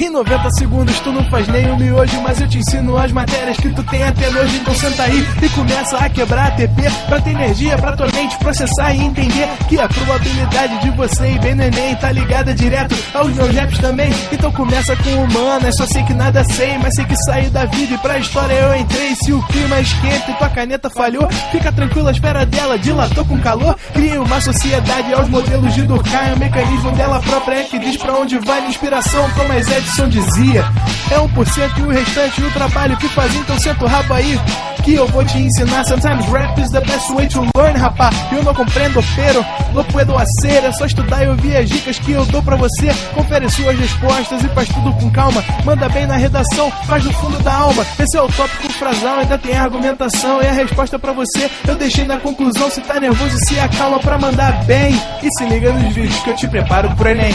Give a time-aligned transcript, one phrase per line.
[0.00, 3.58] Em 90 segundos tu não faz nem um miojo, mas eu te ensino as matérias
[3.58, 4.56] que tu tem até nojo.
[4.56, 8.34] Então senta aí e começa a quebrar a TP pra ter energia pra tua mente
[8.38, 12.96] processar e entender que a probabilidade de você ir bem no Enem tá ligada direto
[13.12, 14.10] aos meus raps também.
[14.32, 17.94] Então começa com humanas, só sei que nada sei, mas sei que saí da vida
[17.94, 19.14] e pra história eu entrei.
[19.16, 23.76] Se o clima esquenta e tua caneta falhou, fica tranquilo, espera dela dilatou com calor.
[23.92, 28.14] Criei uma sociedade aos modelos de Durkheim, o mecanismo dela própria é que diz pra
[28.14, 30.64] onde vai a inspiração, como as Edson dizia.
[31.10, 34.38] É 1% e o restante o trabalho que faz, então senta o rabo aí
[34.84, 35.84] que eu vou te ensinar.
[35.84, 38.10] Sometimes rap is the best way to learn, rapá.
[38.30, 39.44] Eu não compreendo, pero
[39.74, 40.64] não puedo hacer.
[40.64, 42.94] É só estudar e ouvir as dicas que eu dou pra você.
[43.14, 45.42] Confere suas respostas e faz tudo com calma.
[45.64, 47.84] Manda bem na redação, faz do fundo da alma.
[47.98, 50.40] Esse é o tópico frasal, ainda tem a argumentação.
[50.40, 52.70] E a resposta pra você eu deixei na conclusão.
[52.70, 54.94] Se tá nervoso, se acalma pra mandar bem.
[55.20, 57.34] E se liga nos vídeos que eu te preparo pro Enem.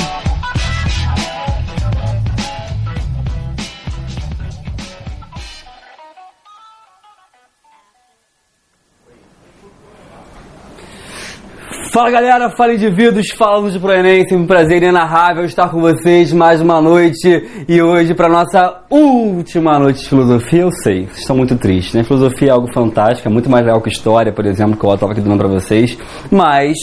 [11.96, 16.34] Fala galera, fala indivíduos, fala de pro Enem, sempre um prazer inenarrável estar com vocês
[16.34, 21.38] mais uma noite e hoje para nossa última noite de filosofia, eu sei, vocês estão
[21.38, 22.04] muito tristes, né?
[22.04, 25.14] Filosofia é algo fantástico, é muito mais legal que história, por exemplo, que eu estava
[25.14, 25.98] aqui dando para vocês,
[26.30, 26.76] mas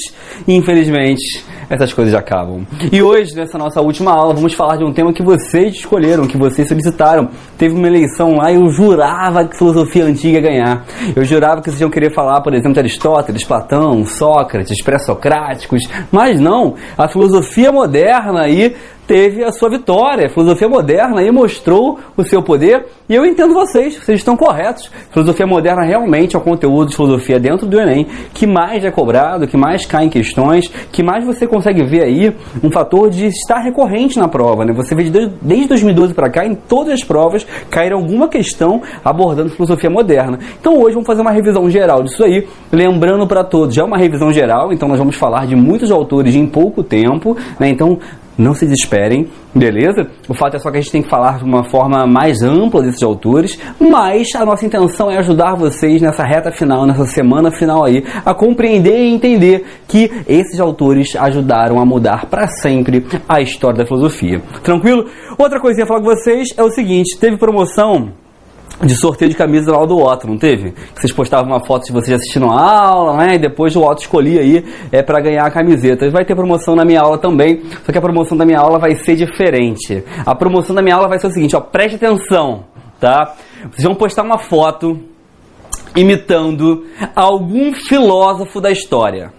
[0.48, 2.66] infelizmente essas coisas acabam.
[2.92, 6.36] E hoje, nessa nossa última aula, vamos falar de um tema que vocês escolheram, que
[6.36, 7.30] vocês solicitaram.
[7.56, 10.84] Teve uma eleição lá e eu jurava que filosofia antiga ia ganhar.
[11.16, 15.80] Eu jurava que vocês iam querer falar, por exemplo, de Aristóteles, Platão, Sócrates, pré-socráticos,
[16.10, 16.74] mas não.
[16.98, 18.76] A filosofia moderna aí
[19.06, 20.26] teve a sua vitória.
[20.26, 24.90] A filosofia moderna aí mostrou o seu poder e eu entendo vocês, vocês estão corretos.
[25.10, 29.46] Filosofia moderna realmente é o conteúdo de filosofia dentro do Enem que mais é cobrado,
[29.46, 33.60] que mais cai em questões, que mais você consegue ver aí um fator de estar
[33.60, 34.64] recorrente na prova.
[34.64, 34.72] Né?
[34.72, 35.04] Você vê
[35.42, 40.38] desde 2012 para cá, em todas as provas, cair alguma questão abordando filosofia moderna.
[40.60, 43.98] Então hoje vamos fazer uma revisão geral disso aí, lembrando para todos, já é uma
[43.98, 47.68] revisão geral, então nós vamos falar de muitos autores em pouco tempo, né?
[47.68, 47.98] então
[48.36, 50.10] não se desesperem, beleza?
[50.28, 52.82] O fato é só que a gente tem que falar de uma forma mais ampla
[52.82, 57.84] desses autores, mas a nossa intenção é ajudar vocês nessa reta final, nessa semana final
[57.84, 63.78] aí, a compreender e entender que esses autores ajudaram a mudar para sempre a história
[63.78, 64.40] da filosofia.
[64.62, 65.06] Tranquilo?
[65.38, 68.21] Outra coisinha a falar com vocês é o seguinte: teve promoção
[68.80, 70.74] de sorteio de camisa lá do Otto, não teve?
[70.94, 73.34] Vocês postavam uma foto de vocês assistindo a aula, né?
[73.34, 76.10] E depois o Otto escolhia aí é, para ganhar a camiseta.
[76.10, 78.94] Vai ter promoção na minha aula também, só que a promoção da minha aula vai
[78.96, 80.02] ser diferente.
[80.24, 82.64] A promoção da minha aula vai ser o seguinte, ó, preste atenção,
[82.98, 83.34] tá?
[83.70, 84.98] Vocês vão postar uma foto
[85.94, 89.32] imitando algum filósofo da história,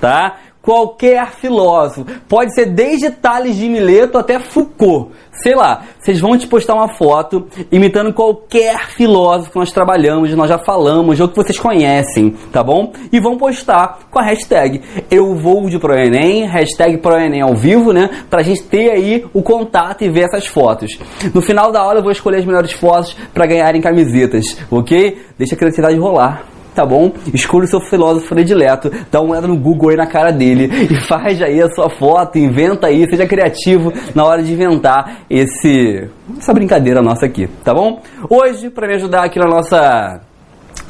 [0.00, 0.38] tá?
[0.64, 2.06] Qualquer filósofo.
[2.26, 5.12] Pode ser desde Tales de Mileto até Foucault.
[5.42, 10.48] Sei lá, vocês vão te postar uma foto imitando qualquer filósofo que nós trabalhamos, nós
[10.48, 12.92] já falamos, ou que vocês conhecem, tá bom?
[13.12, 14.80] E vão postar com a hashtag
[15.10, 18.08] Eu Vou de ProEnem, hashtag ProEnem ao vivo, né?
[18.30, 20.98] Pra gente ter aí o contato e ver essas fotos.
[21.34, 25.18] No final da aula eu vou escolher as melhores fotos para ganharem camisetas, ok?
[25.36, 27.12] Deixa a criatividade rolar tá bom?
[27.32, 31.00] Escolha o seu filósofo predileto, dá uma olhada no Google aí na cara dele e
[31.06, 36.52] faz aí a sua foto, inventa aí, seja criativo na hora de inventar esse essa
[36.52, 38.00] brincadeira nossa aqui, tá bom?
[38.28, 40.20] Hoje, para me ajudar aqui na nossa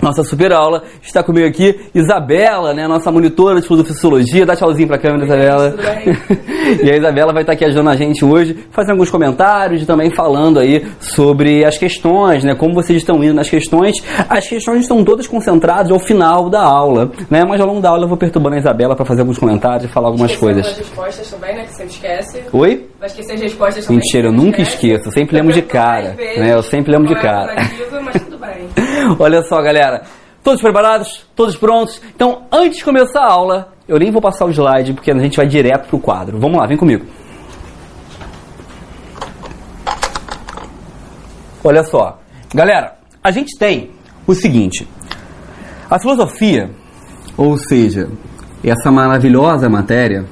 [0.03, 0.83] nossa super aula.
[1.03, 4.47] Está comigo aqui Isabela, né, nossa monitora de filosofia.
[4.47, 5.75] Dá tchauzinho para a câmera, Isabela.
[6.83, 10.11] e a Isabela vai estar aqui ajudando a gente hoje, fazendo alguns comentários e também
[10.11, 13.97] falando aí sobre as questões, né, como vocês estão indo nas questões.
[14.29, 18.05] As questões estão todas concentradas ao final da aula, né, mas ao longo da aula
[18.05, 20.73] eu vou perturbando a Isabela para fazer alguns comentários e falar algumas Esqueceu coisas.
[20.73, 22.43] as respostas também, né, que você esquece.
[22.53, 22.87] Oi?
[22.99, 24.01] Vai esquecer as respostas também.
[24.01, 27.55] Mentira, eu nunca esqueço, eu sempre lembro de cara, né, eu sempre lembro de cara.
[29.19, 30.03] Olha só, galera.
[30.43, 31.25] Todos preparados?
[31.34, 32.01] Todos prontos?
[32.15, 35.37] Então, antes de começar a aula, eu nem vou passar o slide porque a gente
[35.37, 36.39] vai direto pro quadro.
[36.39, 37.05] Vamos lá, vem comigo.
[41.63, 42.19] Olha só.
[42.55, 43.91] Galera, a gente tem
[44.27, 44.87] o seguinte:
[45.91, 46.70] a filosofia,
[47.37, 48.11] ou seja,
[48.63, 50.27] essa maravilhosa matéria,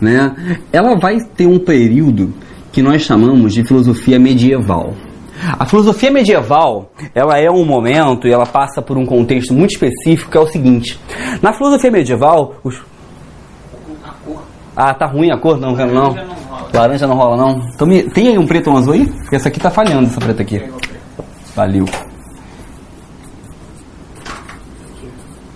[0.00, 0.34] né?
[0.72, 2.32] Ela vai ter um período
[2.72, 4.94] que nós chamamos de filosofia medieval.
[5.58, 10.30] A filosofia medieval, ela é um momento e ela passa por um contexto muito específico,
[10.30, 10.98] que é o seguinte.
[11.40, 12.80] Na filosofia medieval, os...
[14.76, 15.58] Ah, tá ruim a cor?
[15.58, 15.86] Não, não.
[15.86, 16.16] não.
[16.72, 17.62] Laranja não rola, não?
[17.74, 18.02] Então, me...
[18.02, 19.06] Tem aí um preto ou um azul aí?
[19.06, 20.62] Porque essa aqui tá falhando, essa preta aqui.
[21.54, 21.86] Valeu.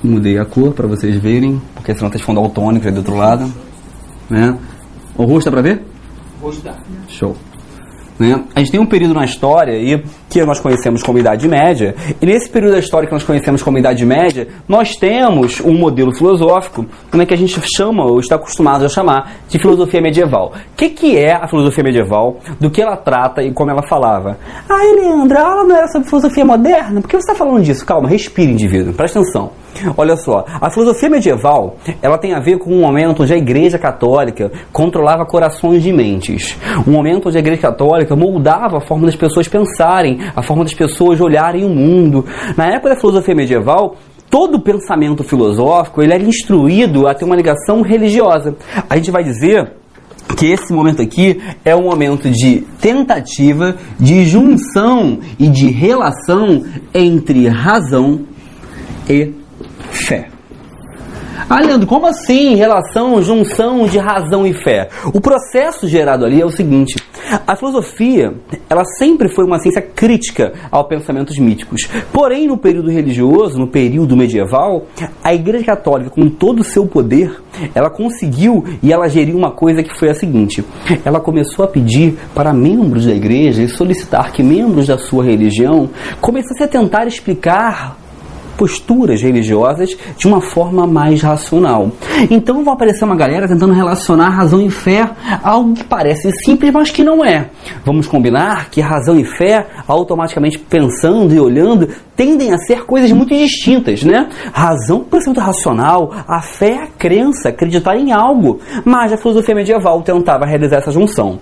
[0.03, 3.17] Mudei a cor para vocês verem, porque senão tá de fundo autônico aí do outro
[3.17, 3.53] lado.
[4.29, 4.59] Né?
[5.17, 5.83] O rosto dá pra ver?
[6.41, 6.77] Rosto dá.
[7.09, 7.37] Show.
[8.23, 8.41] Né?
[8.55, 10.01] A gente tem um período na história aí
[10.33, 13.79] que nós conhecemos como Idade Média, e nesse período da história que nós conhecemos como
[13.79, 18.85] Idade Média, nós temos um modelo filosófico né, que a gente chama, ou está acostumado
[18.85, 20.53] a chamar, de filosofia medieval.
[20.73, 22.39] O que, que é a filosofia medieval?
[22.59, 24.39] Do que ela trata e como ela falava?
[24.69, 27.01] Ah, Leandro, a aula não era sobre filosofia moderna?
[27.01, 27.85] Por que você está falando disso?
[27.85, 29.51] Calma, respire, indivíduo, presta atenção.
[29.97, 33.79] Olha só, a filosofia medieval, ela tem a ver com um momento onde a Igreja
[33.79, 36.57] Católica controlava corações de mentes.
[36.87, 40.75] Um momento onde a Igreja Católica moldava a forma das pessoas pensarem, a forma das
[40.75, 42.25] pessoas olharem o mundo.
[42.57, 43.97] Na época da filosofia medieval,
[44.31, 48.57] todo pensamento filosófico ele era instruído a ter uma ligação religiosa.
[48.89, 49.73] A gente vai dizer
[50.37, 56.65] que esse momento aqui é um momento de tentativa, de junção e de relação
[56.95, 58.21] entre razão
[59.09, 59.33] e
[59.91, 60.29] fé.
[61.49, 64.89] Ah, Leandro, como assim relação, junção de razão e fé?
[65.13, 66.97] O processo gerado ali é o seguinte:
[67.47, 68.35] a filosofia,
[68.69, 71.89] ela sempre foi uma ciência crítica aos pensamentos míticos.
[72.13, 74.87] Porém, no período religioso, no período medieval,
[75.23, 77.41] a Igreja Católica, com todo o seu poder,
[77.75, 80.65] ela conseguiu e ela geriu uma coisa que foi a seguinte:
[81.05, 85.91] ela começou a pedir para membros da igreja e solicitar que membros da sua religião
[86.21, 87.97] começassem a tentar explicar
[88.63, 91.91] posturas religiosas de uma forma mais racional.
[92.31, 95.01] Então vai aparecer uma galera tentando relacionar razão e fé
[95.43, 97.51] a algo que parece simples, mas que não é.
[97.85, 103.35] Vamos combinar que razão e fé, automaticamente pensando e olhando, tendem a ser coisas muito
[103.35, 104.29] distintas, né?
[104.53, 108.61] Razão, pensamento racional, a fé é a crença, acreditar em algo.
[108.85, 111.41] Mas a filosofia medieval tentava realizar essa junção.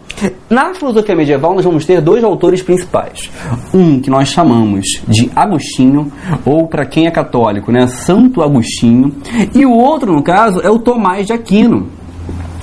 [0.48, 3.30] Na filosofia medieval, nós vamos ter dois autores principais.
[3.74, 6.10] Um que nós chamamos de Agostinho,
[6.46, 9.14] ou para quem é católico, né, Santo Agostinho,
[9.54, 11.86] e o outro, no caso, é o Tomás de Aquino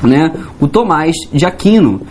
[0.04, 2.02] né, o Tomás de Aquino,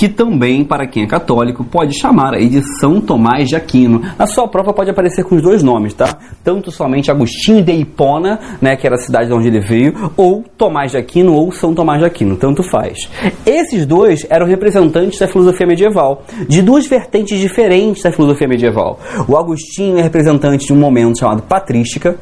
[0.00, 4.00] que também, para quem é católico, pode chamar aí de São Tomás de Aquino.
[4.18, 6.16] Na sua prova pode aparecer com os dois nomes, tá?
[6.42, 10.42] Tanto somente Agostinho de Hipona, né, que era a cidade de onde ele veio, ou
[10.56, 13.10] Tomás de Aquino ou São Tomás de Aquino, tanto faz.
[13.44, 18.98] Esses dois eram representantes da filosofia medieval, de duas vertentes diferentes da filosofia medieval.
[19.28, 22.16] O Agostinho é representante de um momento chamado patrística,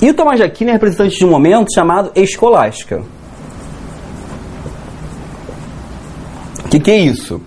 [0.00, 3.02] e o Tomás de Aquino é representante de um momento chamado escolástica.
[6.74, 7.40] Que, que é isso?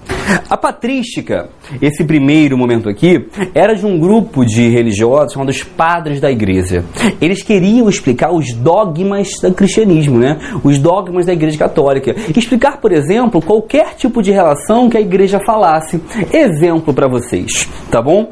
[0.50, 1.50] A patrística,
[1.82, 6.84] esse primeiro momento aqui, era de um grupo de religiosos chamados padres da igreja.
[7.22, 10.38] Eles queriam explicar os dogmas do cristianismo, né?
[10.64, 12.16] os dogmas da igreja católica.
[12.36, 16.02] Explicar, por exemplo, qualquer tipo de relação que a igreja falasse.
[16.32, 18.32] Exemplo para vocês, tá bom?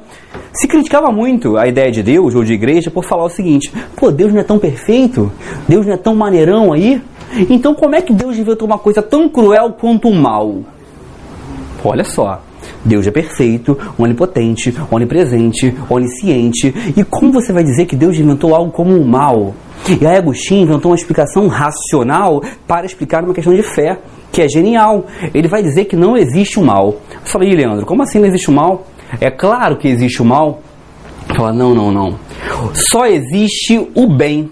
[0.53, 4.11] Se criticava muito a ideia de Deus ou de igreja por falar o seguinte: pô,
[4.11, 5.31] Deus não é tão perfeito?
[5.67, 7.01] Deus não é tão maneirão aí?
[7.49, 10.63] Então, como é que Deus inventou uma coisa tão cruel quanto o mal?
[11.88, 12.42] Olha só.
[12.84, 16.74] Deus é perfeito, onipotente, onipresente, onisciente.
[16.98, 19.54] E como você vai dizer que Deus inventou algo como o mal?
[19.88, 24.00] E aí Agostinho inventou uma explicação racional para explicar uma questão de fé,
[24.32, 25.06] que é genial.
[25.34, 26.96] Ele vai dizer que não existe o mal.
[27.13, 28.88] Eu falei, Leandro, como assim não existe o mal?
[29.22, 30.62] É claro que existe o mal.
[31.36, 32.20] Fala, não, não, não.
[32.74, 34.50] Só existe o bem.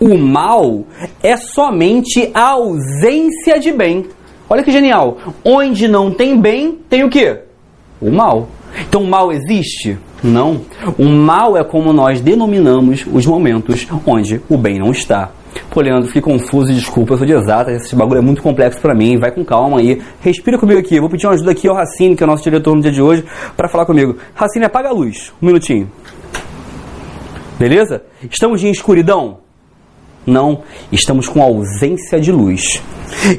[0.00, 0.84] O mal
[1.22, 4.06] é somente a ausência de bem.
[4.48, 5.18] Olha que genial.
[5.44, 7.38] Onde não tem bem, tem o que?
[8.00, 8.48] O mal.
[8.88, 9.98] Então o mal existe?
[10.22, 10.62] Não.
[10.98, 15.30] O mal é como nós denominamos os momentos onde o bem não está.
[15.70, 18.94] Pô, Leandro, fiquei confuso, desculpa, eu sou de exata, esse bagulho é muito complexo para
[18.94, 20.02] mim, vai com calma aí.
[20.20, 22.42] Respira comigo aqui, eu vou pedir uma ajuda aqui ao Racine, que é o nosso
[22.42, 23.24] diretor no dia de hoje,
[23.56, 24.16] para falar comigo.
[24.34, 25.90] Racine, apaga a luz, um minutinho.
[27.58, 28.02] Beleza?
[28.30, 29.45] Estamos em escuridão?
[30.26, 32.82] Não, estamos com ausência de luz.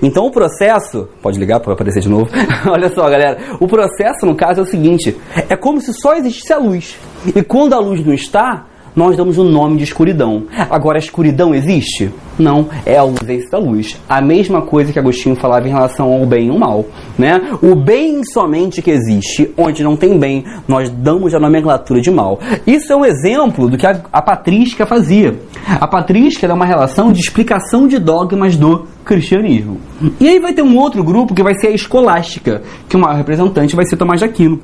[0.01, 2.29] Então o processo, pode ligar para aparecer de novo.
[2.71, 5.15] Olha só, galera, o processo no caso é o seguinte:
[5.49, 6.97] é como se só existisse a luz.
[7.35, 8.65] E quando a luz não está,
[8.97, 10.45] nós damos o nome de escuridão.
[10.71, 12.11] Agora, a escuridão existe?
[12.39, 13.95] Não, é a ausência da luz.
[14.09, 16.83] A mesma coisa que Agostinho falava em relação ao bem e ao mal.
[17.15, 17.39] Né?
[17.61, 22.39] O bem somente que existe, onde não tem bem, nós damos a nomenclatura de mal.
[22.65, 25.35] Isso é um exemplo do que a, a patrística fazia.
[25.79, 29.77] A patrística é uma relação de explicação de dogmas do cristianismo.
[30.19, 33.75] E aí vai ter um outro grupo que vai ser a escolástica, que maior representante
[33.75, 34.59] vai ser Tomás de Aquino.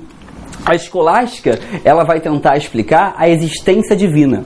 [0.66, 4.46] A escolástica, ela vai tentar explicar a existência divina.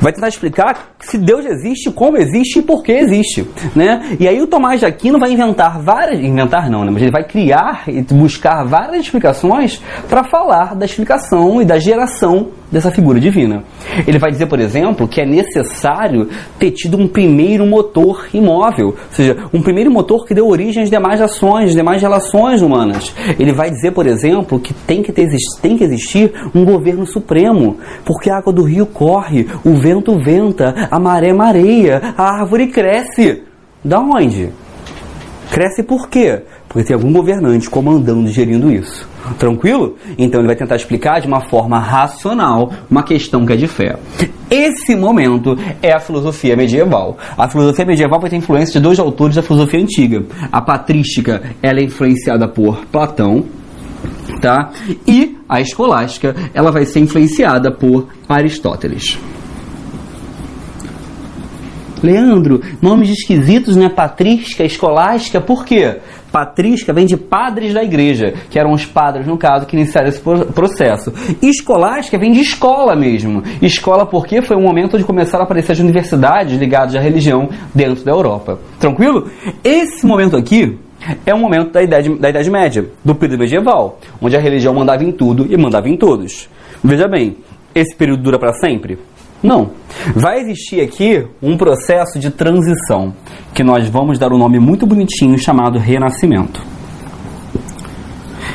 [0.00, 4.16] Vai tentar explicar se Deus existe, como existe e por que existe, né?
[4.18, 6.90] E aí o Tomás de Aquino vai inventar várias, inventar não, né?
[6.90, 12.50] Mas ele vai criar e buscar várias explicações para falar da explicação e da geração
[12.74, 13.62] dessa figura divina.
[14.04, 16.28] Ele vai dizer, por exemplo, que é necessário
[16.58, 20.90] ter tido um primeiro motor imóvel, ou seja, um primeiro motor que deu origem às
[20.90, 23.14] demais ações, às demais relações humanas.
[23.38, 25.28] Ele vai dizer, por exemplo, que tem que, ter,
[25.62, 30.88] tem que existir um governo supremo, porque a água do rio corre, o vento venta,
[30.90, 33.44] a maré mareia, a árvore cresce.
[33.84, 34.50] Da onde?
[35.52, 36.42] Cresce por quê?
[36.74, 39.08] Porque tem algum governante comandando, gerindo isso.
[39.38, 39.94] Tranquilo?
[40.18, 43.96] Então ele vai tentar explicar de uma forma racional uma questão que é de fé.
[44.50, 47.16] Esse momento é a filosofia medieval.
[47.38, 50.24] A filosofia medieval vai ter influência de dois autores da filosofia antiga.
[50.50, 53.44] A patrística, ela é influenciada por Platão,
[54.40, 54.72] tá?
[55.06, 59.16] E a escolástica, ela vai ser influenciada por Aristóteles.
[62.04, 63.88] Leandro, nomes esquisitos, né?
[63.88, 66.00] Patrística, escolástica, por quê?
[66.34, 70.20] Patrística vem de padres da igreja, que eram os padres, no caso, que iniciaram esse
[70.20, 71.12] processo.
[71.40, 73.40] Escolástica vem de escola mesmo.
[73.62, 78.04] Escola porque foi um momento onde começaram a aparecer as universidades ligadas à religião dentro
[78.04, 78.58] da Europa.
[78.80, 79.30] Tranquilo?
[79.62, 80.76] Esse momento aqui
[81.24, 85.04] é um momento da Idade, da idade Média, do período medieval, onde a religião mandava
[85.04, 86.48] em tudo e mandava em todos.
[86.82, 87.36] Veja bem,
[87.72, 88.98] esse período dura para sempre?
[89.44, 89.72] Não.
[90.16, 93.12] Vai existir aqui um processo de transição,
[93.52, 96.62] que nós vamos dar um nome muito bonitinho chamado Renascimento.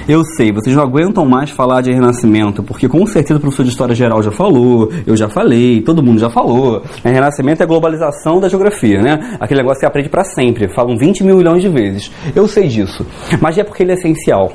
[0.08, 3.70] Eu sei, vocês não aguentam mais falar de renascimento, porque com certeza o professor de
[3.70, 6.82] História Geral já falou, eu já falei, todo mundo já falou.
[7.04, 9.38] É, renascimento é globalização da geografia, né?
[9.40, 12.12] Aquele negócio que você aprende para sempre, falam 20 mil milhões de vezes.
[12.36, 13.06] Eu sei disso,
[13.40, 14.52] mas é porque ele é essencial.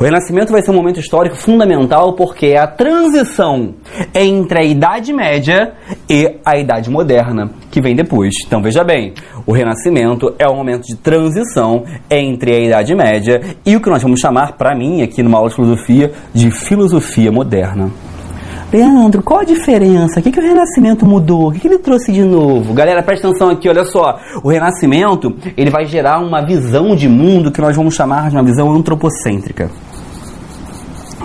[0.00, 3.74] O Renascimento vai ser um momento histórico fundamental porque é a transição
[4.14, 5.74] entre a Idade Média
[6.08, 8.32] e a Idade Moderna, que vem depois.
[8.46, 9.14] Então veja bem,
[9.44, 14.02] o Renascimento é um momento de transição entre a Idade Média e o que nós
[14.02, 17.90] vamos chamar, para mim, aqui numa aula de filosofia, de filosofia moderna.
[18.74, 20.18] Leandro, qual a diferença?
[20.18, 21.46] O que, que o Renascimento mudou?
[21.46, 22.74] O que, que ele trouxe de novo?
[22.74, 24.18] Galera, presta atenção aqui, olha só.
[24.42, 28.42] O Renascimento, ele vai gerar uma visão de mundo que nós vamos chamar de uma
[28.42, 29.70] visão antropocêntrica.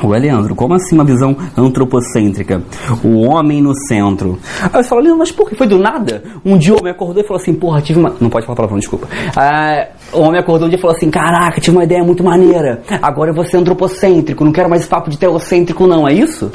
[0.03, 2.61] Ué, Leandro, como assim uma visão antropocêntrica?
[3.03, 4.37] O homem no centro.
[4.61, 5.55] Aí você fala, Leandro, mas por que?
[5.55, 6.21] Foi do nada?
[6.45, 8.13] Um dia o homem acordou e falou assim, porra, tive uma...
[8.21, 9.07] Não pode falar palavrão, desculpa.
[9.35, 12.83] Ah, o homem acordou um dia e falou assim, caraca, tive uma ideia muito maneira.
[13.01, 16.51] Agora eu vou ser antropocêntrico, não quero mais papo de teocêntrico não, é isso?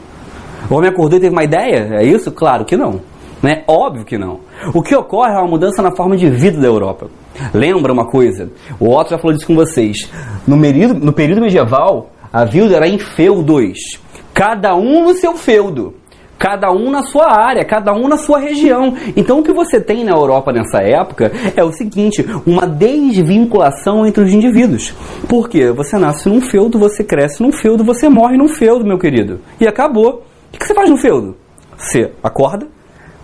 [0.70, 1.88] O homem acordou e teve uma ideia?
[2.00, 2.30] É isso?
[2.32, 3.00] Claro que não.
[3.42, 3.62] Né?
[3.66, 4.40] Óbvio que não.
[4.72, 7.08] O que ocorre é uma mudança na forma de vida da Europa.
[7.52, 8.50] Lembra uma coisa?
[8.80, 10.10] O Otto já falou disso com vocês.
[10.46, 14.00] No período, no período medieval, a vida era em feudos.
[14.32, 15.94] Cada um no seu feudo.
[16.38, 18.94] Cada um na sua área, cada um na sua região.
[19.16, 24.24] Então o que você tem na Europa nessa época é o seguinte: uma desvinculação entre
[24.24, 24.92] os indivíduos.
[25.28, 29.40] Porque você nasce num feudo, você cresce num feudo, você morre num feudo, meu querido.
[29.60, 30.22] E acabou.
[30.54, 31.36] O que você faz no feudo?
[31.76, 32.68] Você acorda,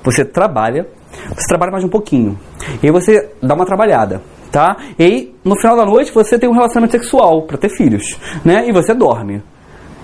[0.02, 0.88] você trabalha,
[1.28, 2.36] você trabalha mais um pouquinho.
[2.82, 4.76] E aí você dá uma trabalhada, tá?
[4.98, 8.68] E aí, no final da noite, você tem um relacionamento sexual para ter filhos, né?
[8.68, 9.42] E você dorme.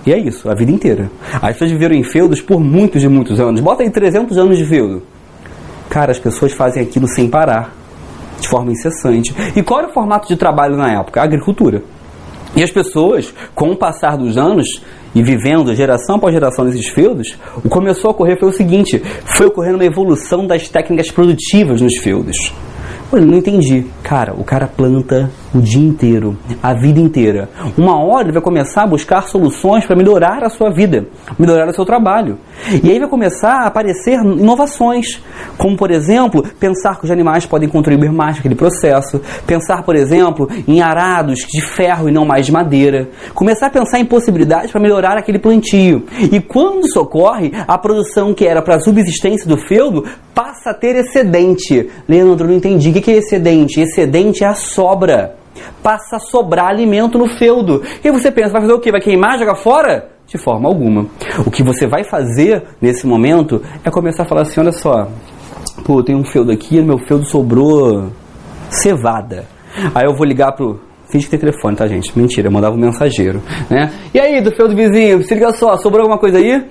[0.05, 1.11] E é isso, a vida inteira.
[1.33, 3.59] As pessoas viveram em feudos por muitos e muitos anos.
[3.59, 5.03] Bota aí 300 anos de feudo.
[5.89, 7.73] Cara, as pessoas fazem aquilo sem parar,
[8.39, 9.35] de forma incessante.
[9.53, 11.19] E qual era o formato de trabalho na época?
[11.19, 11.83] A agricultura.
[12.55, 14.67] E as pessoas, com o passar dos anos,
[15.13, 19.01] e vivendo geração após geração nesses feudos, o que começou a ocorrer foi o seguinte:
[19.25, 22.53] foi ocorrendo uma evolução das técnicas produtivas nos feudos.
[23.09, 23.85] Olha, não entendi.
[24.03, 27.49] Cara, o cara planta o dia inteiro, a vida inteira.
[27.77, 31.07] Uma hora ele vai começar a buscar soluções para melhorar a sua vida,
[31.39, 32.37] melhorar o seu trabalho.
[32.83, 35.21] E aí vai começar a aparecer inovações,
[35.57, 40.49] como por exemplo, pensar que os animais podem contribuir mais naquele processo, pensar, por exemplo,
[40.67, 44.81] em arados de ferro e não mais de madeira, começar a pensar em possibilidades para
[44.81, 46.03] melhorar aquele plantio.
[46.29, 50.03] E quando isso ocorre, a produção que era para a subsistência do feudo
[50.35, 51.89] passa a ter excedente.
[52.07, 52.96] Leandro, não entendi.
[52.97, 53.79] O que é excedente?
[53.79, 55.35] Excedente é a sobra.
[55.83, 57.83] Passa a sobrar alimento no feudo.
[58.03, 58.91] E você pensa, vai fazer o quê?
[58.91, 60.09] Vai queimar, jogar fora?
[60.25, 61.05] De forma alguma.
[61.45, 65.07] O que você vai fazer nesse momento é começar a falar assim: olha só,
[65.85, 68.09] pô, tem um feudo aqui, meu feudo sobrou
[68.69, 69.45] cevada.
[69.93, 70.79] Aí eu vou ligar pro.
[71.09, 72.11] Finge que tem telefone, tá, gente?
[72.17, 73.93] Mentira, eu mandava um mensageiro, né?
[74.13, 76.65] E aí, do feudo vizinho, se liga só, sobrou alguma coisa aí?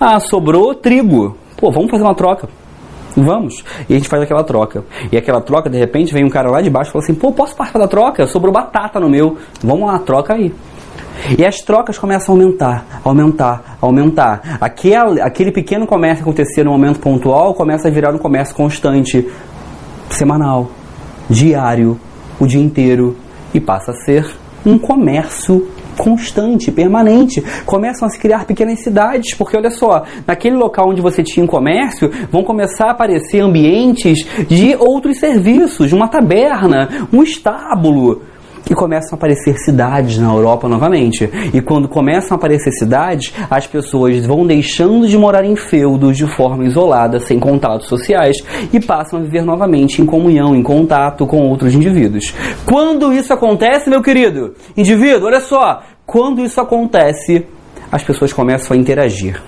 [0.00, 1.36] Ah, sobrou trigo.
[1.58, 2.48] Pô, vamos fazer uma troca.
[3.16, 3.64] Vamos.
[3.88, 4.84] E a gente faz aquela troca.
[5.10, 7.32] E aquela troca, de repente, vem um cara lá de baixo e fala assim: pô,
[7.32, 8.26] posso participar da troca?
[8.26, 9.36] Sobrou batata no meu.
[9.62, 10.52] Vamos lá, troca aí.
[11.38, 14.58] E as trocas começam a aumentar, aumentar, aumentar.
[14.60, 19.28] Aquele, aquele pequeno comércio que acontecia no momento pontual começa a virar um comércio constante,
[20.10, 20.70] semanal,
[21.28, 21.98] diário,
[22.40, 23.16] o dia inteiro,
[23.54, 24.26] e passa a ser
[24.64, 27.42] um comércio constante, permanente.
[27.64, 31.48] Começam a se criar pequenas cidades, porque olha só, naquele local onde você tinha um
[31.48, 38.31] comércio, vão começar a aparecer ambientes de outros serviços, uma taberna, um estábulo
[38.64, 41.28] que começam a aparecer cidades na Europa novamente.
[41.52, 46.26] E quando começam a aparecer cidades, as pessoas vão deixando de morar em feudos de
[46.26, 48.36] forma isolada, sem contatos sociais,
[48.72, 52.34] e passam a viver novamente em comunhão, em contato com outros indivíduos.
[52.66, 57.46] Quando isso acontece, meu querido indivíduo, olha só, quando isso acontece,
[57.92, 59.40] as pessoas começam a interagir.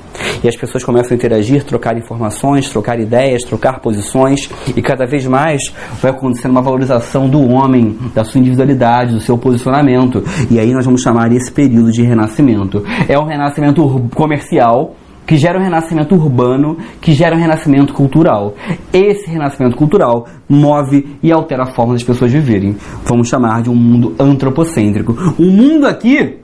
[0.42, 5.26] E as pessoas começam a interagir, trocar informações, trocar ideias, trocar posições, e cada vez
[5.26, 5.62] mais
[6.02, 10.22] vai acontecendo uma valorização do homem, da sua individualidade, do seu posicionamento.
[10.50, 12.84] E aí nós vamos chamar esse período de renascimento.
[13.08, 13.82] É um renascimento
[14.14, 14.94] comercial,
[15.26, 18.54] que gera um renascimento urbano, que gera um renascimento cultural.
[18.92, 22.76] Esse renascimento cultural move e altera a forma das pessoas viverem.
[23.06, 25.16] Vamos chamar de um mundo antropocêntrico.
[25.38, 26.43] O mundo aqui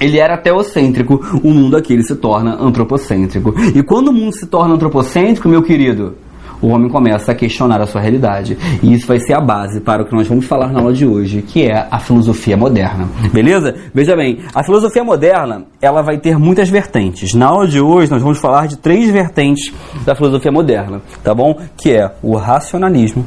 [0.00, 3.54] ele era teocêntrico, o mundo aqui ele se torna antropocêntrico.
[3.74, 6.14] E quando o mundo se torna antropocêntrico, meu querido,
[6.62, 8.56] o homem começa a questionar a sua realidade.
[8.82, 11.06] E isso vai ser a base para o que nós vamos falar na aula de
[11.06, 13.08] hoje, que é a filosofia moderna.
[13.32, 13.74] Beleza?
[13.94, 17.34] Veja bem, a filosofia moderna, ela vai ter muitas vertentes.
[17.34, 19.72] Na aula de hoje nós vamos falar de três vertentes
[20.04, 21.58] da filosofia moderna, tá bom?
[21.76, 23.24] Que é o racionalismo.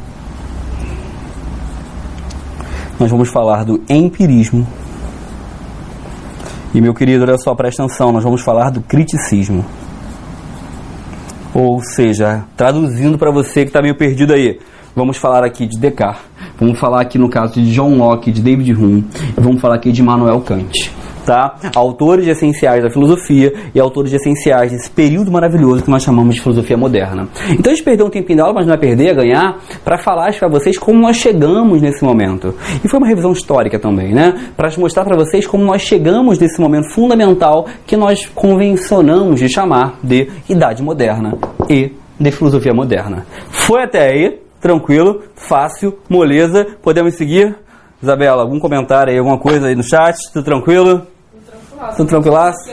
[3.00, 4.68] Nós vamos falar do empirismo
[6.74, 9.64] e meu querido, olha só, presta atenção, nós vamos falar do criticismo.
[11.54, 14.60] Ou seja, traduzindo para você que está meio perdido aí,
[14.96, 16.24] vamos falar aqui de Descartes,
[16.60, 19.06] vamos falar aqui no caso de John Locke, de David Hume,
[19.38, 21.56] vamos falar aqui de Immanuel Kant tá?
[21.76, 26.78] Autores essenciais da filosofia e autores essenciais desse período maravilhoso que nós chamamos de filosofia
[26.78, 27.28] moderna.
[27.52, 29.98] Então a gente perdeu um tempinho da aula, mas não vai perder, a ganhar, para
[29.98, 32.56] falar para vocês como nós chegamos nesse momento.
[32.84, 34.34] E foi uma revisão histórica também, né?
[34.56, 40.00] Para mostrar para vocês como nós chegamos nesse momento fundamental que nós convencionamos de chamar
[40.04, 41.38] de Idade Moderna
[41.70, 43.26] e de filosofia moderna.
[43.50, 47.56] Foi até aí, tranquilo, fácil, moleza, podemos seguir?
[48.02, 50.16] Isabela, algum comentário aí, alguma coisa aí no chat?
[50.34, 51.13] Tudo tranquilo?
[51.92, 52.72] Tudo tranquilaço?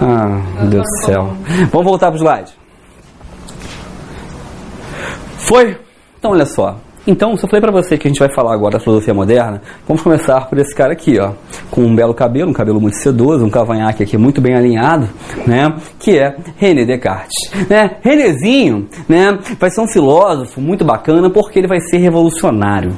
[0.00, 1.32] Ah, meu Deus do céu.
[1.70, 2.52] Vamos voltar para o slide.
[5.38, 5.78] Foi?
[6.18, 6.76] Então, olha só.
[7.08, 9.62] Então, se eu falei para você que a gente vai falar agora da filosofia moderna,
[9.86, 11.32] vamos começar por esse cara aqui, ó,
[11.70, 15.08] com um belo cabelo, um cabelo muito sedoso, um cavanhaque aqui muito bem alinhado,
[15.46, 17.96] né, que é René Descartes, né?
[18.02, 22.92] Renézinho, né, vai ser um filósofo muito bacana porque ele vai ser revolucionário.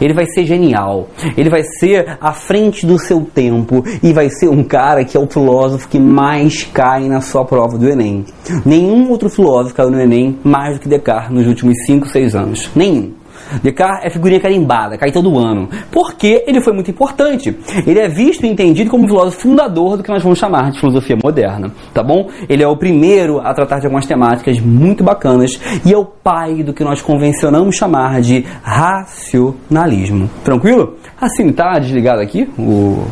[0.00, 4.48] Ele vai ser genial, ele vai ser à frente do seu tempo e vai ser
[4.48, 8.24] um cara que é o filósofo que mais cai na sua prova do Enem.
[8.64, 12.70] Nenhum outro filósofo caiu no Enem mais do que Descartes nos últimos 5, 6 anos.
[12.74, 13.15] Nenhum.
[13.62, 15.68] Descartes é figurinha carimbada, cai todo ano.
[15.90, 17.56] Porque ele foi muito importante.
[17.86, 21.16] Ele é visto e entendido como filósofo fundador do que nós vamos chamar de filosofia
[21.22, 22.28] moderna, tá bom?
[22.48, 26.62] Ele é o primeiro a tratar de algumas temáticas muito bacanas e é o pai
[26.62, 30.28] do que nós convencionamos chamar de racionalismo.
[30.44, 30.96] Tranquilo?
[31.20, 33.04] Assim, tá desligado aqui o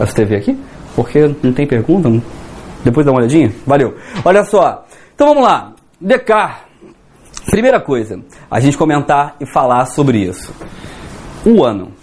[0.00, 0.58] essa TV aqui?
[0.94, 2.08] Porque não tem pergunta?
[2.84, 3.52] Depois dá uma olhadinha?
[3.66, 3.96] Valeu.
[4.24, 4.84] Olha só.
[5.14, 5.72] Então vamos lá.
[6.00, 6.67] Descartes
[7.50, 10.54] Primeira coisa, a gente comentar e falar sobre isso.
[11.46, 11.97] O ano.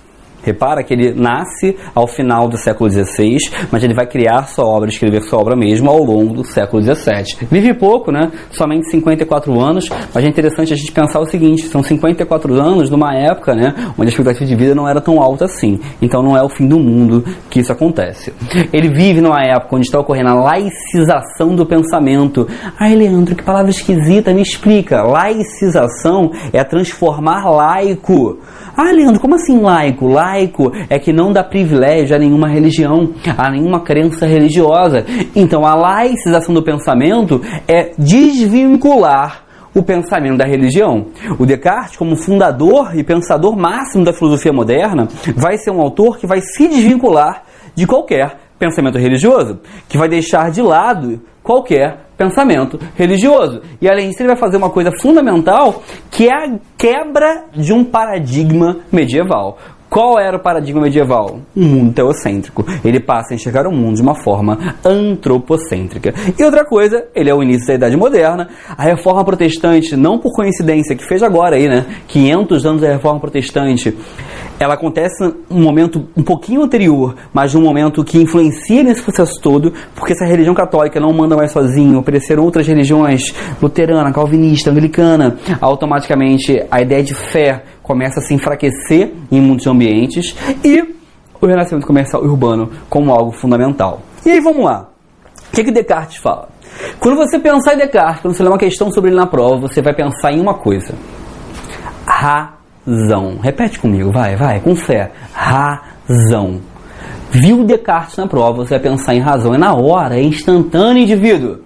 [0.46, 3.38] Repara que ele nasce ao final do século XVI,
[3.72, 7.48] mas ele vai criar sua obra, escrever sua obra mesmo ao longo do século XVII.
[7.50, 8.32] Vive pouco, né?
[8.52, 13.16] Somente 54 anos, mas é interessante a gente pensar o seguinte: são 54 anos numa
[13.16, 15.80] época, né, onde a expectativa de vida não era tão alta assim.
[16.00, 18.32] Então não é o fim do mundo que isso acontece.
[18.72, 22.48] Ele vive numa época onde está ocorrendo a laicização do pensamento.
[22.80, 25.02] Ai, Leandro, que palavra esquisita, me explica.
[25.02, 28.40] Laicização é transformar laico.
[28.78, 30.06] Ah, Leandro, como assim laico?
[30.06, 35.06] Laico é que não dá privilégio a nenhuma religião, a nenhuma crença religiosa.
[35.34, 41.08] Então, a laicização do pensamento é desvincular o pensamento da religião.
[41.40, 46.28] O Descartes, como fundador e pensador máximo da filosofia moderna, vai ser um autor que
[46.28, 53.62] vai se desvincular de qualquer pensamento religioso, que vai deixar de lado qualquer pensamento religioso.
[53.82, 57.84] E além disso, ele vai fazer uma coisa fundamental, que é a quebra de um
[57.84, 59.58] paradigma medieval.
[59.96, 61.40] Qual era o paradigma medieval?
[61.56, 62.66] Um mundo teocêntrico.
[62.84, 66.14] Ele passa a enxergar o mundo de uma forma antropocêntrica.
[66.38, 68.50] E outra coisa, ele é o início da Idade Moderna.
[68.78, 71.86] A Reforma Protestante, não por coincidência, que fez agora aí, né?
[72.10, 73.98] 500 anos da Reforma Protestante,
[74.60, 79.72] ela acontece um momento um pouquinho anterior, mas um momento que influencia nesse processo todo,
[79.96, 86.66] porque essa religião católica não manda mais sozinho, ofereceram outras religiões, luterana, calvinista, anglicana, automaticamente
[86.70, 90.96] a ideia de fé começa a se enfraquecer em muitos ambientes e
[91.40, 94.02] o renascimento comercial urbano como algo fundamental.
[94.26, 94.90] E aí vamos lá.
[95.48, 96.50] O que, que Descartes fala?
[97.00, 99.82] Quando você pensar em Descartes, quando você ler uma questão sobre ele na prova, você
[99.82, 100.96] vai pensar em uma coisa:
[102.08, 103.38] razão.
[103.42, 105.12] Repete comigo, vai, vai, com fé.
[105.32, 106.60] Razão.
[107.30, 109.54] Viu Descartes na prova, você vai pensar em razão.
[109.54, 111.60] É na hora, é instantâneo, indivíduo.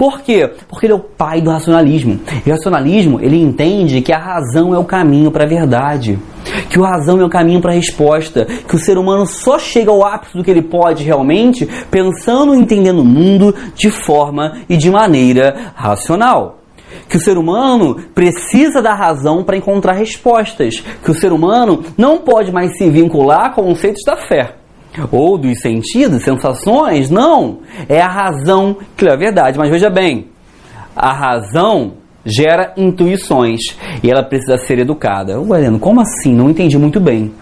[0.00, 0.50] Por quê?
[0.66, 2.18] Porque ele é o pai do racionalismo.
[2.46, 6.18] E o racionalismo, ele entende que a razão é o caminho para a verdade.
[6.70, 8.46] Que o razão é o caminho para a resposta.
[8.46, 12.58] Que o ser humano só chega ao ápice do que ele pode realmente pensando e
[12.58, 16.56] entendendo o mundo de forma e de maneira racional
[17.08, 22.18] que o ser humano precisa da razão para encontrar respostas, que o ser humano não
[22.18, 24.59] pode mais se vincular a conceitos da fé
[25.10, 27.58] ou dos sentidos, sensações, não.
[27.88, 29.58] É a razão que é a verdade.
[29.58, 30.26] Mas veja bem,
[30.94, 33.60] a razão gera intuições
[34.02, 35.40] e ela precisa ser educada.
[35.40, 36.34] Ué, Heleno, como assim?
[36.34, 37.32] Não entendi muito bem.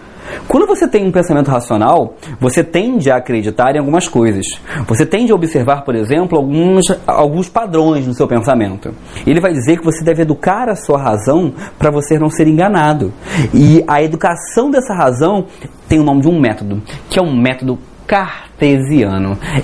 [0.47, 4.45] Quando você tem um pensamento racional, você tende a acreditar em algumas coisas.
[4.87, 8.93] Você tende a observar, por exemplo, alguns, alguns padrões no seu pensamento.
[9.25, 13.13] Ele vai dizer que você deve educar a sua razão para você não ser enganado.
[13.53, 15.45] E a educação dessa razão
[15.87, 18.48] tem o nome de um método, que é um método cartesiano.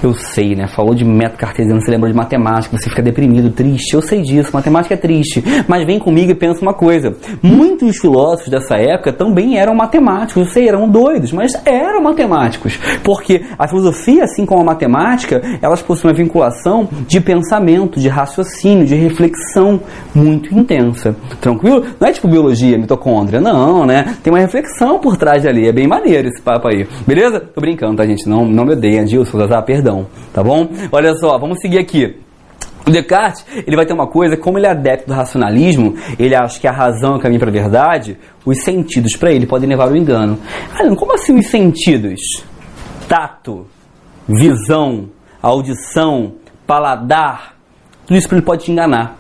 [0.02, 0.68] Eu sei, né?
[0.68, 3.94] Falou de método cartesiano, você lembra de matemática, você fica deprimido, triste.
[3.94, 5.44] Eu sei disso, matemática é triste.
[5.68, 7.14] Mas vem comigo e pensa uma coisa.
[7.42, 10.48] Muitos filósofos dessa época também eram matemáticos.
[10.48, 12.80] Eu sei, eram doidos, mas eram matemáticos.
[13.04, 18.86] Porque a filosofia, assim como a matemática, elas possuem uma vinculação de pensamento, de raciocínio,
[18.86, 19.82] de reflexão
[20.14, 21.16] muito intensa.
[21.42, 21.84] Tranquilo?
[22.00, 24.16] Não é tipo biologia, mitocôndria, não, né?
[24.24, 25.68] Tem uma reflexão por trás ali.
[25.68, 26.88] É bem maneiro esse papo aí.
[27.06, 27.40] Beleza?
[27.40, 28.28] Tô brincando, tá, gente?
[28.28, 30.68] Não não, me odeiem, Dilson, ah, perdão, tá bom?
[30.92, 32.18] Olha só, vamos seguir aqui.
[32.88, 36.60] O Descartes, ele vai ter uma coisa, como ele é adepto do racionalismo, ele acha
[36.60, 39.88] que a razão é o caminho para a verdade, os sentidos para ele podem levar
[39.88, 40.38] ao engano.
[40.72, 42.22] Ah, como assim os sentidos?
[43.10, 43.66] Tato,
[44.28, 45.10] visão,
[45.42, 46.34] audição,
[46.68, 47.56] paladar,
[48.06, 49.18] tudo isso para ele pode te enganar.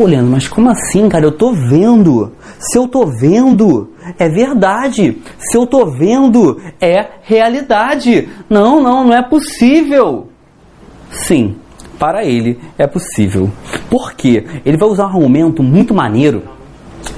[0.00, 1.26] Pô, Leandro, mas como assim, cara?
[1.26, 2.32] Eu tô vendo.
[2.58, 5.18] Se eu tô vendo, é verdade.
[5.38, 8.26] Se eu tô vendo, é realidade.
[8.48, 10.28] Não, não, não é possível.
[11.10, 11.54] Sim,
[11.98, 13.50] para ele é possível.
[13.90, 14.46] Por quê?
[14.64, 16.44] Ele vai usar um argumento muito maneiro,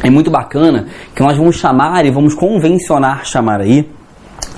[0.02, 3.88] é muito bacana, que nós vamos chamar e vamos convencionar chamar aí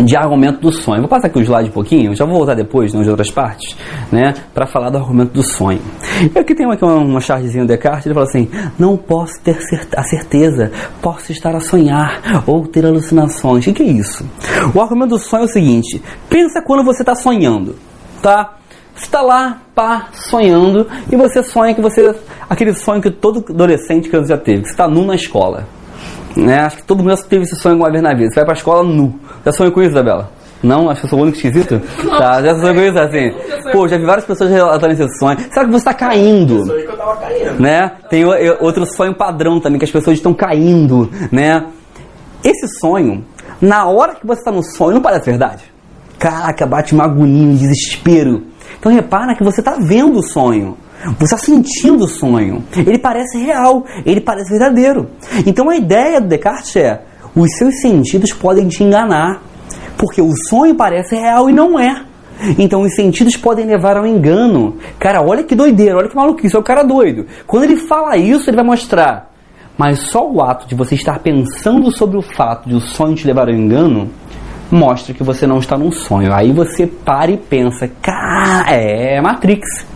[0.01, 1.01] de argumento do sonho.
[1.01, 3.77] Vou passar aqui o slide um pouquinho, já vou voltar depois, nas outras partes,
[4.11, 5.81] né, para falar do argumento do sonho.
[6.35, 9.59] E aqui tem aqui uma, uma chargezinha do Descartes, ele fala assim: não posso ter
[9.97, 13.67] a certeza, posso estar a sonhar ou ter alucinações.
[13.67, 14.25] O que é isso?
[14.75, 17.77] O argumento do sonho é o seguinte: pensa quando você está sonhando,
[18.23, 18.55] tá?
[18.95, 22.15] Você está lá, pá, sonhando, e você sonha que você.
[22.49, 25.67] aquele sonho que todo adolescente que já teve, que você está nu na escola.
[26.37, 26.61] Né?
[26.61, 28.29] Acho que todo mundo já teve esse sonho alguma vez na vida.
[28.29, 29.18] Você vai pra escola nu.
[29.44, 30.31] Já sonhou com isso, Isabela?
[30.62, 30.88] Não?
[30.88, 31.81] Acho que eu sou o único esquisito?
[32.03, 33.70] Não, tá, já sonhou com isso assim?
[33.70, 35.38] Pô, já vi várias pessoas relatando esse sonho.
[35.38, 36.57] Será que você está caindo?
[36.57, 37.61] Eu sonhei que eu tava caindo.
[37.61, 37.92] Né?
[38.09, 41.66] Tem outro sonho padrão também, que as pessoas estão caindo, né?
[42.42, 43.25] Esse sonho,
[43.61, 45.64] na hora que você está no sonho, não parece verdade?
[46.18, 48.44] Caraca, bate uma agonia, um desespero.
[48.79, 50.77] Então repara que você está vendo o sonho.
[51.19, 52.64] Você está sentindo o sonho.
[52.77, 55.09] Ele parece real, ele parece verdadeiro.
[55.47, 57.03] Então a ideia do Descartes é:
[57.35, 59.43] os seus sentidos podem te enganar,
[59.99, 62.05] porque o sonho parece real e não é.
[62.59, 64.77] Então os sentidos podem levar ao engano.
[64.99, 67.27] Cara, olha que doideira, olha que maluquice, é o cara doido.
[67.47, 69.31] Quando ele fala isso, ele vai mostrar.
[69.77, 73.27] Mas só o ato de você estar pensando sobre o fato de o sonho te
[73.27, 74.09] levar ao engano
[74.71, 76.33] mostra que você não está num sonho.
[76.33, 79.94] Aí você para e pensa, cara, é Matrix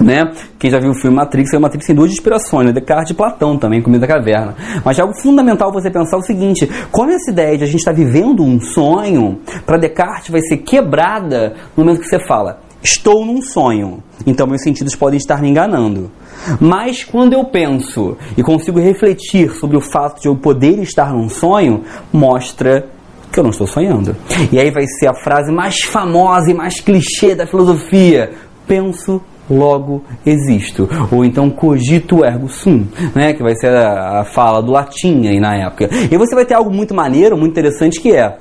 [0.00, 0.32] né?
[0.58, 2.72] Quem já viu o filme Matrix, o Matrix tem duas inspirações, né?
[2.72, 4.54] Descartes e Platão também, Comida da Caverna.
[4.84, 7.92] Mas é algo fundamental você pensar o seguinte, como essa ideia de a gente estar
[7.92, 13.24] tá vivendo um sonho, para Descartes vai ser quebrada no momento que você fala, estou
[13.24, 16.10] num sonho, então meus sentidos podem estar me enganando.
[16.58, 21.28] Mas quando eu penso e consigo refletir sobre o fato de eu poder estar num
[21.28, 22.88] sonho, mostra
[23.30, 24.16] que eu não estou sonhando.
[24.50, 28.32] E aí vai ser a frase mais famosa e mais clichê da filosofia:
[28.66, 30.88] penso logo existo.
[31.10, 33.32] Ou então cogito ergo sum, né?
[33.32, 35.88] que vai ser a, a fala do latim aí na época.
[36.10, 38.38] E você vai ter algo muito maneiro, muito interessante que é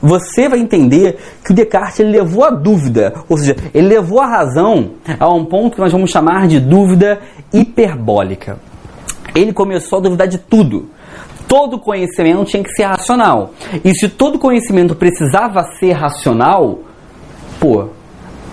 [0.00, 4.26] você vai entender que o Descartes ele levou a dúvida, ou seja, ele levou a
[4.26, 7.20] razão a um ponto que nós vamos chamar de dúvida
[7.52, 8.58] hiperbólica.
[9.34, 10.88] Ele começou a duvidar de tudo.
[11.46, 13.52] Todo conhecimento tinha que ser racional.
[13.84, 16.80] E se todo conhecimento precisava ser racional,
[17.58, 17.88] pô,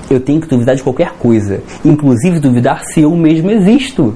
[0.10, 4.16] eu tenho que duvidar de qualquer coisa, inclusive duvidar se eu mesmo existo.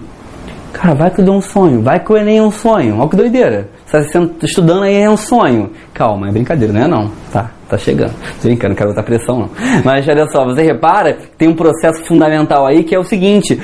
[0.73, 3.09] Cara, vai que eu dei um sonho, vai que o Enem é um sonho, olha
[3.09, 3.67] que doideira.
[3.85, 5.69] Você está estudando aí é um sonho.
[5.93, 7.11] Calma, é brincadeira, não é não.
[7.31, 8.13] Tá, tá chegando.
[8.41, 9.49] Tô brincando, não quero botar pressão não.
[9.83, 13.59] Mas olha só, você repara que tem um processo fundamental aí que é o seguinte.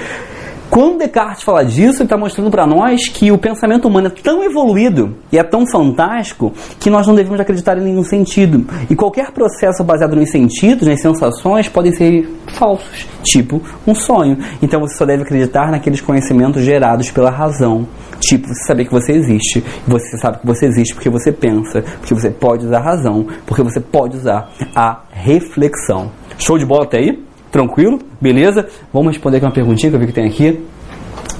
[0.69, 4.43] Quando Descartes fala disso, ele está mostrando para nós que o pensamento humano é tão
[4.43, 8.65] evoluído e é tão fantástico que nós não devemos acreditar em nenhum sentido.
[8.89, 14.37] E qualquer processo baseado nos sentidos, nas sensações, podem ser falsos, tipo um sonho.
[14.61, 17.87] Então você só deve acreditar naqueles conhecimentos gerados pela razão.
[18.19, 19.63] Tipo, você saber que você existe.
[19.87, 23.63] Você sabe que você existe porque você pensa, porque você pode usar a razão, porque
[23.63, 26.11] você pode usar a reflexão.
[26.37, 27.26] Show de bola até aí?
[27.51, 27.99] Tranquilo?
[28.19, 28.67] Beleza?
[28.93, 30.63] Vamos responder aqui uma perguntinha que eu vi que tem aqui.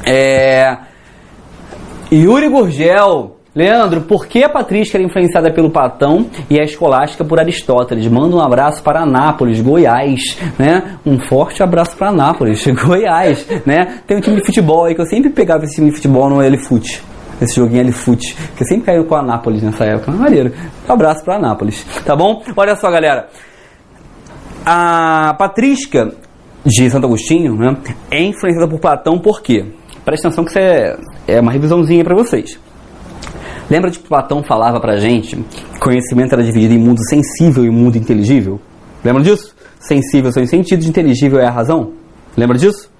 [0.05, 0.77] É...
[2.11, 3.37] Yuri Gurgel.
[3.57, 8.05] Leandro, por que a patrística era influenciada pelo Platão e a escolástica por Aristóteles?
[8.07, 10.99] Manda um abraço para Anápolis, Goiás, né?
[11.03, 14.01] Um forte abraço para Anápolis, Goiás, né?
[14.05, 16.43] Tem um time de futebol aí que eu sempre pegava esse time de futebol no
[16.43, 17.01] Elefute.
[17.41, 20.11] Esse joguinho Elefute, que eu sempre caiu com a Anápolis nessa época.
[20.11, 20.53] Maneiro.
[20.87, 22.43] Um abraço para Anápolis, tá bom?
[22.55, 23.27] Olha só, galera.
[24.69, 26.11] A patrística
[26.65, 27.77] de Santo Agostinho né,
[28.11, 29.63] é influenciada por Platão por quê?
[30.03, 32.59] Presta atenção que isso é, é uma revisãozinha para vocês.
[33.69, 37.69] Lembra de que Platão falava pra gente que conhecimento era dividido em mundo sensível e
[37.69, 38.59] mundo inteligível?
[39.05, 39.55] Lembra disso?
[39.79, 41.93] Sensível são os sentidos, inteligível é a razão.
[42.35, 42.91] Lembra disso?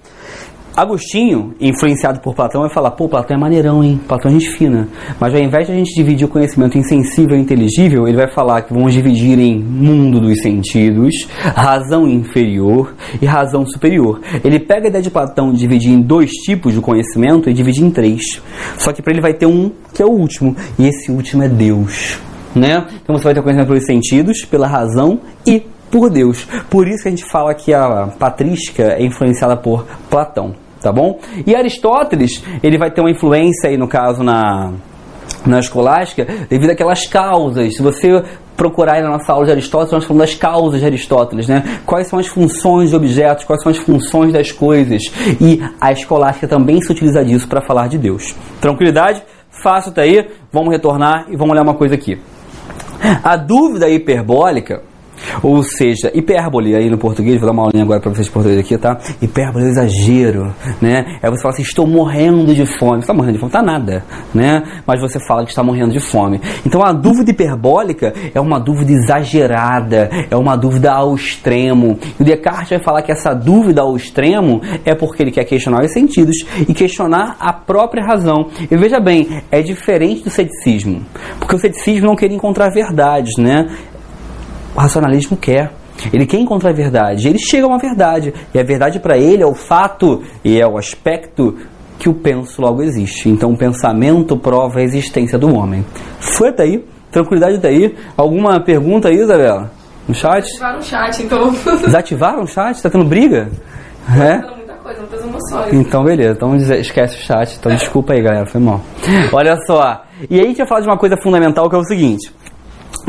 [0.78, 4.00] Agostinho, influenciado por Platão, vai falar: pô, Platão é maneirão, hein?
[4.06, 4.86] Platão é gente fina.
[5.18, 8.30] Mas ao invés de a gente dividir o conhecimento em sensível e inteligível, ele vai
[8.32, 14.20] falar que vamos dividir em mundo dos sentidos, razão inferior e razão superior.
[14.44, 17.82] Ele pega a ideia de Platão de dividir em dois tipos de conhecimento e divide
[17.82, 18.40] em três.
[18.78, 21.48] Só que para ele vai ter um que é o último, e esse último é
[21.48, 22.20] Deus.
[22.54, 22.86] Né?
[23.02, 25.60] Então você vai ter conhecimento pelos sentidos, pela razão e
[25.90, 26.46] por Deus.
[26.70, 31.18] Por isso que a gente fala que a patrística é influenciada por Platão tá bom?
[31.46, 34.72] E Aristóteles, ele vai ter uma influência aí, no caso, na,
[35.46, 37.76] na escolástica, devido àquelas causas.
[37.76, 38.22] Se você
[38.56, 41.80] procurar aí na nossa aula de Aristóteles, nós falamos das causas de Aristóteles, né?
[41.86, 45.02] Quais são as funções de objetos, quais são as funções das coisas.
[45.40, 48.34] E a escolástica também se utiliza disso para falar de Deus.
[48.60, 49.22] Tranquilidade?
[49.62, 50.28] Fácil tá aí.
[50.52, 52.18] Vamos retornar e vamos olhar uma coisa aqui.
[53.22, 54.82] A dúvida hiperbólica
[55.42, 58.60] ou seja, hipérbole aí no português, vou dar uma aulinha agora para vocês de português
[58.60, 58.98] aqui, tá?
[59.20, 61.18] Hipérbole é exagero, né?
[61.22, 62.96] É você fala assim, estou morrendo de fome.
[62.96, 63.52] Você está morrendo de fome?
[63.52, 64.04] Tá nada,
[64.34, 64.62] né?
[64.86, 66.40] Mas você fala que está morrendo de fome.
[66.64, 71.98] Então a dúvida hiperbólica é uma dúvida exagerada, é uma dúvida ao extremo.
[72.18, 75.84] E o Descartes vai falar que essa dúvida ao extremo é porque ele quer questionar
[75.84, 78.48] os sentidos e questionar a própria razão.
[78.70, 81.02] E veja bem, é diferente do ceticismo,
[81.38, 83.66] porque o ceticismo não queria encontrar verdades, né?
[84.78, 85.72] O racionalismo quer.
[86.12, 87.26] Ele quer encontrar a verdade.
[87.26, 88.32] Ele chega a uma verdade.
[88.54, 91.56] E a verdade para ele é o fato e é o aspecto
[91.98, 93.28] que o penso logo existe.
[93.28, 95.84] Então o pensamento prova a existência do homem.
[96.20, 96.84] Foi até aí?
[97.10, 97.96] Tranquilidade até aí?
[98.16, 99.68] Alguma pergunta aí, Isabela?
[100.06, 100.44] No chat?
[100.44, 101.54] Desativaram o chat, então.
[101.82, 102.80] Desativaram o chat?
[102.80, 103.50] Tá tendo briga?
[104.16, 104.38] É?
[104.38, 105.72] muita coisa, muitas emoções.
[105.72, 106.34] Então, beleza.
[106.36, 107.56] Então esquece o chat.
[107.58, 108.46] Então desculpa aí, galera.
[108.46, 108.80] Foi mal.
[109.34, 110.04] Olha só.
[110.30, 112.32] E aí a gente vai falar de uma coisa fundamental que é o seguinte.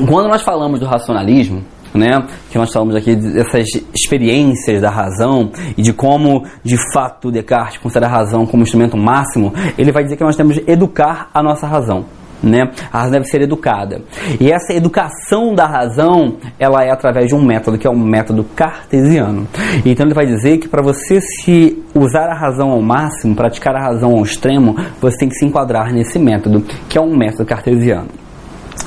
[0.08, 1.63] Quando nós falamos do racionalismo,
[1.94, 7.80] né, que nós falamos aqui dessas experiências da razão e de como, de fato, Descartes
[7.80, 11.42] considera a razão como instrumento máximo, ele vai dizer que nós temos que educar a
[11.42, 12.06] nossa razão.
[12.42, 12.72] Né?
[12.92, 14.02] A razão deve ser educada.
[14.39, 18.46] E essa educação da razão, ela é através de um método, que é um método
[18.56, 19.46] cartesiano.
[19.86, 23.82] Então ele vai dizer que para você se usar a razão ao máximo, praticar a
[23.82, 28.08] razão ao extremo, você tem que se enquadrar nesse método, que é um método cartesiano.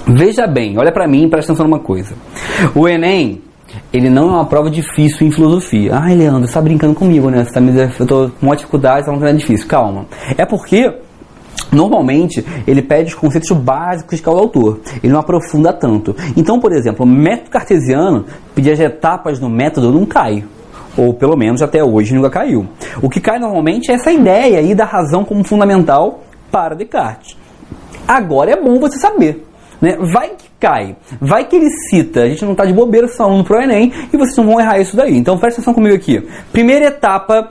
[0.07, 2.15] Veja bem, olha para mim e presta atenção numa coisa.
[2.75, 3.41] O Enem,
[3.93, 5.95] ele não é uma prova difícil em filosofia.
[5.95, 7.45] Ai, Leandro, você tá brincando comigo, né?
[7.45, 9.67] Você tá me, eu tô com uma dificuldade, tá é difícil.
[9.67, 10.07] Calma.
[10.37, 10.93] É porque
[11.71, 14.81] Normalmente, ele pede os conceitos básicos de cada autor.
[15.03, 16.15] Ele não aprofunda tanto.
[16.37, 20.45] Então, por exemplo, o método cartesiano, pedir as etapas do método não cai.
[20.97, 22.67] Ou pelo menos até hoje nunca caiu.
[23.01, 27.39] O que cai normalmente é essa ideia aí da razão como fundamental para Descartes.
[28.07, 29.47] Agora é bom você saber.
[29.83, 29.97] Né?
[30.13, 33.43] Vai que cai, vai que ele cita, a gente não está de bobeira só aluno
[33.43, 35.17] pro Enem e vocês não vão errar isso daí.
[35.19, 36.25] Então presta atenção comigo aqui.
[36.53, 37.51] Primeira etapa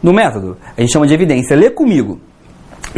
[0.00, 0.56] no método?
[0.76, 1.56] A gente chama de evidência.
[1.56, 2.20] Lê comigo.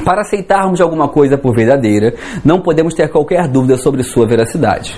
[0.04, 4.94] Para aceitarmos alguma coisa por verdadeira, não podemos ter qualquer dúvida sobre sua veracidade.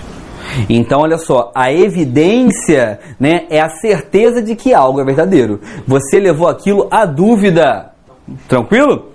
[0.69, 5.61] Então, olha só, a evidência né, é a certeza de que algo é verdadeiro.
[5.87, 7.93] Você levou aquilo à dúvida.
[8.49, 9.13] Tranquilo?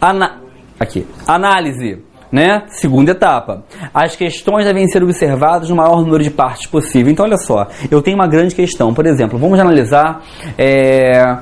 [0.00, 0.46] Ana
[0.78, 1.06] Aqui.
[1.26, 2.02] Análise.
[2.36, 2.64] Né?
[2.68, 3.64] Segunda etapa.
[3.94, 7.10] As questões devem ser observadas no maior número de partes possível.
[7.10, 8.92] Então, olha só, eu tenho uma grande questão.
[8.92, 10.22] Por exemplo, vamos analisar
[10.58, 11.38] é,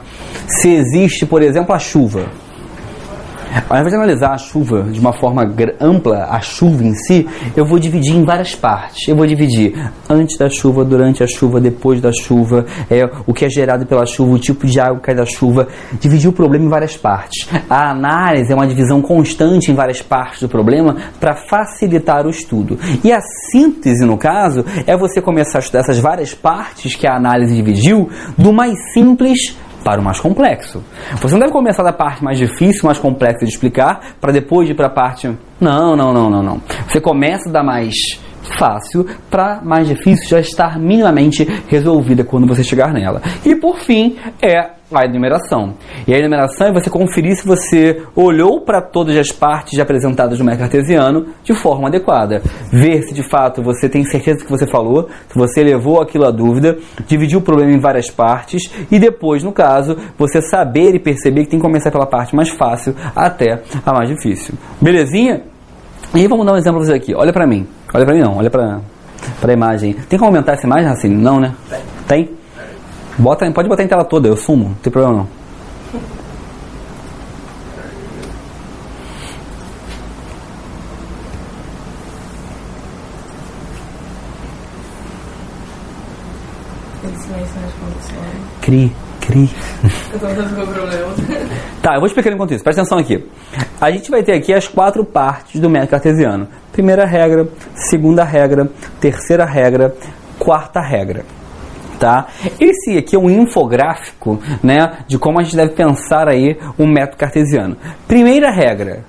[0.46, 2.26] se existe, por exemplo, a chuva.
[3.68, 5.42] Ao invés de analisar a chuva de uma forma
[5.80, 7.26] ampla, a chuva em si,
[7.56, 9.06] eu vou dividir em várias partes.
[9.06, 9.74] Eu vou dividir
[10.08, 14.04] antes da chuva, durante a chuva, depois da chuva, é, o que é gerado pela
[14.06, 15.68] chuva, o tipo de água que cai da chuva.
[16.00, 17.48] Dividir o problema em várias partes.
[17.70, 22.78] A análise é uma divisão constante em várias partes do problema para facilitar o estudo.
[23.04, 23.20] E a
[23.52, 28.08] síntese, no caso, é você começar a estudar essas várias partes que a análise dividiu
[28.36, 30.82] do mais simples para o mais complexo.
[31.20, 34.74] Você não deve começar da parte mais difícil, mais complexa de explicar, para depois ir
[34.74, 35.30] para a parte.
[35.60, 36.60] Não, não, não, não, não.
[36.88, 37.94] Você começa da mais
[38.58, 43.20] fácil para mais difícil já estar minimamente resolvida quando você chegar nela.
[43.44, 45.74] E por fim, é a enumeração.
[46.06, 50.44] E a enumeração é você conferir se você olhou para todas as partes apresentadas no
[50.44, 52.42] método cartesiano de forma adequada.
[52.70, 56.26] Ver se de fato você tem certeza do que você falou, se você levou aquilo
[56.26, 60.98] à dúvida, dividir o problema em várias partes e depois, no caso, você saber e
[60.98, 64.54] perceber que tem que começar pela parte mais fácil até a mais difícil.
[64.80, 65.42] Belezinha?
[66.14, 67.14] E vamos dar um exemplo pra vocês aqui.
[67.14, 67.66] Olha para mim.
[67.94, 68.80] Olha para mim não, olha para
[69.44, 69.92] a imagem.
[70.08, 71.14] Tem como aumentar essa imagem, Racine?
[71.14, 71.54] Não, né?
[72.08, 72.28] Tem?
[73.16, 75.44] Bota, pode botar em tela toda, eu sumo, não tem problema não.
[88.60, 89.50] Cri, cri.
[91.84, 92.64] Tá, eu vou explicar enquanto isso.
[92.64, 93.22] Presta atenção aqui.
[93.78, 96.48] A gente vai ter aqui as quatro partes do método cartesiano.
[96.72, 99.94] Primeira regra, segunda regra, terceira regra,
[100.38, 101.26] quarta regra.
[102.00, 102.28] Tá?
[102.58, 107.18] Esse aqui é um infográfico né, de como a gente deve pensar aí o método
[107.18, 107.76] cartesiano.
[108.08, 109.04] Primeira regra,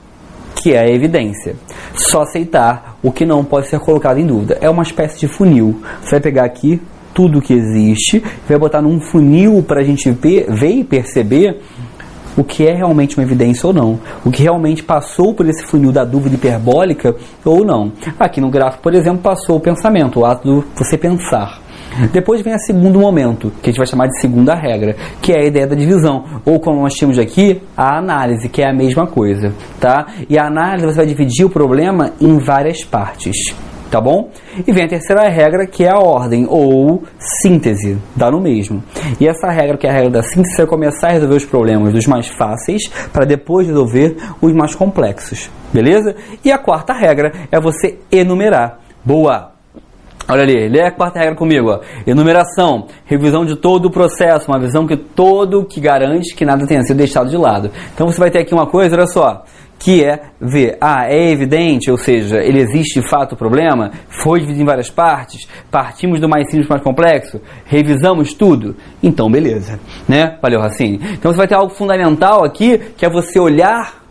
[0.53, 1.55] que é a evidência.
[1.93, 4.57] Só aceitar o que não pode ser colocado em dúvida.
[4.59, 5.81] É uma espécie de funil.
[6.01, 6.81] Você vai pegar aqui
[7.13, 11.61] tudo que existe, vai botar num funil para a gente ver, ver e perceber
[12.37, 15.91] o que é realmente uma evidência ou não, o que realmente passou por esse funil
[15.91, 17.91] da dúvida hiperbólica ou não.
[18.19, 21.61] Aqui no gráfico, por exemplo, passou o pensamento, o ato de você pensar.
[22.11, 25.41] Depois vem o segundo momento, que a gente vai chamar de segunda regra, que é
[25.41, 29.07] a ideia da divisão, ou como nós temos aqui, a análise, que é a mesma
[29.07, 30.07] coisa, tá?
[30.29, 33.55] E a análise você vai dividir o problema em várias partes
[33.89, 34.29] tá bom?
[34.65, 37.03] E vem a terceira regra, que é a ordem, ou
[37.41, 38.83] síntese, dá no mesmo.
[39.19, 41.93] E essa regra, que é a regra da síntese, é começar a resolver os problemas
[41.93, 46.15] dos mais fáceis, para depois resolver os mais complexos, beleza?
[46.43, 48.79] E a quarta regra é você enumerar.
[49.03, 49.55] Boa!
[50.27, 51.69] Olha ali, lê a quarta regra comigo.
[51.69, 51.79] Ó.
[52.07, 56.81] Enumeração, revisão de todo o processo, uma visão que todo que garante que nada tenha
[56.81, 57.69] sido deixado de lado.
[57.93, 59.43] Então você vai ter aqui uma coisa, olha só
[59.77, 63.91] que é ver, ah, é evidente, ou seja, ele existe de fato o problema,
[64.23, 69.29] foi dividido em várias partes, partimos do mais simples para mais complexo, revisamos tudo, então
[69.29, 70.37] beleza, né?
[70.41, 70.99] Valeu, Racine.
[71.13, 74.05] Então você vai ter algo fundamental aqui, que é você olhar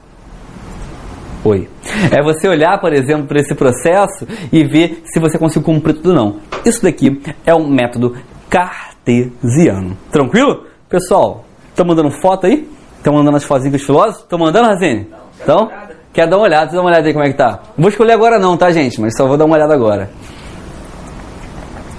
[1.44, 1.68] Oi.
[2.10, 6.08] É você olhar, por exemplo, para esse processo e ver se você conseguiu cumprir tudo
[6.08, 6.36] ou não.
[6.64, 8.16] Isso daqui é um método
[8.48, 9.94] cartesiano.
[10.10, 10.64] Tranquilo?
[10.88, 12.66] Pessoal, estão mandando foto aí?
[12.96, 14.22] Estão mandando as fotinhas dos filósofos?
[14.22, 15.06] Estão mandando, Racine?
[15.43, 15.70] Então,
[16.12, 16.72] quer dar uma olhada?
[16.72, 17.61] Dá uma olhada aí como é que tá.
[17.76, 19.01] Não vou escolher agora não, tá, gente?
[19.01, 20.11] Mas só vou dar uma olhada agora.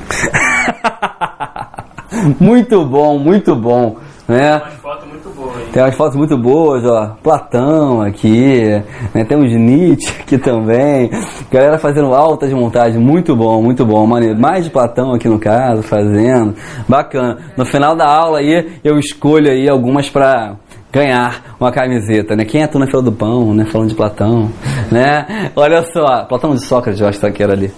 [2.40, 3.98] muito bom, muito bom.
[4.28, 4.58] Né?
[4.58, 5.66] Tem umas fotos muito boas aí.
[5.72, 7.16] Tem umas fotos muito boas, ó.
[7.22, 8.82] Platão aqui,
[9.14, 9.24] né?
[9.24, 11.12] temos Nietzsche aqui também.
[11.52, 14.06] Galera fazendo alta de montagem, muito bom, muito bom.
[14.08, 14.40] Maneiro.
[14.40, 16.56] Mais de Platão aqui no caso, fazendo.
[16.88, 17.38] Bacana.
[17.56, 20.56] No final da aula aí, eu escolho aí algumas para
[20.96, 22.46] ganhar uma camiseta, né?
[22.46, 23.66] Quem é tu na fila do pão, né?
[23.66, 24.50] Falando de Platão,
[24.90, 25.52] né?
[25.54, 27.70] Olha só, Platão de Sócrates, eu acho que era ali.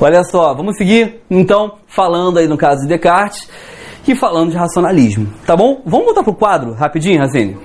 [0.00, 3.50] Olha só, vamos seguir, então, falando aí no caso de Descartes
[4.06, 5.82] e falando de racionalismo, tá bom?
[5.84, 7.58] Vamos voltar pro quadro rapidinho, Racine?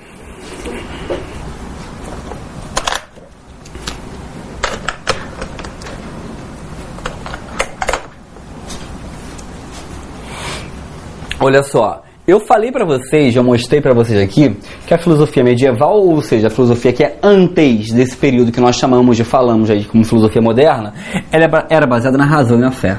[11.38, 16.04] Olha só, eu falei para vocês, já mostrei para vocês aqui, que a filosofia medieval,
[16.04, 19.84] ou seja, a filosofia que é antes desse período que nós chamamos de falamos aí
[19.84, 20.92] como filosofia moderna,
[21.30, 22.98] ela é era baseada na razão e na fé,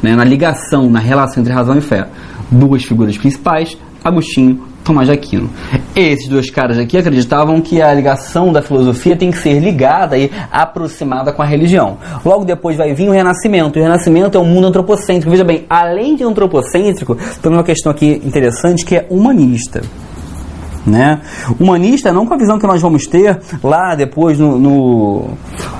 [0.00, 0.14] né?
[0.14, 2.06] na ligação, na relação entre razão e fé.
[2.48, 5.50] Duas figuras principais, Agostinho Tomás de Aquino.
[5.94, 10.30] Esses dois caras aqui acreditavam que a ligação da filosofia tem que ser ligada e
[10.50, 11.98] aproximada com a religião.
[12.24, 13.78] Logo depois vai vir o Renascimento.
[13.78, 15.30] O Renascimento é um mundo antropocêntrico.
[15.30, 19.82] Veja bem, além de antropocêntrico, tem uma questão aqui interessante que é humanista.
[20.86, 21.20] Né?
[21.58, 25.28] Humanista não com a visão que nós vamos ter lá depois no, no,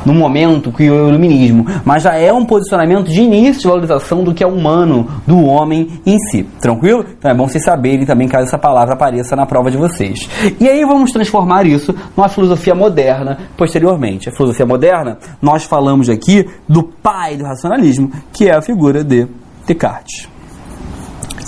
[0.05, 4.35] no, momento que o iluminismo, mas já é um posicionamento de início de valorização do
[4.35, 6.43] que é humano, do homem em si.
[6.61, 7.05] Tranquilo?
[7.19, 10.29] Então é bom vocês saberem também caso essa palavra apareça na prova de vocês.
[10.61, 14.29] E aí vamos transformar isso numa filosofia moderna posteriormente.
[14.29, 19.27] A filosofia moderna, nós falamos aqui do pai do racionalismo, que é a figura de
[19.67, 20.29] Descartes.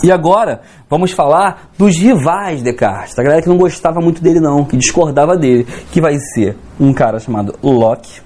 [0.03, 4.41] E agora vamos falar dos rivais de Descartes, a galera que não gostava muito dele
[4.41, 8.21] não, que discordava dele, que vai ser um cara chamado Locke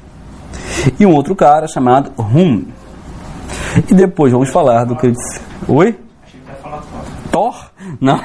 [0.98, 2.66] e um outro cara chamado Hume.
[3.88, 5.12] E depois vamos falar do que
[5.68, 5.96] Oi?
[7.30, 7.70] Thor?
[8.00, 8.20] Não.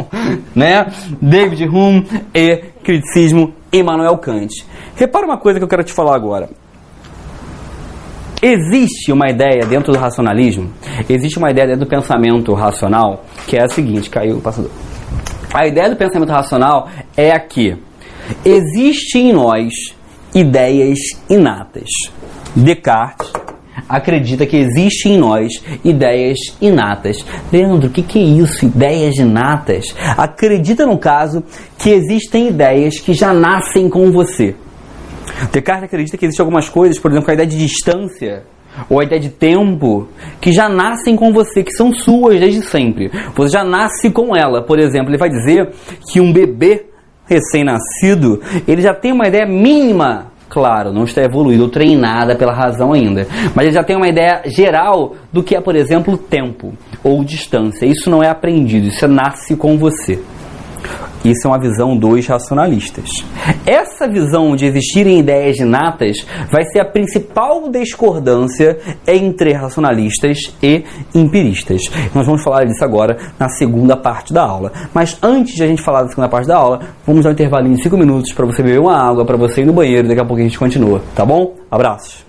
[0.54, 0.92] né?
[1.22, 4.52] David Hume e criticismo Immanuel Kant.
[4.94, 6.50] Repara uma coisa que eu quero te falar agora.
[8.48, 10.70] Existe uma ideia dentro do racionalismo,
[11.08, 14.70] existe uma ideia dentro do pensamento racional, que é a seguinte, caiu o passador.
[15.52, 17.76] A ideia do pensamento racional é a que
[18.44, 19.72] existe em nós
[20.32, 20.96] ideias
[21.28, 21.88] inatas.
[22.54, 23.32] Descartes
[23.88, 27.26] acredita que existe em nós ideias inatas.
[27.52, 28.64] Leandro, o que, que é isso?
[28.64, 29.92] Ideias inatas?
[30.16, 31.42] Acredita, no caso,
[31.80, 34.54] que existem ideias que já nascem com você.
[35.52, 38.44] Descartes acredita que existem algumas coisas, por exemplo, a ideia de distância
[38.90, 40.08] ou a ideia de tempo,
[40.40, 43.10] que já nascem com você, que são suas desde sempre.
[43.34, 44.62] Você já nasce com ela.
[44.62, 45.70] Por exemplo, ele vai dizer
[46.10, 46.86] que um bebê
[47.26, 52.92] recém-nascido, ele já tem uma ideia mínima claro, não está evoluído ou treinada pela razão
[52.92, 53.26] ainda.
[53.54, 56.72] Mas ele já tem uma ideia geral do que é, por exemplo, tempo
[57.04, 57.84] ou distância.
[57.84, 60.18] Isso não é aprendido, isso nasce com você.
[61.30, 63.10] Isso é uma visão dos racionalistas.
[63.66, 71.82] Essa visão de existirem ideias inatas vai ser a principal discordância entre racionalistas e empiristas.
[72.14, 74.70] Nós vamos falar disso agora na segunda parte da aula.
[74.94, 77.76] Mas antes de a gente falar da segunda parte da aula, vamos dar um intervalinho
[77.76, 80.24] de 5 minutos para você beber uma água, para você ir no banheiro, daqui a
[80.24, 81.56] pouco a gente continua, tá bom?
[81.68, 82.25] Abraços.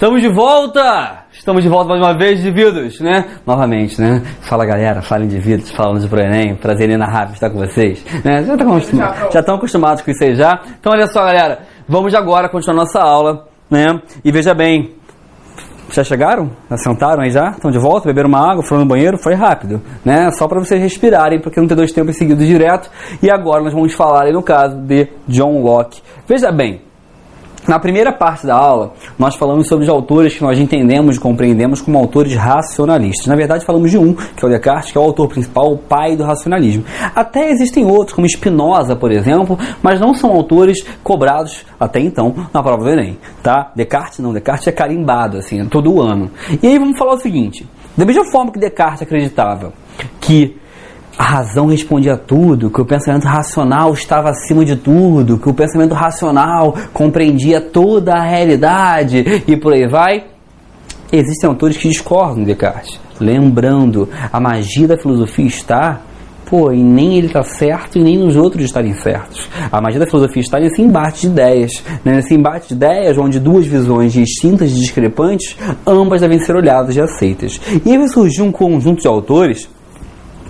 [0.00, 1.26] Estamos de volta!
[1.30, 3.22] Estamos de volta mais uma vez, indivíduos, né?
[3.46, 4.22] Novamente, né?
[4.40, 8.02] Fala galera, fala indivíduos, falando de pro Enem, prazer inenarrável estar com vocês.
[8.24, 8.42] Né?
[8.44, 10.58] Já estão acostumados, já estão acostumados com isso aí já.
[10.80, 14.00] Então olha só galera, vamos agora continuar nossa aula, né?
[14.24, 14.94] E veja bem,
[15.92, 16.50] já chegaram?
[16.70, 17.50] Já sentaram aí já?
[17.50, 18.06] Estão de volta?
[18.08, 18.62] Beberam uma água?
[18.62, 19.18] Foram no banheiro?
[19.18, 20.30] Foi rápido, né?
[20.30, 22.90] Só para vocês respirarem, porque não tem dois tempos seguidos direto.
[23.22, 26.00] E agora nós vamos falar aí no caso de John Locke.
[26.26, 26.80] Veja bem,
[27.68, 31.80] na primeira parte da aula, nós falamos sobre os autores que nós entendemos e compreendemos
[31.80, 33.26] como autores racionalistas.
[33.26, 35.78] Na verdade, falamos de um, que é o Descartes, que é o autor principal, o
[35.78, 36.84] pai do racionalismo.
[37.14, 42.62] Até existem outros, como Spinoza, por exemplo, mas não são autores cobrados até então na
[42.62, 43.72] prova do Enem, tá?
[43.74, 46.30] Descartes não, Descartes é carimbado, assim, todo ano.
[46.62, 49.72] E aí vamos falar o seguinte, da mesma forma que Descartes acreditava
[50.20, 50.56] que
[51.20, 55.52] a razão respondia a tudo, que o pensamento racional estava acima de tudo, que o
[55.52, 60.24] pensamento racional compreendia toda a realidade e por aí vai.
[61.12, 62.98] Existem autores que discordam de Descartes.
[63.20, 66.00] Lembrando, a magia da filosofia está,
[66.46, 69.46] pô, e nem ele está certo e nem nos outros estarem certos.
[69.70, 72.14] A magia da filosofia está nesse embate de ideias, né?
[72.14, 75.54] nesse embate de ideias onde duas visões distintas e discrepantes,
[75.86, 77.60] ambas devem ser olhadas e aceitas.
[77.84, 79.68] E aí vai surgir um conjunto de autores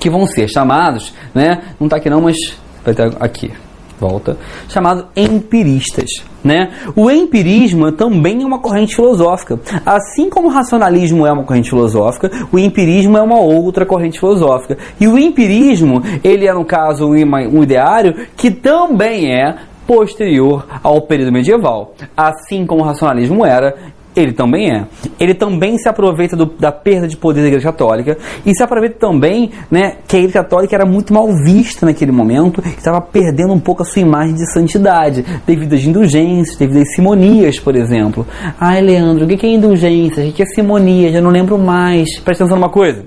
[0.01, 1.75] que vão ser chamados, né?
[1.79, 2.37] Não está aqui não, mas
[2.85, 3.53] vai estar aqui.
[4.01, 4.39] Volta.
[4.67, 6.09] Chamado empiristas.
[6.43, 6.71] Né?
[6.97, 9.61] O empirismo também é uma corrente filosófica.
[9.85, 14.79] Assim como o racionalismo é uma corrente filosófica, o empirismo é uma outra corrente filosófica.
[14.99, 19.55] E o empirismo, ele é, no caso, um ideário que também é
[19.87, 21.95] posterior ao período medieval.
[22.17, 23.75] Assim como o racionalismo era,
[24.15, 24.87] ele também é.
[25.19, 28.97] Ele também se aproveita do, da perda de poder da Igreja Católica e se aproveita
[28.99, 33.61] também né, que a Igreja Católica era muito mal vista naquele momento estava perdendo um
[33.61, 38.27] pouco a sua imagem de santidade devido às indulgências, devido às simonias, por exemplo.
[38.59, 40.25] Ai, Leandro, o que é indulgência?
[40.25, 41.13] O que é simonia?
[41.13, 42.19] Já não lembro mais.
[42.21, 43.05] Presta atenção numa coisa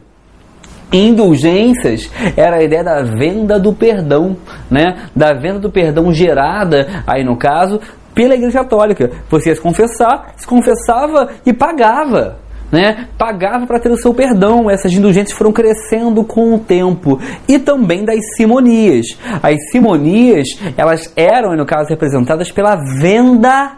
[0.96, 4.38] indulgências era a ideia da venda do perdão,
[4.70, 5.08] né?
[5.16, 7.80] Da venda do perdão gerada aí no caso
[8.14, 9.12] pela Igreja Católica.
[9.30, 12.38] Você ia se confessar, se confessava e pagava.
[12.72, 13.08] Né?
[13.18, 14.70] Pagava para ter o seu perdão.
[14.70, 17.20] Essas indulgências foram crescendo com o tempo.
[17.48, 19.06] E também das simonias.
[19.44, 23.74] As simonias, elas eram, no caso, representadas pela venda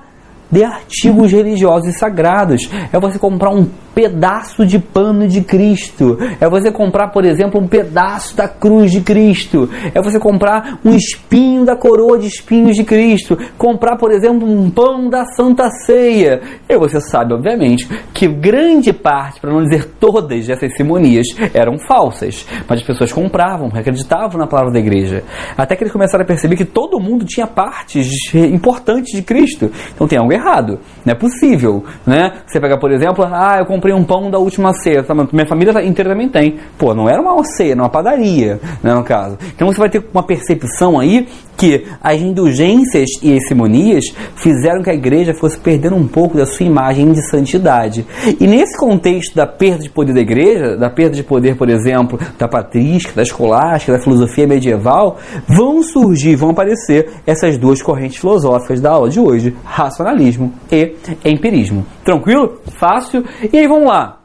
[0.50, 2.70] de artigos religiosos e sagrados.
[2.94, 6.18] É você comprar um pedaço de pano de Cristo.
[6.40, 9.70] É você comprar, por exemplo, um pedaço da cruz de Cristo.
[9.94, 13.38] É você comprar um espinho da coroa de espinhos de Cristo.
[13.58, 16.42] Comprar, por exemplo, um pão da Santa Ceia.
[16.68, 22.46] E você sabe, obviamente, que grande parte, para não dizer todas dessas simonias, eram falsas.
[22.68, 25.24] Mas as pessoas compravam, acreditavam na palavra da igreja.
[25.58, 29.72] Até que eles começaram a perceber que todo mundo tinha partes importantes de Cristo.
[29.94, 30.80] Então tem algo errado.
[31.06, 31.86] Não é possível.
[32.06, 32.32] Né?
[32.46, 35.04] Você pega, por exemplo, ah, eu comprei comprei um pão da última ceia.
[35.04, 35.14] Tá?
[35.14, 36.56] Minha família inteira também tem.
[36.78, 39.38] Pô, não era uma ceia, era uma padaria, né, no caso.
[39.56, 44.04] Então você vai ter uma percepção aí que as indulgências e as simonias
[44.36, 48.06] fizeram que a igreja fosse perdendo um pouco da sua imagem de santidade.
[48.40, 52.20] E nesse contexto da perda de poder da igreja, da perda de poder, por exemplo,
[52.38, 55.18] da patrística, da escolástica, da filosofia medieval,
[55.48, 61.86] vão surgir, vão aparecer essas duas correntes filosóficas da aula de hoje: racionalismo e empirismo.
[62.06, 62.62] Tranquilo?
[62.80, 63.26] Fácil?
[63.52, 64.20] E aí vamos lá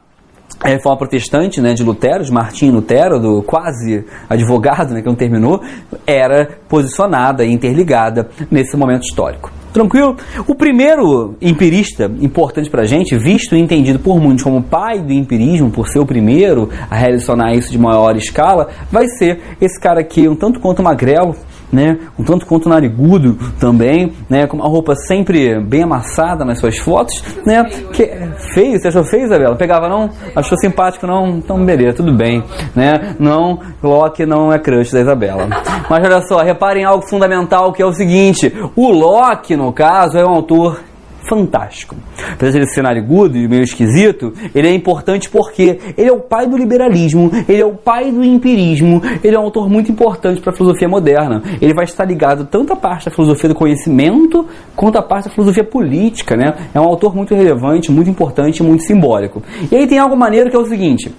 [0.63, 5.15] a reforma protestante né, de Lutero, de Martinho Lutero, do quase advogado né, que não
[5.15, 5.63] terminou,
[6.07, 9.51] era posicionada e interligada nesse momento histórico.
[9.73, 10.17] Tranquilo?
[10.47, 15.13] O primeiro empirista importante para a gente, visto e entendido por muitos como pai do
[15.13, 20.01] empirismo, por ser o primeiro a relacionar isso de maior escala, vai ser esse cara
[20.01, 21.37] aqui, um tanto quanto magrelo,
[21.73, 21.99] né?
[22.19, 24.47] Um tanto quanto narigudo também, né?
[24.47, 27.65] Com uma roupa sempre bem amassada nas suas fotos, né?
[27.93, 28.11] Que,
[28.55, 29.57] feio, você achou feio, Isabela?
[29.57, 30.11] Pegava não?
[30.35, 31.29] Achou simpático não?
[31.39, 32.43] Então beleza, tudo bem,
[32.75, 33.15] né?
[33.19, 35.49] Não, Locke não é crush da Isabela.
[35.89, 40.25] Mas olha só, reparem algo fundamental que é o seguinte, o Locke, no caso, é
[40.25, 40.90] um autor
[41.31, 41.95] fantástico.
[42.33, 46.49] Apesar de ele ser e meio esquisito, ele é importante porque ele é o pai
[46.49, 50.53] do liberalismo, ele é o pai do empirismo, ele é um autor muito importante para
[50.53, 51.41] a filosofia moderna.
[51.63, 55.31] Ele vai estar ligado tanto à parte da filosofia do conhecimento quanto à parte da
[55.31, 56.69] filosofia política, né?
[56.75, 59.41] É um autor muito relevante, muito importante, muito simbólico.
[59.71, 61.15] E aí tem algo maneiro que é o seguinte: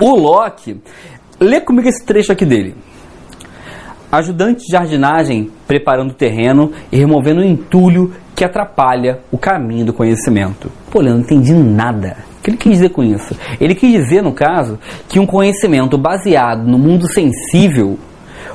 [0.00, 0.80] o Locke,
[1.38, 2.74] lê comigo esse trecho aqui dele
[4.10, 9.94] ajudante de jardinagem preparando o terreno e removendo o entulho que atrapalha o caminho do
[9.94, 10.70] conhecimento.
[10.90, 12.18] Pô, eu não entendi nada.
[12.38, 13.34] O que ele quis dizer com isso?
[13.58, 14.78] Ele quis dizer, no caso,
[15.08, 17.98] que um conhecimento baseado no mundo sensível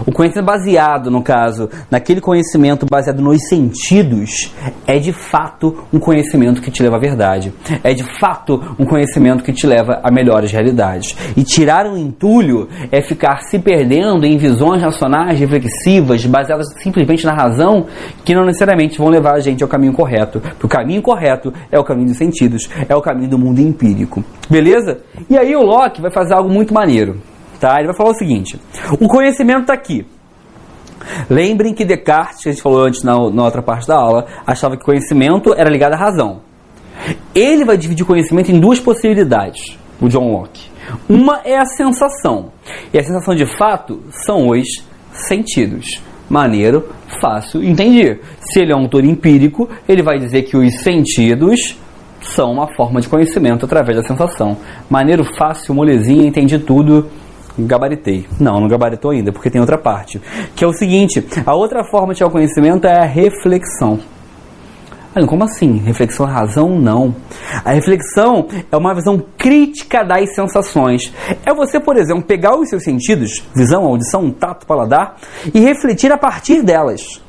[0.05, 4.53] O conhecimento baseado, no caso, naquele conhecimento baseado nos sentidos,
[4.87, 7.53] é de fato um conhecimento que te leva à verdade.
[7.83, 11.15] É de fato um conhecimento que te leva a melhores realidades.
[11.35, 17.33] E tirar o entulho é ficar se perdendo em visões racionais, reflexivas, baseadas simplesmente na
[17.33, 17.85] razão,
[18.25, 20.39] que não necessariamente vão levar a gente ao caminho correto.
[20.39, 24.23] Porque o caminho correto é o caminho dos sentidos, é o caminho do mundo empírico.
[24.49, 24.99] Beleza?
[25.29, 27.30] E aí o Locke vai fazer algo muito maneiro.
[27.61, 27.75] Tá?
[27.77, 28.59] Ele vai falar o seguinte:
[28.99, 30.03] o conhecimento está aqui.
[31.29, 34.75] Lembrem que Descartes, que a gente falou antes na, na outra parte da aula, achava
[34.75, 36.41] que conhecimento era ligado à razão.
[37.33, 40.69] Ele vai dividir conhecimento em duas possibilidades, o John Locke.
[41.07, 42.51] Uma é a sensação,
[42.91, 44.67] e a sensação de fato são os
[45.11, 46.01] sentidos.
[46.27, 46.89] Maneiro,
[47.21, 48.21] fácil entender.
[48.39, 51.77] Se ele é um autor empírico, ele vai dizer que os sentidos
[52.21, 54.57] são uma forma de conhecimento através da sensação.
[54.89, 57.09] Maneiro, fácil, molezinha, entendi tudo
[57.57, 58.25] gabaritei.
[58.39, 60.21] Não, não gabaritou ainda, porque tem outra parte.
[60.55, 63.99] Que é o seguinte: a outra forma de ter conhecimento é a reflexão.
[65.13, 65.75] Ah, como assim?
[65.77, 66.79] Reflexão é razão?
[66.79, 67.13] Não.
[67.65, 71.11] A reflexão é uma visão crítica das sensações.
[71.45, 75.17] É você, por exemplo, pegar os seus sentidos, visão, audição, tato, paladar,
[75.53, 77.21] e refletir a partir delas.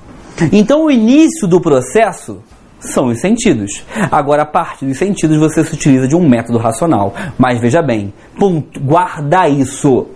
[0.53, 2.41] Então, o início do processo
[2.83, 3.85] são os sentidos.
[4.11, 7.15] Agora, a parte dos sentidos você se utiliza de um método racional.
[7.39, 10.07] Mas veja bem, ponto, guarda isso.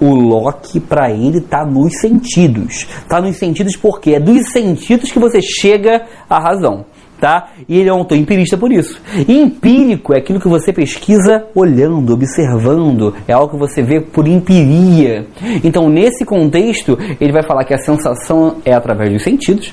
[0.00, 2.86] O Locke, para ele, está nos sentidos.
[3.02, 6.84] Está nos sentidos porque é dos sentidos que você chega à razão.
[7.20, 7.50] Tá?
[7.68, 9.00] E ele é um empirista por isso.
[9.28, 14.26] E empírico é aquilo que você pesquisa olhando, observando, é algo que você vê por
[14.26, 15.26] empiria.
[15.62, 19.72] Então, nesse contexto, ele vai falar que a sensação é através dos sentidos,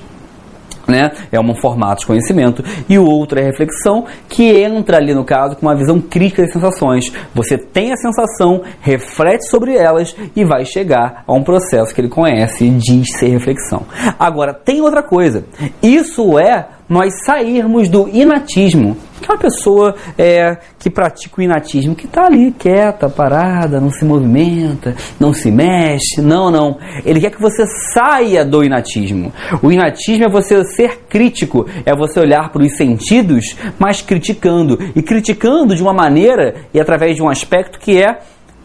[0.90, 1.12] né?
[1.32, 2.64] É um formato de conhecimento.
[2.88, 6.54] E o outro é reflexão, que entra ali no caso com uma visão crítica das
[6.54, 7.12] sensações.
[7.34, 12.10] Você tem a sensação, reflete sobre elas e vai chegar a um processo que ele
[12.10, 13.84] conhece e diz ser reflexão.
[14.18, 15.46] Agora, tem outra coisa.
[15.82, 18.98] Isso é nós sairmos do inatismo.
[19.22, 23.92] Que é uma pessoa é, que pratica o inatismo, que está ali quieta, parada, não
[23.92, 26.22] se movimenta, não se mexe.
[26.22, 26.78] Não, não.
[27.06, 29.32] Ele quer que você saia do inatismo.
[29.62, 34.80] O inatismo é você ser crítico, é você olhar para os sentidos, mas criticando.
[34.96, 38.20] E criticando de uma maneira e através de um aspecto que é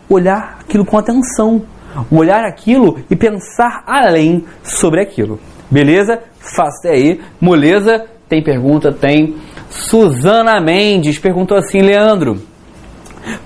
[0.08, 1.62] olhar aquilo com atenção.
[2.10, 5.38] Olhar aquilo e pensar além sobre aquilo.
[5.70, 6.20] Beleza?
[6.38, 8.06] Faça aí, moleza.
[8.34, 8.90] Tem pergunta?
[8.90, 9.36] Tem.
[9.70, 12.42] Suzana Mendes perguntou assim, Leandro.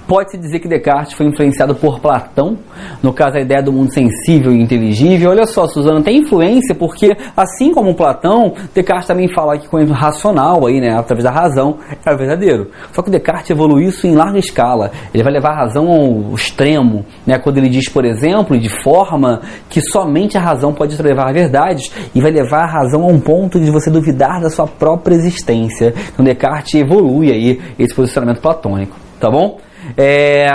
[0.07, 2.57] Pode-se dizer que Descartes foi influenciado por Platão,
[3.03, 5.31] no caso a ideia do mundo sensível e inteligível.
[5.31, 9.93] Olha só, Suzana, tem influência porque, assim como Platão, Descartes também fala que com o
[9.93, 12.71] racional, aí, né, através da razão, é verdadeiro.
[12.93, 14.91] Só que Descartes evoluiu isso em larga escala.
[15.13, 19.43] Ele vai levar a razão ao extremo, né, quando ele diz, por exemplo, de forma
[19.69, 23.21] que somente a razão pode levar a verdades e vai levar a razão a um
[23.21, 25.95] ponto de você duvidar da sua própria existência.
[26.13, 29.59] Então Descartes evolui aí esse posicionamento platônico, tá bom?
[29.97, 30.49] É,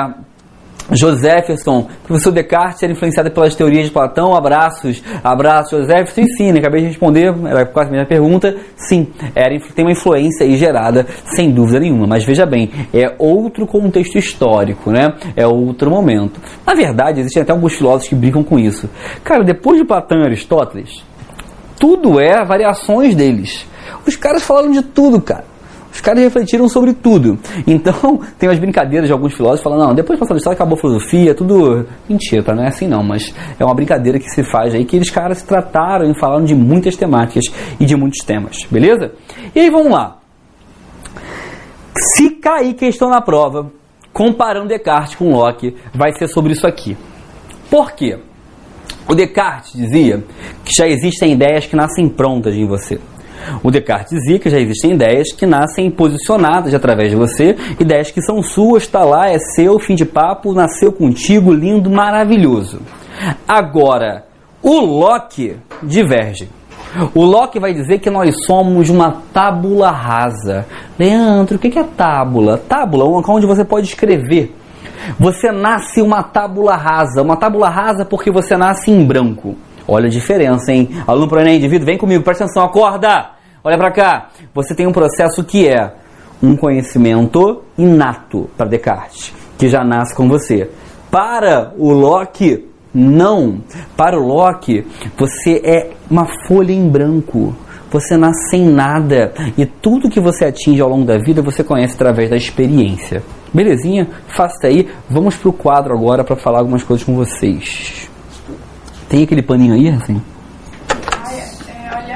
[0.92, 6.60] Josefferson, professor Descartes era influenciado pelas teorias de Platão, abraços, abraços, Josefferson, sim, né?
[6.60, 11.06] acabei de responder, era quase a mesma pergunta, sim, era, tem uma influência aí gerada,
[11.36, 16.42] sem dúvida nenhuma, mas veja bem, é outro contexto histórico, né, é outro momento.
[16.66, 18.90] Na verdade, existem até alguns filósofos que brincam com isso.
[19.24, 21.04] Cara, depois de Platão e Aristóteles,
[21.80, 23.66] tudo é variações deles.
[24.06, 25.53] Os caras falaram de tudo, cara.
[25.94, 27.38] Os caras refletiram sobre tudo.
[27.68, 30.82] Então, tem umas brincadeiras de alguns filósofos falando, não, depois de passar história acabou a
[30.82, 34.84] filosofia, tudo mentira, não é assim não, mas é uma brincadeira que se faz aí,
[34.86, 37.46] que eles caras se trataram e falaram de muitas temáticas
[37.80, 39.12] e de muitos temas, beleza?
[39.56, 40.18] E aí vamos lá.
[42.16, 43.72] Se cair questão na prova,
[44.12, 46.98] comparando Descartes com Locke, vai ser sobre isso aqui.
[47.70, 48.18] Por quê?
[49.08, 50.24] O Descartes dizia
[50.66, 53.00] que já existem ideias que nascem prontas em você.
[53.64, 58.22] O Descartes dizia que já existem ideias que nascem posicionadas através de você, ideias que
[58.22, 62.82] são suas, está lá, é seu, fim de papo, nasceu contigo, lindo, maravilhoso.
[63.48, 64.26] Agora,
[64.62, 66.50] o Locke diverge.
[67.16, 70.66] O Locke vai dizer que nós somos uma tábula rasa.
[70.98, 72.58] Leandro, o que é tábula?
[72.58, 74.56] Tábula é um local onde você pode escrever.
[75.20, 77.22] Você nasce uma tábula rasa.
[77.22, 79.56] Uma tábula rasa porque você nasce em branco.
[79.88, 80.90] Olha a diferença, hein?
[81.06, 83.32] Aluno pro Enem, indivíduo, vem comigo, presta atenção, acorda!
[83.64, 84.30] Olha para cá.
[84.54, 85.94] Você tem um processo que é
[86.42, 90.70] um conhecimento inato para Descartes, que já nasce com você.
[91.10, 93.62] Para o Locke, não.
[93.96, 94.86] Para o Locke,
[95.18, 97.56] você é uma folha em branco.
[97.90, 101.94] Você nasce sem nada e tudo que você atinge ao longo da vida você conhece
[101.94, 103.22] através da experiência.
[103.54, 104.10] Belezinha?
[104.36, 104.90] Faça aí.
[105.08, 108.10] Vamos para o quadro agora para falar algumas coisas com vocês.
[109.14, 110.20] Tem aquele paninho aí, assim?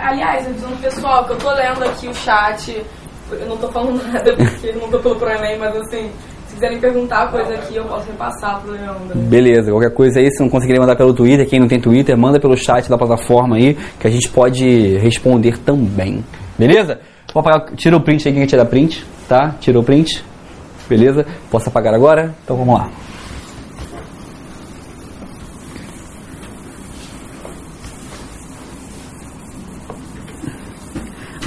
[0.01, 2.83] Aliás, avisando o pessoal que eu tô lendo aqui o chat.
[3.31, 6.09] Eu não tô falando nada porque não tô pelo Proenem, mas assim,
[6.47, 9.15] se quiserem perguntar coisa aqui, eu posso repassar pro Leandro.
[9.15, 12.39] Beleza, qualquer coisa aí, se não conseguirem mandar pelo Twitter, quem não tem Twitter, manda
[12.39, 16.25] pelo chat da plataforma aí, que a gente pode responder também.
[16.57, 16.99] Beleza?
[17.31, 19.53] Vou apagar, tira o print aí, quem quer tirar print, tá?
[19.59, 20.25] Tirou o print.
[20.89, 21.27] Beleza?
[21.51, 22.33] Posso apagar agora?
[22.43, 22.89] Então vamos lá.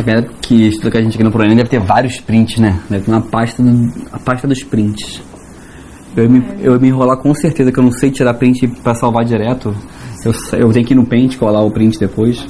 [0.00, 2.80] A galera que estuda com a gente aqui no Proenem deve ter vários prints, né?
[2.88, 3.62] Deve ter uma pasta,
[4.10, 5.22] a pasta dos prints.
[6.16, 8.66] Eu ia me, eu ia me enrolar com certeza que eu não sei tirar print
[8.82, 9.74] pra salvar direto.
[10.24, 12.46] Eu, eu tenho que ir no Paint colar o print depois.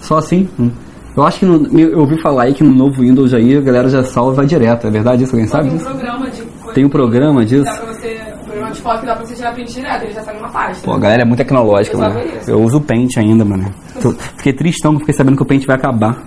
[0.00, 0.48] Só assim?
[0.58, 0.70] Hum.
[1.16, 3.88] Eu acho que no- eu ouvi falar aí que no novo Windows aí a galera
[3.88, 4.86] já salva e vai direto.
[4.86, 5.32] É verdade isso?
[5.34, 5.90] Alguém sabe Tem um disso?
[5.90, 7.64] programa de coisa Tem um programa que disso?
[7.64, 8.20] dá pra você.
[8.36, 10.48] Um programa de foto que dá pra você tirar print direto, ele já sai numa
[10.50, 10.84] pasta.
[10.84, 12.20] Pô, a galera é muito tecnológica, Eu mano.
[12.46, 13.64] Eu uso o Paint ainda, mano.
[14.00, 16.22] Tô- fiquei tristão que fiquei sabendo que o Paint vai acabar.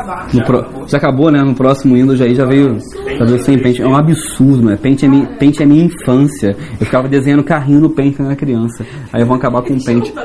[0.00, 0.28] Acabar.
[0.34, 1.40] No pro- já acabou, né?
[1.42, 2.78] No próximo Windows aí já veio,
[3.18, 3.80] já veio sem Paint.
[3.80, 4.76] É um absurdo, mano.
[4.78, 6.56] Paint é, minha, Paint é minha infância.
[6.78, 8.84] Eu ficava desenhando carrinho no Paint quando era criança.
[9.12, 9.76] Aí vão acabar com o.
[9.76, 10.24] Não tá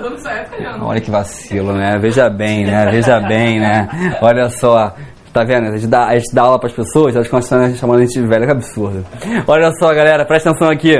[0.60, 0.86] Leandro.
[0.86, 1.98] Olha que vacilo, né?
[2.00, 2.90] Veja bem, né?
[2.92, 4.18] Veja bem, né?
[4.22, 4.94] Olha só.
[5.34, 5.68] Tá vendo?
[5.68, 8.28] A gente dá, a gente dá aula pras pessoas, elas continuam chamando a gente de
[8.28, 9.06] velho, que absurdo.
[9.48, 10.94] Olha só, galera, presta atenção aqui.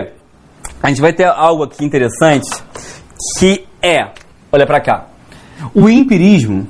[0.82, 2.48] A gente vai ter algo aqui interessante
[3.38, 4.08] que é,
[4.52, 5.08] olha pra cá.
[5.76, 6.66] O empirismo,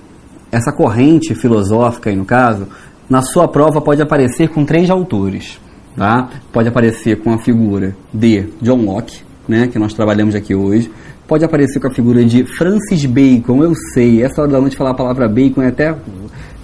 [0.51, 2.67] essa corrente filosófica aí no caso,
[3.09, 5.59] na sua prova pode aparecer com três autores,
[5.95, 6.29] tá?
[6.51, 10.91] Pode aparecer com a figura de John Locke, né, que nós trabalhamos aqui hoje.
[11.27, 14.91] Pode aparecer com a figura de Francis Bacon, eu sei, essa hora da noite falar
[14.91, 15.95] a palavra bacon é até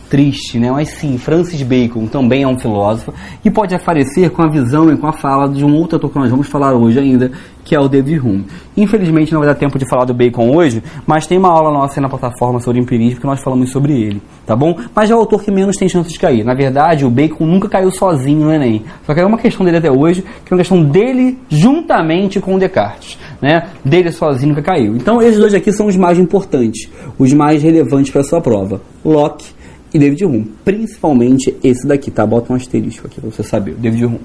[0.09, 0.71] triste, né?
[0.71, 4.97] Mas sim, Francis Bacon também é um filósofo e pode aparecer com a visão e
[4.97, 7.31] com a fala de um outro autor que nós vamos falar hoje ainda,
[7.63, 8.45] que é o David Hume.
[8.75, 11.99] Infelizmente não vai dar tempo de falar do Bacon hoje, mas tem uma aula nossa
[11.99, 14.77] na plataforma sobre empirismo que nós falamos sobre ele, tá bom?
[14.95, 16.45] Mas é o autor que menos tem chance de cair.
[16.45, 18.83] Na verdade, o Bacon nunca caiu sozinho no Enem.
[19.05, 22.55] Só que é uma questão dele até hoje, que é uma questão dele juntamente com
[22.55, 23.67] o Descartes, né?
[23.83, 24.95] Dele sozinho nunca caiu.
[24.95, 26.89] Então, esses dois aqui são os mais importantes,
[27.19, 28.81] os mais relevantes para a sua prova.
[29.03, 29.56] Locke
[29.97, 30.53] e David Hume.
[30.63, 32.25] Principalmente esse daqui, tá?
[32.25, 34.21] Bota um asterisco aqui pra você saber, David Hume.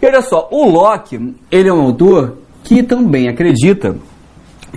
[0.00, 3.96] E olha só, o Locke, ele é um autor que também acredita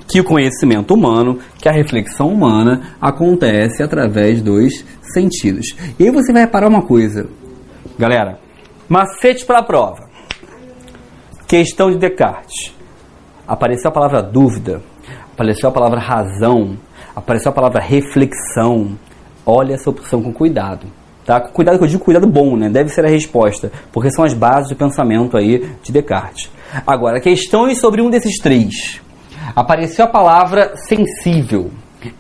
[0.07, 5.67] que o conhecimento humano, que a reflexão humana acontece através dos sentidos.
[5.99, 7.27] E aí você vai reparar uma coisa,
[7.97, 8.39] galera,
[8.89, 10.09] macete para a prova.
[11.47, 12.73] Questão de Descartes.
[13.47, 14.81] Apareceu a palavra dúvida,
[15.34, 16.77] apareceu a palavra razão,
[17.15, 18.97] apareceu a palavra reflexão.
[19.46, 20.88] Olha essa opção com cuidado.
[21.26, 21.39] Tá?
[21.39, 22.70] Com cuidado que eu digo cuidado bom, né?
[22.70, 26.50] Deve ser a resposta, porque são as bases do pensamento aí de Descartes.
[26.86, 29.02] Agora, questões sobre um desses três.
[29.56, 31.70] Apareceu a palavra sensível,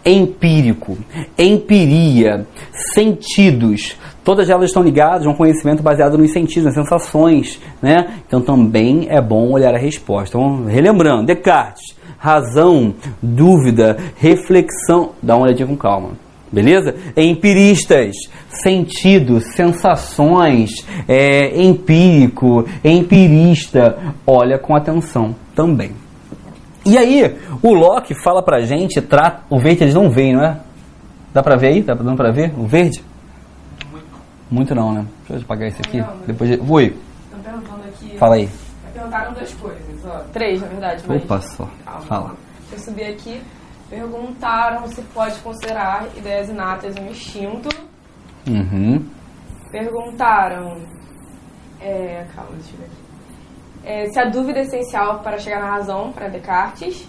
[0.05, 0.97] empírico,
[1.37, 2.45] empiria,
[2.93, 3.97] sentidos.
[4.23, 8.19] Todas elas estão ligadas a um conhecimento baseado nos sentidos, nas sensações, né?
[8.25, 10.37] Então também é bom olhar a resposta.
[10.37, 15.11] Então, relembrando, Descartes, razão, dúvida, reflexão.
[15.21, 16.11] Dá uma olhadinha com calma.
[16.53, 16.95] Beleza?
[17.17, 18.15] Empiristas,
[18.47, 20.69] sentidos, sensações,
[21.07, 23.97] é, empírico, empirista.
[24.25, 25.91] Olha com atenção também.
[26.85, 30.59] E aí, o Locke fala pra gente, trata, o verde eles não veem, não é?
[31.33, 31.81] Dá pra ver aí?
[31.81, 33.03] Dá dando pra ver o verde?
[34.51, 35.05] Muito não, né?
[35.27, 35.97] Deixa eu apagar esse aqui.
[36.01, 36.17] Não.
[36.27, 36.61] Depois de...
[36.71, 36.95] Oi,
[37.25, 38.17] Estão perguntando aqui.
[38.19, 38.47] fala aí.
[38.93, 40.19] Perguntaram duas coisas, ó.
[40.31, 41.03] Três, na verdade.
[41.07, 41.23] Mas...
[41.23, 41.67] Opa, só.
[41.83, 42.01] Calma.
[42.01, 42.35] Fala.
[42.71, 43.41] Eu subi aqui.
[43.89, 47.69] Perguntaram se pode considerar ideias inatas um instinto.
[48.47, 49.05] Uhum.
[49.71, 50.81] Perguntaram.
[51.79, 53.03] É, calma, deixa eu ver aqui.
[53.85, 57.07] É, se a dúvida é essencial para chegar na razão para Descartes.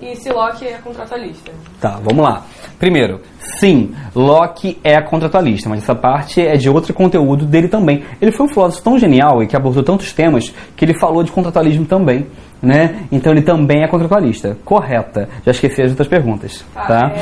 [0.00, 1.52] E se Locke é contratualista.
[1.80, 2.42] Tá, vamos lá.
[2.78, 3.20] Primeiro,
[3.58, 8.02] sim, Locke é contratualista, mas essa parte é de outro conteúdo dele também.
[8.20, 11.30] Ele foi um filósofo tão genial e que abordou tantos temas que ele falou de
[11.30, 12.26] contratualismo também,
[12.62, 13.06] né?
[13.12, 14.56] Então ele também é contratualista.
[14.64, 15.28] Correta.
[15.44, 17.12] Já esqueci as outras perguntas, tá?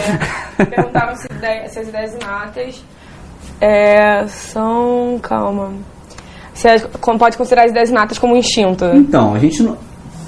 [0.58, 1.26] é, perguntaram se,
[1.68, 2.84] se as ideias inatas
[3.60, 5.18] é, são.
[5.20, 5.72] Calma.
[6.54, 6.82] Se as-
[7.18, 8.84] pode considerar as ideias inatas como instinto.
[8.94, 9.76] Então, a gente não.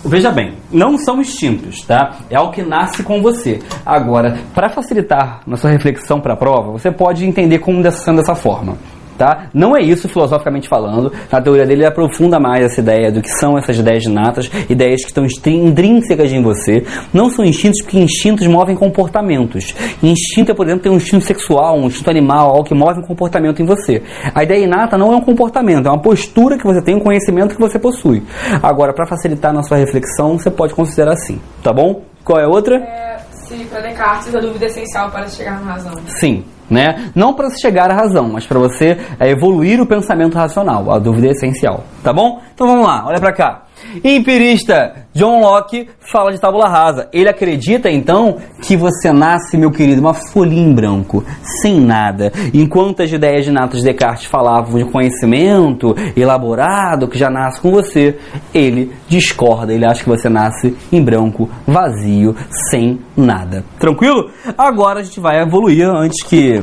[0.04, 2.16] Veja bem, não são instintos, tá?
[2.30, 3.60] É algo que nasce com você.
[3.84, 8.34] Agora, para facilitar na sua reflexão para a prova, você pode entender como dessa- dessa
[8.34, 8.78] forma.
[9.20, 9.50] Tá?
[9.52, 11.12] Não é isso filosoficamente falando.
[11.30, 15.02] Na teoria dele, ele aprofunda mais essa ideia do que são essas ideias natas, ideias
[15.02, 16.86] que estão intrínsecas em você.
[17.12, 19.74] Não são instintos porque instintos movem comportamentos.
[20.02, 23.02] Instinto é, por exemplo, ter um instinto sexual, um instinto animal, algo que move um
[23.02, 24.02] comportamento em você.
[24.34, 27.54] A ideia inata não é um comportamento, é uma postura que você tem, um conhecimento
[27.54, 28.22] que você possui.
[28.62, 32.04] Agora, para facilitar na sua reflexão, você pode considerar assim, tá bom?
[32.24, 32.76] Qual é a outra?
[32.76, 35.92] É, se para Descartes a dúvida é essencial para chegar na razão.
[36.06, 37.10] Sim, né?
[37.14, 40.90] Não para chegar à razão, mas para você é, evoluir o pensamento racional.
[40.90, 42.40] A dúvida é essencial, tá bom?
[42.54, 43.62] Então vamos lá, olha para cá.
[44.04, 47.08] Empirista John Locke fala de tábula rasa.
[47.12, 51.24] Ele acredita então que você nasce, meu querido, uma folhinha em branco,
[51.60, 52.32] sem nada.
[52.54, 58.16] Enquanto as ideias de Natas Descartes falavam de conhecimento elaborado que já nasce com você,
[58.54, 59.72] ele discorda.
[59.72, 62.36] Ele acha que você nasce em branco, vazio,
[62.70, 63.64] sem nada.
[63.78, 64.30] Tranquilo?
[64.56, 66.62] Agora a gente vai evoluir antes que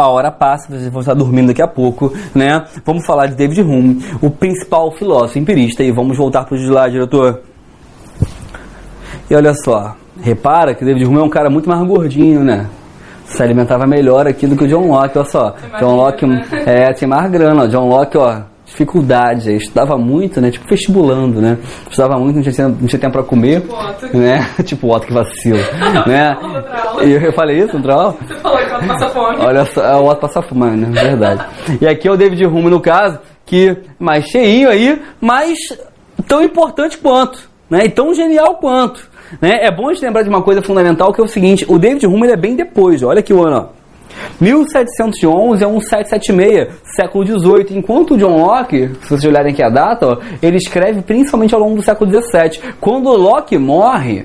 [0.00, 2.64] a hora passa, vocês vão estar dormindo daqui a pouco, né?
[2.84, 6.92] Vamos falar de David Hume, o principal filósofo empirista, e vamos voltar para o slide,
[6.92, 7.40] diretor.
[9.30, 12.66] E olha só, repara que David Hume é um cara muito mais gordinho, né?
[13.24, 15.54] Se alimentava melhor aqui do que o John Locke, olha só.
[15.78, 16.42] John Locke né?
[16.66, 17.66] é, tinha mais grana, ó.
[17.66, 18.42] John Locke, ó,
[18.72, 20.50] dificuldade, aí estudava muito, né?
[20.50, 21.58] Tipo vestibulando, né?
[21.88, 24.16] Estudava muito, não tinha, não tinha tempo para comer, Tipo Otto.
[24.18, 24.50] né?
[24.64, 25.58] tipo Otto que vacilo,
[26.06, 26.36] né?
[27.04, 28.16] E eu falei isso, aula?
[28.26, 29.36] Você falou que ela passa fome.
[29.38, 30.90] Olha só, é o Otto passa fome, né?
[30.90, 31.44] Verdade.
[31.80, 35.58] E aqui é o David Hume, no caso, que mais cheinho aí, mas
[36.26, 37.84] tão importante quanto, né?
[37.84, 39.10] E tão genial quanto.
[39.40, 39.64] Né?
[39.66, 42.06] É bom a gente lembrar de uma coisa fundamental que é o seguinte: o David
[42.06, 43.81] Hume ele é bem depois, olha aqui o ano, ó.
[44.40, 49.68] 1711 é um 776, século XVIII, enquanto o John Locke, se vocês olharem aqui a
[49.68, 52.74] data, ó, ele escreve principalmente ao longo do século XVII.
[52.80, 54.24] Quando o Locke morre,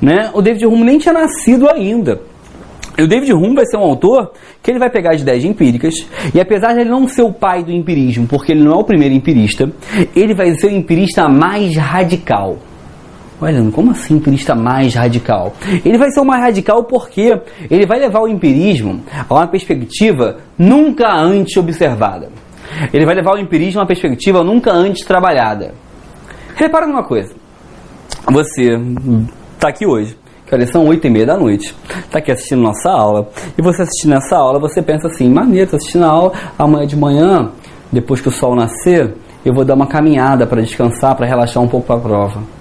[0.00, 2.20] né, o David Hume nem tinha nascido ainda.
[2.96, 4.32] E o David Hume vai ser um autor
[4.62, 5.94] que ele vai pegar as ideias empíricas,
[6.32, 8.84] e apesar de ele não ser o pai do empirismo, porque ele não é o
[8.84, 9.70] primeiro empirista,
[10.14, 12.56] ele vai ser o empirista mais radical.
[13.40, 15.52] Olha, como assim empirista mais radical?
[15.84, 17.36] Ele vai ser o mais radical porque
[17.70, 22.30] ele vai levar o empirismo a uma perspectiva nunca antes observada.
[22.92, 25.74] Ele vai levar o empirismo a uma perspectiva nunca antes trabalhada.
[26.54, 27.34] Repara numa coisa.
[28.30, 28.78] Você
[29.54, 30.16] está aqui hoje,
[30.46, 33.28] que olha, são oito e meia da noite, está aqui assistindo nossa aula,
[33.58, 36.96] e você assistindo essa aula, você pensa assim, maneiro, tô assistindo a aula, amanhã de
[36.96, 37.50] manhã,
[37.92, 39.14] depois que o sol nascer,
[39.44, 42.53] eu vou dar uma caminhada para descansar, para relaxar um pouco para a prova.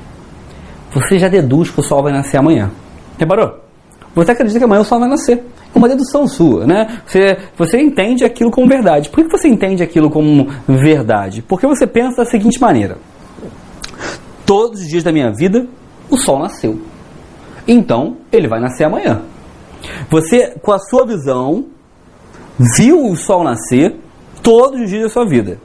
[0.94, 2.72] Você já deduz que o sol vai nascer amanhã.
[3.18, 3.60] Reparou?
[4.16, 5.44] Você acredita que amanhã o sol vai nascer.
[5.74, 7.02] É uma dedução sua, né?
[7.06, 9.10] Você, você entende aquilo como verdade.
[9.10, 11.42] Por que você entende aquilo como verdade?
[11.42, 12.98] Porque você pensa da seguinte maneira:
[14.46, 15.68] todos os dias da minha vida,
[16.12, 16.80] o sol nasceu.
[17.68, 19.22] Então, ele vai nascer amanhã.
[20.10, 21.66] Você, com a sua visão,
[22.78, 23.96] viu o sol nascer
[24.42, 25.58] todos os dias da sua vida.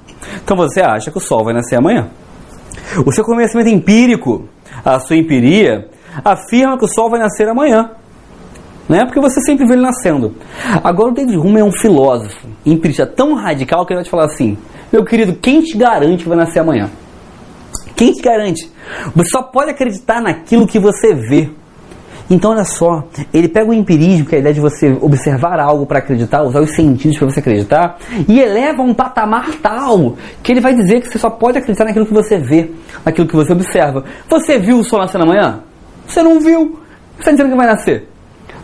[0.43, 2.09] Então você acha que o sol vai nascer amanhã.
[3.05, 4.49] O seu conhecimento empírico,
[4.85, 5.89] a sua empiria,
[6.25, 7.91] afirma que o sol vai nascer amanhã.
[8.89, 9.05] Né?
[9.05, 10.35] Porque você sempre vê ele nascendo.
[10.83, 14.25] Agora o David Hume é um filósofo, empirista tão radical que ele vai te falar
[14.25, 14.57] assim:
[14.91, 16.89] meu querido, quem te garante que vai nascer amanhã?
[17.95, 18.71] Quem te garante?
[19.15, 21.51] Você só pode acreditar naquilo que você vê.
[22.31, 25.87] Então, olha só, ele pega o empirismo, que é a ideia de você observar algo
[25.87, 27.97] para acreditar, usar os sentidos para você acreditar,
[28.29, 31.85] e eleva a um patamar tal que ele vai dizer que você só pode acreditar
[31.85, 32.71] naquilo que você vê,
[33.05, 34.05] naquilo que você observa.
[34.29, 35.61] Você viu o sol nascer amanhã?
[36.07, 36.79] Você não viu.
[37.15, 38.09] Você está dizendo que vai nascer?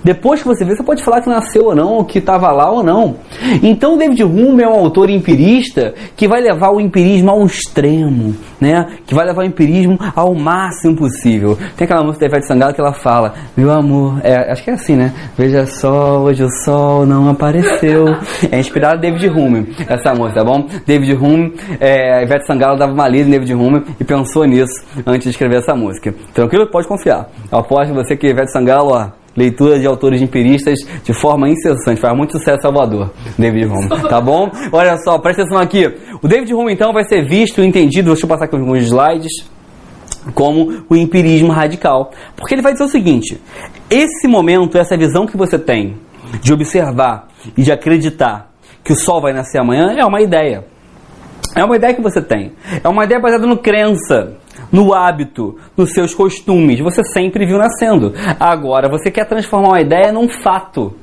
[0.04, 2.82] Depois que você vê, você pode falar que nasceu ou não, que estava lá ou
[2.82, 3.16] não.
[3.62, 8.86] Então, David Hume é um autor empirista que vai levar o empirismo ao extremo, né?
[9.06, 11.56] Que vai levar o empirismo ao máximo possível.
[11.76, 14.74] Tem aquela música da Ivete Sangalo que ela fala: Meu amor, é, acho que é
[14.74, 15.12] assim, né?
[15.38, 18.04] Veja só, hoje o sol não apareceu.
[18.50, 20.66] É inspirada em David Hume, essa música, tá bom?
[20.86, 25.24] David Hume, é, Ivete Sangalo dava uma lida em David Hume e pensou nisso antes
[25.24, 26.14] de escrever essa música.
[26.34, 26.70] Tranquilo?
[26.70, 27.28] Pode confiar.
[27.50, 32.00] Eu aposto você que Ivete Sangalo, ó leitura de autores empiristas de forma incessante.
[32.00, 33.88] Faz muito sucesso Salvador, David Hume.
[34.08, 34.50] Tá bom?
[34.72, 35.86] Olha só, presta atenção aqui.
[36.22, 39.32] O David Hume, então, vai ser visto e entendido, deixa eu passar aqui alguns slides,
[40.34, 42.10] como o empirismo radical.
[42.36, 43.40] Porque ele vai dizer o seguinte:
[43.90, 45.96] esse momento, essa visão que você tem
[46.42, 48.50] de observar e de acreditar
[48.82, 50.64] que o sol vai nascer amanhã é uma ideia.
[51.56, 52.52] É uma ideia que você tem.
[52.82, 54.36] É uma ideia baseada no crença
[54.70, 56.80] no hábito, nos seus costumes.
[56.80, 58.12] Você sempre viu nascendo.
[58.38, 60.94] Agora você quer transformar uma ideia num fato.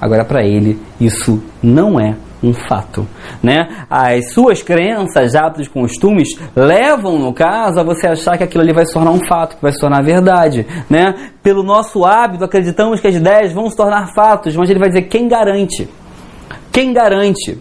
[0.00, 3.06] Agora para ele isso não é um fato,
[3.42, 3.84] né?
[3.88, 8.86] As suas crenças, hábitos, costumes levam, no caso, a você achar que aquilo ali vai
[8.86, 11.32] se tornar um fato, que vai se tornar verdade, né?
[11.42, 15.02] Pelo nosso hábito, acreditamos que as ideias vão se tornar fatos, mas ele vai dizer
[15.02, 15.88] quem garante.
[16.72, 17.58] Quem garante?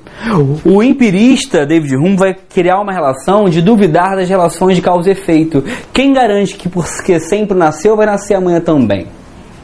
[0.63, 5.13] O empirista David Hume vai criar uma relação de duvidar das relações de causa e
[5.13, 5.63] efeito.
[5.91, 9.07] Quem garante que porque sempre nasceu vai nascer amanhã também?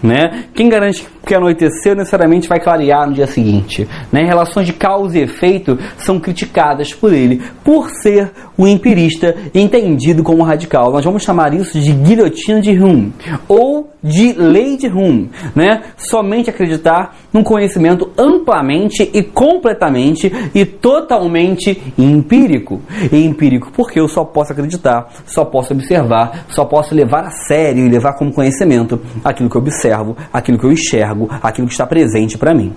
[0.01, 0.45] Né?
[0.53, 3.87] Quem garante que anoiteceu necessariamente vai clarear no dia seguinte?
[4.11, 4.23] Né?
[4.23, 10.43] Relações de causa e efeito são criticadas por ele por ser um empirista entendido como
[10.43, 10.91] radical.
[10.91, 13.13] Nós vamos chamar isso de guilhotina de Hume
[13.47, 14.33] ou de
[14.77, 15.81] de Hume, né?
[15.97, 22.81] Somente acreditar num conhecimento amplamente e completamente e totalmente empírico.
[23.11, 27.85] E empírico porque eu só posso acreditar, só posso observar, só posso levar a sério
[27.85, 31.87] e levar como conhecimento aquilo que eu observo, aquilo que eu enxergo, aquilo que está
[31.87, 32.73] presente para mim.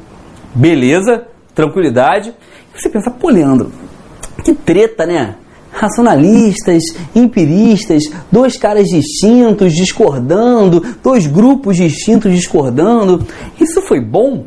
[0.55, 1.25] Beleza?
[1.55, 2.33] Tranquilidade?
[2.75, 3.71] Você pensa, pô, Leandro,
[4.43, 5.35] que treta, né?
[5.79, 6.83] Racionalistas,
[7.15, 13.25] empiristas, dois caras distintos discordando, dois grupos distintos discordando.
[13.61, 14.45] Isso foi bom?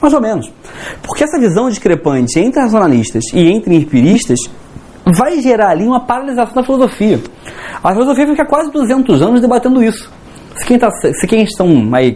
[0.00, 0.50] Mais ou menos.
[1.02, 4.38] Porque essa visão discrepante entre racionalistas e entre empiristas
[5.04, 7.20] vai gerar ali uma paralisação da filosofia.
[7.82, 10.10] A filosofia fica quase 200 anos debatendo isso.
[10.56, 11.68] Se quem, tá, se quem estão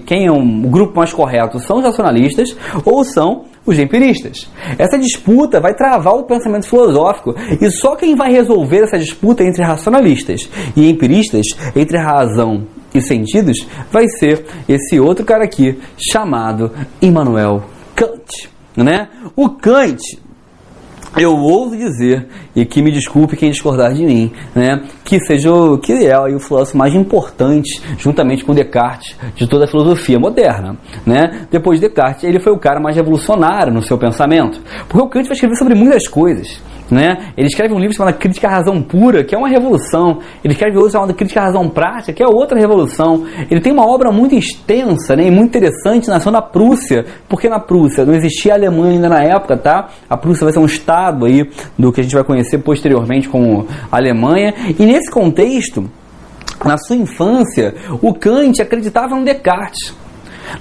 [0.04, 4.50] quem é um, o grupo mais correto são os racionalistas ou são os empiristas.
[4.78, 9.62] Essa disputa vai travar o pensamento filosófico e só quem vai resolver essa disputa entre
[9.62, 17.62] racionalistas e empiristas, entre razão e sentidos, vai ser esse outro cara aqui chamado Immanuel
[17.94, 18.50] Kant.
[18.76, 19.08] Né?
[19.36, 20.00] O Kant
[21.16, 25.78] eu ouso dizer, e que me desculpe quem discordar de mim, né, que seja o,
[25.78, 30.76] que é o filósofo mais importante, juntamente com Descartes, de toda a filosofia moderna.
[31.06, 31.46] Né?
[31.50, 35.24] Depois de Descartes, ele foi o cara mais revolucionário no seu pensamento, porque o Kant
[35.24, 36.60] vai escrever sobre muitas coisas.
[36.92, 37.32] Né?
[37.38, 40.18] Ele escreve um livro chamado Crítica à Razão Pura, que é uma revolução.
[40.44, 43.24] Ele escreve outro chamado Crítica à Razão Prática, que é outra revolução.
[43.50, 47.58] Ele tem uma obra muito extensa né, e muito interessante, nação da Prússia, porque na
[47.58, 49.88] Prússia não existia a Alemanha ainda na época, tá?
[50.06, 53.66] A Prússia vai ser um estado aí do que a gente vai conhecer posteriormente como
[53.90, 54.52] Alemanha.
[54.78, 55.88] E nesse contexto,
[56.62, 60.01] na sua infância, o Kant acreditava no Descartes.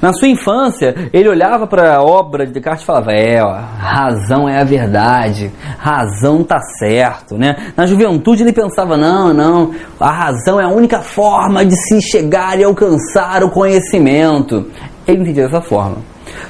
[0.01, 4.47] Na sua infância, ele olhava para a obra de Descartes e falava: É, ó, razão
[4.47, 7.73] é a verdade, razão tá certo, né?
[7.75, 12.59] Na juventude ele pensava: Não, não, a razão é a única forma de se chegar
[12.59, 14.67] e alcançar o conhecimento.
[15.07, 15.97] Ele entendia dessa forma.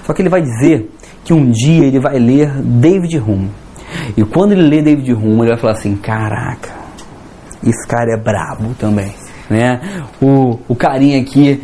[0.06, 0.90] Só que ele vai dizer
[1.24, 3.52] que um dia ele vai ler David Hume.
[4.16, 6.70] E quando ele lê David Hume, ele vai falar assim: Caraca,
[7.64, 9.21] esse cara é brabo também
[9.52, 9.82] né?
[10.22, 11.62] O, o carinha aqui,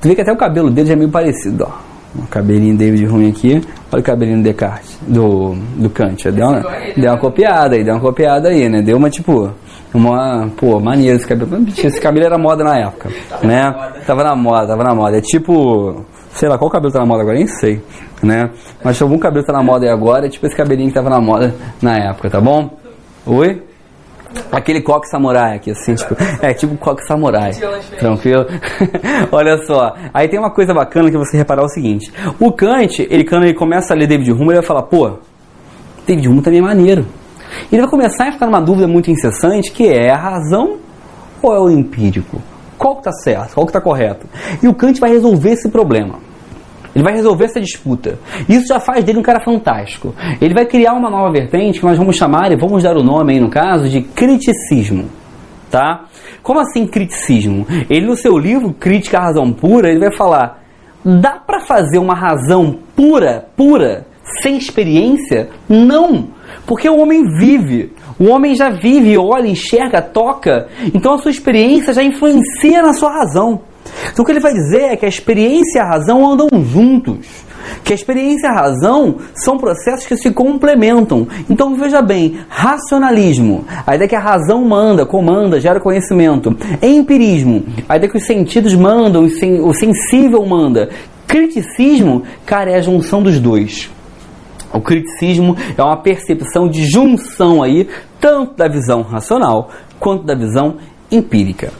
[0.00, 1.88] tu vê que até o cabelo dele já é meio parecido, ó.
[2.16, 3.60] O cabelinho David ruim aqui,
[3.92, 6.30] olha o cabelinho do Descartes, do, do Kant.
[6.32, 6.62] Deu uma,
[6.96, 8.82] deu uma copiada aí, deu uma copiada aí, né?
[8.82, 9.52] Deu uma tipo,
[9.94, 11.66] uma, pô, maneiro esse cabelo.
[11.68, 13.10] Esse cabelo era moda na época,
[13.42, 13.72] né?
[14.06, 15.18] Tava na moda, tava na moda.
[15.18, 17.80] É tipo, sei lá, qual cabelo tá na moda agora, nem sei,
[18.22, 18.50] né?
[18.82, 21.20] Mas algum cabelo tá na moda aí agora, é tipo esse cabelinho que tava na
[21.20, 22.70] moda na época, tá bom?
[23.26, 23.67] Oi?
[24.52, 27.52] Aquele coque samurai aqui, assim, tipo, é tipo coque samurai.
[27.98, 28.46] Tranquilo?
[29.32, 33.24] Olha só, aí tem uma coisa bacana que você reparar o seguinte: o Kant, ele
[33.24, 35.18] quando ele começa a ler David Hume, ele vai falar, pô,
[36.06, 37.06] David Hume também é maneiro.
[37.72, 40.76] Ele vai começar a ficar numa dúvida muito incessante que é a razão
[41.42, 42.40] ou é o empírico?
[42.76, 43.54] Qual que está certo?
[43.54, 44.26] Qual que está correto?
[44.62, 46.27] E o Kant vai resolver esse problema.
[46.98, 48.18] Ele vai resolver essa disputa.
[48.48, 50.12] Isso já faz dele um cara fantástico.
[50.40, 53.34] Ele vai criar uma nova vertente que nós vamos chamar, e vamos dar o nome
[53.34, 55.04] aí no caso, de criticismo.
[55.70, 56.06] Tá?
[56.42, 57.64] Como assim criticismo?
[57.88, 60.60] Ele no seu livro Crítica à Razão Pura, ele vai falar:
[61.04, 64.04] dá para fazer uma razão pura, pura,
[64.42, 65.50] sem experiência?
[65.68, 66.30] Não,
[66.66, 67.92] porque o homem vive.
[68.18, 70.66] O homem já vive, olha, enxerga, toca.
[70.92, 73.60] Então a sua experiência já influencia na sua razão.
[74.12, 77.26] Então o que ele vai dizer é que a experiência e a razão andam juntos.
[77.84, 81.26] Que a experiência e a razão são processos que se complementam.
[81.50, 86.56] Então veja bem, racionalismo, a ideia que a razão manda, comanda, gera conhecimento.
[86.82, 90.88] Empirismo, a ideia que os sentidos mandam, o sensível manda.
[91.26, 93.90] Criticismo, cara, é a junção dos dois.
[94.72, 97.88] O criticismo é uma percepção de junção aí,
[98.20, 100.76] tanto da visão racional quanto da visão
[101.10, 101.72] empírica.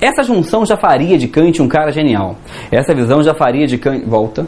[0.00, 2.36] Essa junção já faria de Kant um cara genial.
[2.70, 4.04] Essa visão já faria de Kant.
[4.06, 4.46] Volta.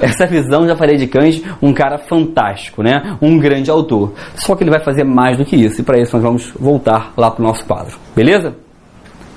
[0.00, 3.16] Essa visão já faria de Kant um cara fantástico, né?
[3.20, 4.12] Um grande autor.
[4.34, 5.80] Só que ele vai fazer mais do que isso.
[5.80, 7.96] E para isso nós vamos voltar lá para o nosso quadro.
[8.14, 8.54] Beleza?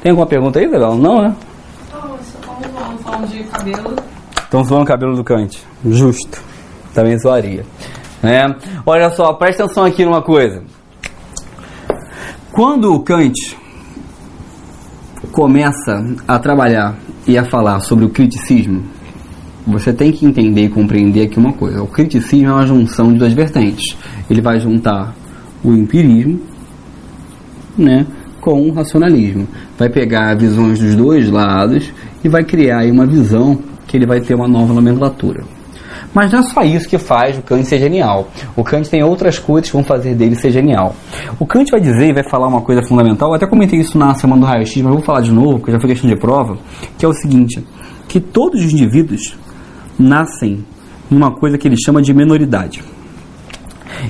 [0.01, 0.95] Tem alguma pergunta aí, Isabel?
[0.95, 1.35] Não, né?
[4.43, 5.61] Estão zoando o cabelo do Kant.
[5.85, 6.41] Justo.
[6.93, 7.65] Também zoaria.
[8.21, 8.55] Né?
[8.85, 10.63] Olha só, presta atenção aqui numa coisa.
[12.51, 13.58] Quando o Kant
[15.31, 16.97] começa a trabalhar
[17.27, 18.83] e a falar sobre o criticismo,
[19.65, 21.81] você tem que entender e compreender aqui uma coisa.
[21.83, 23.95] O criticismo é uma junção de duas vertentes.
[24.29, 25.13] Ele vai juntar
[25.63, 26.39] o empirismo
[27.77, 28.05] né,
[28.41, 29.47] com o racionalismo.
[29.77, 31.91] Vai pegar visões dos dois lados
[32.23, 35.43] e vai criar uma visão que ele vai ter uma nova nomenclatura.
[36.13, 38.29] Mas não é só isso que faz o Kant ser genial.
[38.55, 40.95] O Kant tem outras coisas que vão fazer dele ser genial.
[41.39, 44.13] O Kant vai dizer e vai falar uma coisa fundamental, eu até comentei isso na
[44.15, 46.57] semana do raio-x, mas vou falar de novo, porque já foi questão de prova,
[46.97, 47.63] que é o seguinte,
[48.07, 49.37] que todos os indivíduos
[49.97, 50.65] nascem
[51.11, 52.83] em uma coisa que ele chama de menoridade.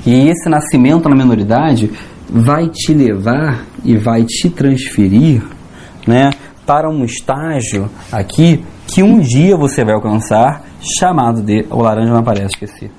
[0.06, 1.90] E esse nascimento na menoridade
[2.28, 5.42] vai te levar e vai te transferir
[6.06, 6.30] né,
[6.64, 11.66] para um estágio aqui que um dia você vai alcançar, chamado de.
[11.70, 12.90] O laranja não aparece, esqueci.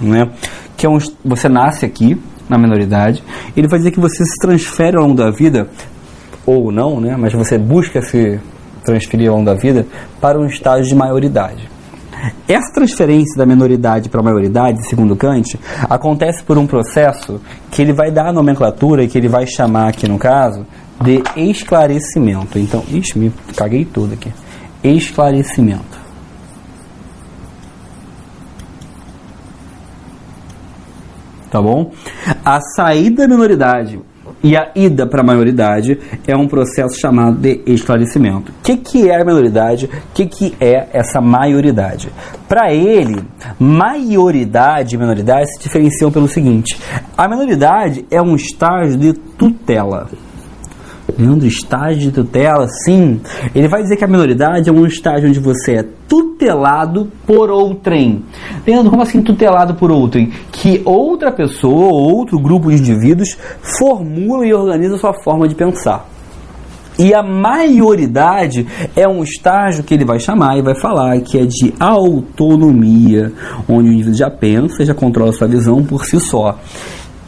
[0.00, 0.30] Né?
[0.76, 3.22] Que é um, você nasce aqui na menoridade,
[3.56, 5.68] ele vai dizer que você se transfere ao longo da vida,
[6.44, 7.16] ou não, né?
[7.16, 8.40] mas você busca se
[8.84, 9.86] transferir ao longo da vida
[10.20, 11.70] para um estágio de maioridade.
[12.48, 15.58] Essa transferência da menoridade para a maioridade, segundo Kant,
[15.88, 19.88] acontece por um processo que ele vai dar a nomenclatura e que ele vai chamar
[19.88, 20.66] aqui no caso
[21.02, 22.58] de esclarecimento.
[22.58, 24.32] Então, ixi, me caguei tudo aqui.
[24.82, 25.98] Esclarecimento.
[31.50, 31.90] Tá bom?
[32.44, 34.00] A saída da minoridade
[34.42, 38.52] e a ida para a maioridade é um processo chamado de esclarecimento.
[38.52, 39.86] O que, que é a maioridade?
[39.86, 42.08] O que, que é essa maioridade?
[42.48, 43.20] Para ele,
[43.58, 46.78] maioridade e minoridade se diferenciam pelo seguinte:
[47.16, 50.08] a minoridade é um estágio de tutela.
[51.18, 52.66] Leandro, estágio de tutela?
[52.84, 53.20] Sim.
[53.54, 58.24] Ele vai dizer que a minoridade é um estágio onde você é tutelado por outrem.
[58.66, 60.32] Leandro, como assim tutelado por outrem?
[60.50, 63.36] Que outra pessoa ou outro grupo de indivíduos
[63.78, 66.08] formula e organiza sua forma de pensar.
[66.98, 71.46] E a maioridade é um estágio que ele vai chamar e vai falar que é
[71.46, 73.32] de autonomia,
[73.66, 76.58] onde o indivíduo já pensa, já controla sua visão por si só.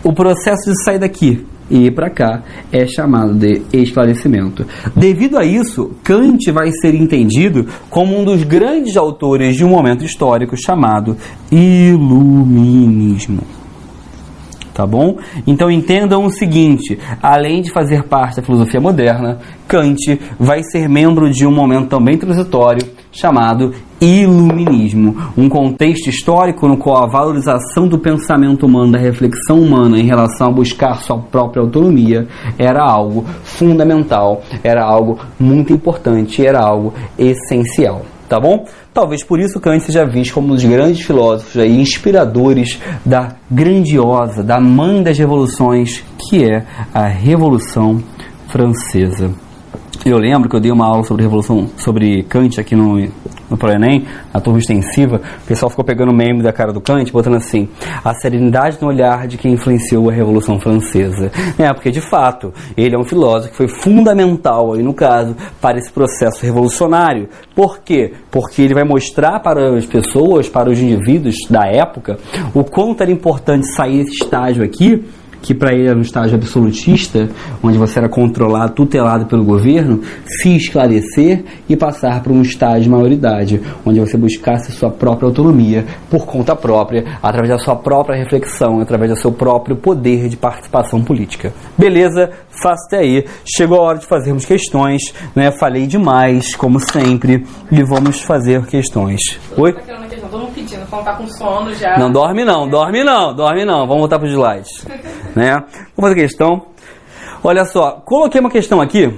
[0.05, 4.67] O processo de sair daqui e para cá é chamado de esclarecimento.
[4.95, 10.05] Devido a isso, Kant vai ser entendido como um dos grandes autores de um momento
[10.05, 11.17] histórico chamado
[11.51, 13.43] Iluminismo.
[14.75, 15.19] Tá bom?
[15.47, 19.39] Então entendam o seguinte: além de fazer parte da filosofia moderna,
[19.69, 26.77] Kant vai ser membro de um momento também transitório chamado Iluminismo, um contexto histórico no
[26.77, 31.63] qual a valorização do pensamento humano, da reflexão humana em relação a buscar sua própria
[31.63, 32.27] autonomia
[32.59, 38.03] era algo fundamental, era algo muito importante, era algo essencial.
[38.29, 38.65] Tá bom?
[38.95, 44.43] Talvez por isso Kant seja visto como um dos grandes filósofos e inspiradores da grandiosa,
[44.43, 48.03] da mãe das revoluções, que é a Revolução
[48.49, 49.33] Francesa.
[50.05, 52.99] Eu lembro que eu dei uma aula sobre revolução, sobre Kant aqui no,
[53.49, 54.05] no ProEnem,
[54.35, 57.69] na turma extensiva, o pessoal ficou pegando meme da cara do Kant, botando assim,
[58.05, 61.31] a serenidade no olhar de quem influenciou a Revolução Francesa.
[61.57, 65.79] É, porque de fato, ele é um filósofo que foi fundamental aí no caso, para
[65.79, 67.29] esse processo revolucionário.
[67.55, 68.15] Por quê?
[68.31, 72.19] Porque ele vai mostrar para as pessoas, para os indivíduos da época,
[72.53, 75.05] o quanto era importante sair desse estágio aqui
[75.43, 77.29] que para ele era um estágio absolutista,
[77.63, 82.89] onde você era controlado, tutelado pelo governo, se esclarecer e passar para um estágio de
[82.89, 88.81] maioridade, onde você buscasse sua própria autonomia por conta própria, através da sua própria reflexão,
[88.81, 91.53] através do seu próprio poder de participação política.
[91.77, 92.31] Beleza?
[92.63, 93.25] Faça até aí.
[93.45, 95.03] Chegou a hora de fazermos questões,
[95.35, 95.51] né?
[95.51, 99.21] Falei demais, como sempre, e vamos fazer questões.
[99.57, 99.75] Oi?
[100.33, 101.99] Todo mundo pedindo, tá com sono já.
[101.99, 103.81] Não dorme não, dorme não, dorme não.
[103.81, 104.87] Vamos voltar para os slides.
[105.37, 105.63] né?
[105.95, 106.69] Vamos fazer questão.
[107.45, 109.15] Olha só, coloquei uma questão aqui.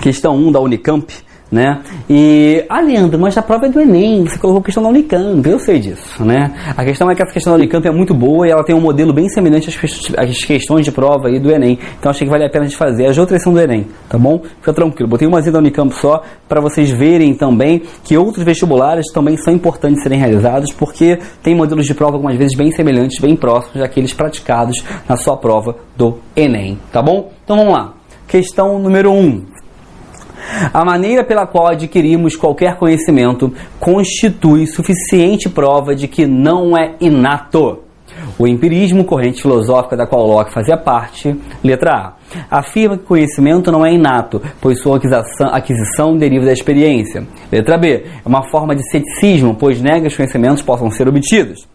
[0.00, 1.12] Questão 1 da Unicamp
[1.50, 1.80] né?
[2.08, 5.58] E, ah, Leandro, mas a prova é do Enem, você colocou questão da Unicamp, eu
[5.58, 6.52] sei disso, né?
[6.76, 8.80] A questão é que essa questão da Unicamp é muito boa e ela tem um
[8.80, 12.50] modelo bem semelhante às questões de prova aí do Enem, então achei que vale a
[12.50, 13.06] pena gente fazer.
[13.06, 14.42] As outras são do Enem, tá bom?
[14.60, 19.36] Fica tranquilo, botei uma da Unicamp só para vocês verem também que outros vestibulares também
[19.36, 23.80] são importantes serem realizados porque tem modelos de prova algumas vezes bem semelhantes, bem próximos
[23.80, 27.30] daqueles praticados na sua prova do Enem, tá bom?
[27.44, 27.94] Então vamos lá.
[28.26, 29.16] Questão número 1.
[29.16, 29.57] Um.
[30.72, 37.80] A maneira pela qual adquirimos qualquer conhecimento constitui suficiente prova de que não é inato.
[38.38, 42.16] O empirismo, corrente filosófica da qual Locke fazia parte, letra
[42.50, 45.00] A, afirma que conhecimento não é inato, pois sua
[45.52, 47.26] aquisição, deriva da experiência.
[47.50, 51.66] Letra B, é uma forma de ceticismo, pois nega que os conhecimentos possam ser obtidos.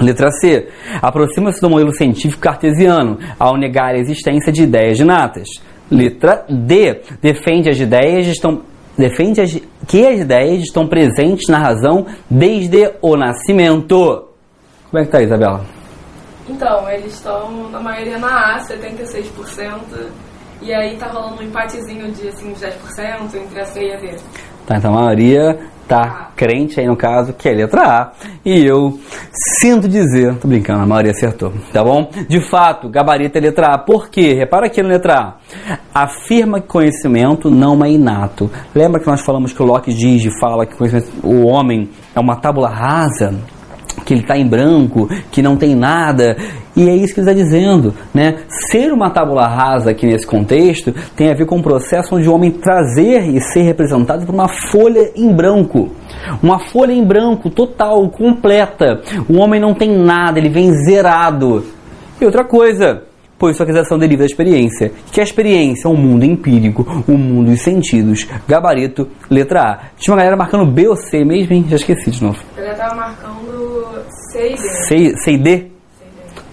[0.00, 0.68] Letra C.
[1.02, 5.48] Aproxima-se do modelo científico cartesiano ao negar a existência de ideias inatas.
[5.92, 7.02] Letra D.
[7.20, 8.62] Defende as ideias estão
[8.96, 14.28] defende as, que as ideias estão presentes na razão desde o nascimento.
[14.90, 15.64] Como é que tá, Isabela?
[16.48, 20.10] Então, eles estão, na maioria, na A, 76%,
[20.60, 23.96] E aí tá rolando um empatezinho de assim, uns 10% entre a C e a
[23.96, 24.16] D.
[24.76, 28.12] Então a maioria tá crente aí no caso, que é letra A.
[28.44, 28.98] E eu
[29.60, 32.08] sinto dizer, tô brincando, a maioria acertou, tá bom?
[32.28, 33.78] De fato, gabarito é letra A.
[33.78, 34.32] Por quê?
[34.32, 35.14] Repara aqui na letra
[35.94, 36.02] A.
[36.02, 38.50] Afirma que conhecimento não é inato.
[38.74, 40.74] Lembra que nós falamos que o Locke diz e fala que
[41.22, 43.34] o homem é uma tábula rasa?
[44.04, 46.36] Que ele está em branco, que não tem nada.
[46.74, 47.94] E é isso que ele está dizendo.
[48.14, 48.38] Né?
[48.70, 52.34] Ser uma tábula rasa aqui nesse contexto tem a ver com o processo onde o
[52.34, 55.90] homem trazer e ser representado por uma folha em branco.
[56.42, 59.00] Uma folha em branco total, completa.
[59.28, 61.64] O homem não tem nada, ele vem zerado.
[62.20, 63.02] E outra coisa,
[63.42, 64.92] pois sua aquisição deriva da experiência.
[65.10, 68.24] Que a experiência é um mundo empírico, um mundo dos sentidos.
[68.46, 69.78] Gabarito, letra A.
[69.98, 71.66] Tinha uma galera marcando B ou C mesmo, hein?
[71.68, 72.38] Já esqueci de novo.
[72.56, 74.56] Já tava marcando C e D.
[74.58, 75.66] C, C e D?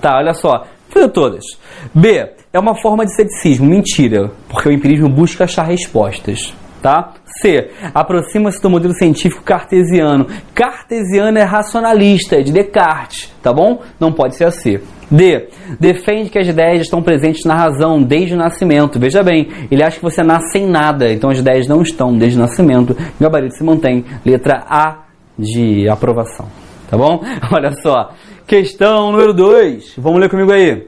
[0.02, 0.66] Tá, olha só.
[0.90, 1.46] Fui todas.
[1.94, 2.28] B.
[2.52, 3.68] É uma forma de ceticismo.
[3.68, 4.32] Mentira.
[4.50, 6.56] Porque o empirismo busca achar respostas.
[6.82, 7.14] Tá?
[7.40, 7.70] C.
[7.94, 10.26] Aproxima-se do modelo científico cartesiano.
[10.56, 13.84] Cartesiano é racionalista, é de Descartes, tá bom?
[14.00, 14.82] Não pode ser a C.
[15.10, 15.48] D.
[15.80, 19.00] Defende que as ideias estão presentes na razão desde o nascimento.
[19.00, 22.38] Veja bem, ele acha que você nasce sem nada, então as ideias não estão desde
[22.38, 22.92] o nascimento.
[22.92, 24.06] O gabarito se mantém.
[24.26, 25.06] Letra A
[25.38, 26.48] de aprovação.
[26.90, 27.22] Tá bom?
[27.52, 28.12] Olha só.
[28.46, 29.94] Questão número 2.
[29.98, 30.88] Vamos ler comigo aí.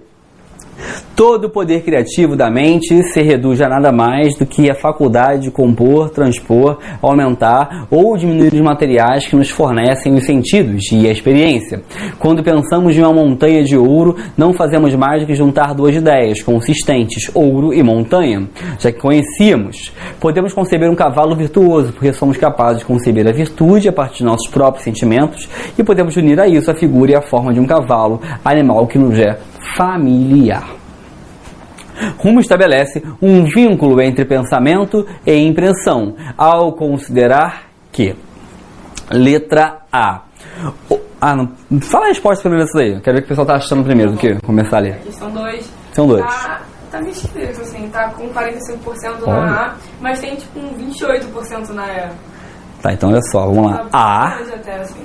[1.15, 5.43] Todo o poder criativo da mente se reduz a nada mais do que a faculdade
[5.43, 11.11] de compor, transpor, aumentar ou diminuir os materiais que nos fornecem os sentidos e a
[11.11, 11.83] experiência.
[12.17, 16.41] Quando pensamos em uma montanha de ouro, não fazemos mais do que juntar duas ideias
[16.41, 18.47] consistentes, ouro e montanha,
[18.79, 19.93] já que conhecíamos.
[20.19, 24.25] Podemos conceber um cavalo virtuoso, porque somos capazes de conceber a virtude a partir de
[24.25, 25.47] nossos próprios sentimentos
[25.77, 28.97] e podemos unir a isso a figura e a forma de um cavalo, animal que
[28.97, 29.37] nos é
[29.77, 30.81] familiar.
[32.17, 38.15] Rumo estabelece um vínculo entre pensamento e impressão, ao considerar que.
[39.11, 40.21] Letra A.
[41.19, 41.51] Ah, não,
[41.81, 42.99] fala a resposta primeiro disso daí.
[43.01, 44.93] Quero ver o que o pessoal está achando primeiro do que começar a ler.
[44.93, 45.71] Aqui são dois.
[45.91, 46.25] São dois.
[46.25, 47.89] Tá, tá meio esquisito, assim.
[47.89, 52.09] Tá com 45% na A, mas tem tipo um 28% na E.
[52.81, 53.87] Tá, então olha só, vamos lá.
[53.93, 54.39] A,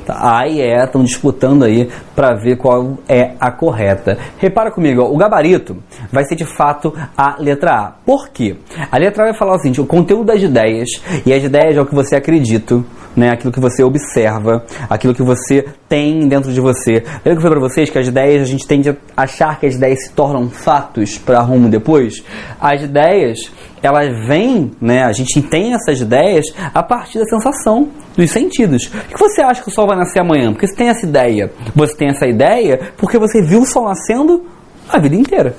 [0.06, 4.16] tá, A e E estão disputando aí para ver qual é a correta.
[4.38, 5.76] Repara comigo, ó, o gabarito
[6.10, 7.92] vai ser de fato a letra A.
[8.04, 8.56] Por quê?
[8.90, 10.88] A letra A vai falar o seguinte: o conteúdo das ideias,
[11.26, 12.82] e as ideias é o que você acredita,
[13.14, 16.92] né, aquilo que você observa, aquilo que você tem dentro de você.
[16.92, 19.66] Lembra que eu falei para vocês que as ideias, a gente tende a achar que
[19.66, 22.24] as ideias se tornam fatos para rumo depois?
[22.58, 23.50] As ideias
[23.86, 28.86] elas vêm, né, a gente tem essas ideias a partir da sensação, dos sentidos.
[28.86, 30.52] Por que você acha que o sol vai nascer amanhã?
[30.52, 31.52] Porque você tem essa ideia.
[31.74, 34.44] Você tem essa ideia porque você viu o sol nascendo
[34.88, 35.54] a vida inteira.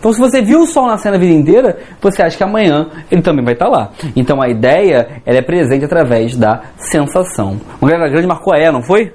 [0.00, 3.20] Então, se você viu o sol nascendo a vida inteira, você acha que amanhã ele
[3.20, 3.90] também vai estar lá.
[4.16, 7.60] Então, a ideia ela é presente através da sensação.
[7.78, 9.12] O grande, grande marcou é, não foi?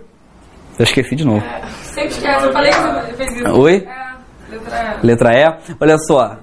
[0.78, 1.44] Eu esqueci de novo.
[1.44, 3.62] É, sempre esquece, eu falei que você fez isso.
[3.62, 3.88] Oi?
[3.88, 5.06] É, letra E.
[5.08, 5.76] Letra E.
[5.80, 6.38] Olha só,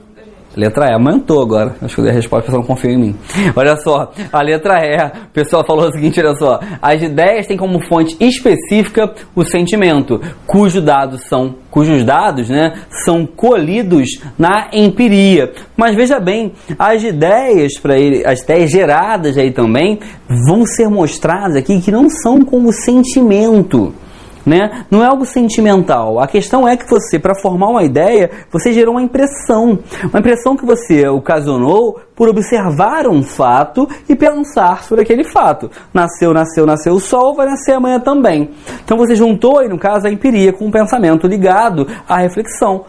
[0.57, 1.75] Letra E, aumentou agora.
[1.81, 3.17] Acho que eu dei a resposta, o pessoal não confia em mim.
[3.57, 6.61] Olha só, a letra E, o pessoal falou o seguinte, olha só.
[6.81, 12.75] As ideias têm como fonte específica o sentimento, cujos dados são, cujos dados, né,
[13.05, 15.53] são colhidos na empiria.
[15.77, 19.99] Mas veja bem, as ideias para ele, as ideias geradas aí também
[20.47, 23.95] vão ser mostradas aqui que não são como sentimento
[24.45, 24.85] né?
[24.91, 26.21] Não é algo sentimental.
[26.21, 29.79] A questão é que você, para formar uma ideia, você gerou uma impressão.
[30.05, 35.71] Uma impressão que você ocasionou por observar um fato e pensar sobre aquele fato.
[35.93, 38.51] Nasceu, nasceu, nasceu o sol, vai nascer amanhã também.
[38.85, 42.85] Então você juntou aí, no caso, a empiria com um pensamento ligado à reflexão.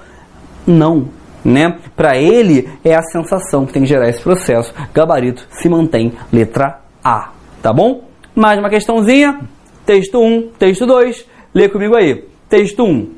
[0.65, 1.07] Não.
[1.43, 1.77] Né?
[1.95, 4.73] Para ele é a sensação que tem que gerar esse processo.
[4.93, 7.31] Gabarito se mantém letra A,
[7.61, 8.05] tá bom?
[8.33, 9.41] Mais uma questãozinha.
[9.85, 11.32] Texto 1, texto 2.
[11.53, 12.23] Lê comigo aí.
[12.49, 13.09] Texto 1.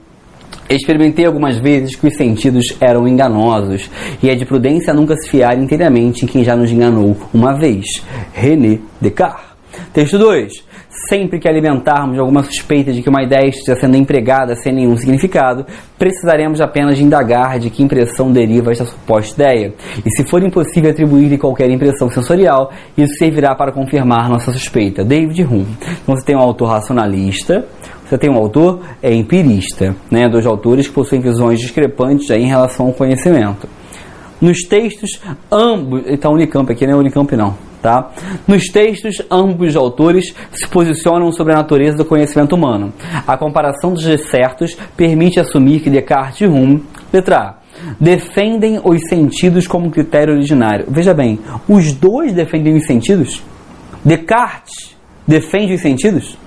[0.69, 3.89] Experimentei algumas vezes que os sentidos eram enganosos
[4.21, 7.85] e é de prudência nunca se fiar inteiramente em quem já nos enganou uma vez.
[8.33, 9.55] René Descartes.
[9.93, 10.65] Texto 2.
[11.09, 15.65] Sempre que alimentarmos alguma suspeita de que uma ideia esteja sendo empregada sem nenhum significado,
[15.97, 19.73] precisaremos apenas de indagar de que impressão deriva esta suposta ideia.
[20.05, 25.05] E se for impossível atribuir-lhe qualquer impressão sensorial, isso servirá para confirmar nossa suspeita.
[25.05, 25.77] David Hume.
[26.03, 27.65] Então você tem um autor racionalista,
[28.07, 30.29] você tem um autor é empirista, né?
[30.29, 33.67] dois autores que possuem visões discrepantes aí em relação ao conhecimento.
[34.39, 35.19] Nos textos,
[35.51, 36.03] ambos.
[36.07, 37.55] Então, Unicamp aqui não é Unicamp, não.
[37.81, 38.11] Tá?
[38.47, 42.91] Nos textos, ambos autores se posicionam sobre a natureza do conhecimento humano.
[43.27, 46.83] A comparação dos certos permite assumir que Descartes e Hume,
[47.13, 47.55] letra A,
[47.99, 50.85] defendem os sentidos como critério originário.
[50.89, 53.43] Veja bem, os dois defendem os sentidos?
[54.03, 54.95] Descartes
[55.27, 56.37] defende os sentidos?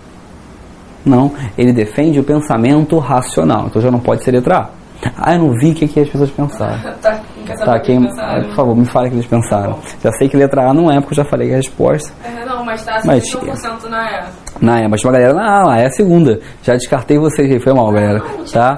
[1.08, 3.66] Não, ele defende o pensamento racional.
[3.66, 4.68] Então já não pode ser letra A.
[5.16, 6.76] Ah, eu não vi o que, que as pessoas pensaram.
[7.00, 7.20] tá,
[7.64, 8.44] Tá, que quem, pensaram?
[8.48, 9.78] por favor, me fale o que eles pensaram.
[10.02, 12.12] Já sei que letra A não é, porque eu já falei a resposta.
[12.22, 14.24] É, não, mas tá Mas- 51% na é.
[14.60, 16.40] Na é, mas uma galera A, lá é a segunda.
[16.62, 18.22] Já descartei vocês aí, foi mal, galera.
[18.52, 18.76] Tá?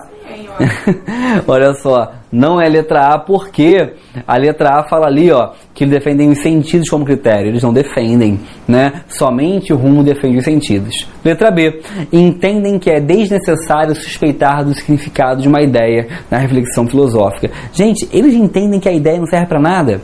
[1.47, 3.95] Olha só, não é letra A porque
[4.27, 7.49] a letra A fala ali, ó, que defendem os sentidos como critério.
[7.49, 9.03] Eles não defendem, né?
[9.09, 11.07] Somente o rumo defende os sentidos.
[11.25, 11.81] Letra B,
[12.13, 17.51] entendem que é desnecessário suspeitar do significado de uma ideia na reflexão filosófica.
[17.73, 20.01] Gente, eles entendem que a ideia não serve para nada.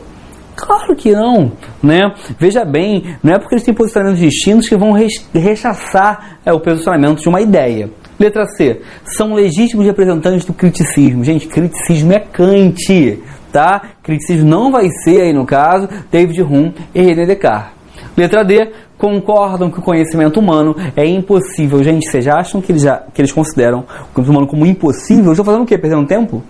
[0.55, 1.51] Claro que não,
[1.83, 2.11] né?
[2.39, 4.91] Veja bem, não é porque eles têm posicionamentos distintos que vão
[5.31, 7.91] rechaçar é, o posicionamento de uma ideia.
[8.19, 8.81] Letra C.
[9.05, 11.23] São legítimos representantes do criticismo.
[11.23, 13.19] Gente, criticismo é Kant,
[13.51, 13.81] tá?
[14.01, 17.77] Criticismo não vai ser, aí no caso, David Hume e René Descartes.
[18.15, 18.71] Letra D.
[18.97, 21.83] Concordam que o conhecimento humano é impossível.
[21.83, 25.31] Gente, vocês já acham que eles, já, que eles consideram o conhecimento humano como impossível?
[25.31, 25.77] Estão fazendo o quê?
[25.77, 26.41] Perdendo tempo?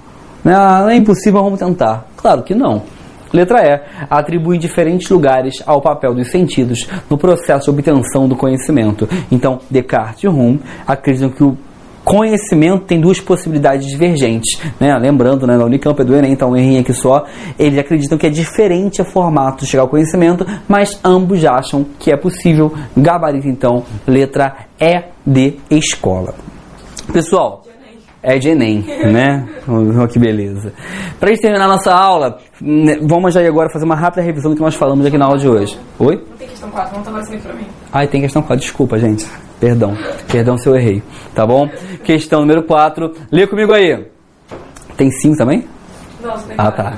[0.45, 2.07] Ah, não é impossível, vamos tentar.
[2.15, 2.83] Claro que não.
[3.33, 3.81] Letra E.
[4.09, 9.07] Atribui diferentes lugares ao papel dos sentidos no processo de obtenção do conhecimento.
[9.31, 11.57] Então, Descartes e Hume acreditam que o
[12.07, 14.57] conhecimento tem duas possibilidades divergentes.
[14.79, 14.97] Né?
[14.97, 17.25] Lembrando, né, na Unicamp é do Enem, então um errinho aqui só.
[17.59, 22.09] Eles acreditam que é diferente o formato de chegar ao conhecimento, mas ambos acham que
[22.09, 22.73] é possível.
[22.95, 26.33] Gabarito, então, letra E de escola.
[27.11, 27.66] Pessoal,
[28.21, 29.47] é de Enem, né?
[29.67, 30.73] Olha que beleza.
[31.19, 34.57] Para gente terminar nossa aula, né, vamos já ir agora fazer uma rápida revisão do
[34.57, 35.79] que nós falamos aqui na aula de hoje.
[35.99, 36.15] Oi?
[36.29, 37.67] Não tem questão 4, vamos tomar isso aí pra mim.
[37.91, 39.25] Ai, tem questão 4, desculpa, gente.
[39.59, 39.95] Perdão.
[40.31, 41.01] Perdão se eu errei.
[41.33, 41.67] Tá bom?
[42.03, 43.11] Questão número 4.
[43.31, 44.05] Lê comigo aí.
[44.95, 45.65] Tem 5 também?
[46.21, 46.93] Não, tem Ah, tá.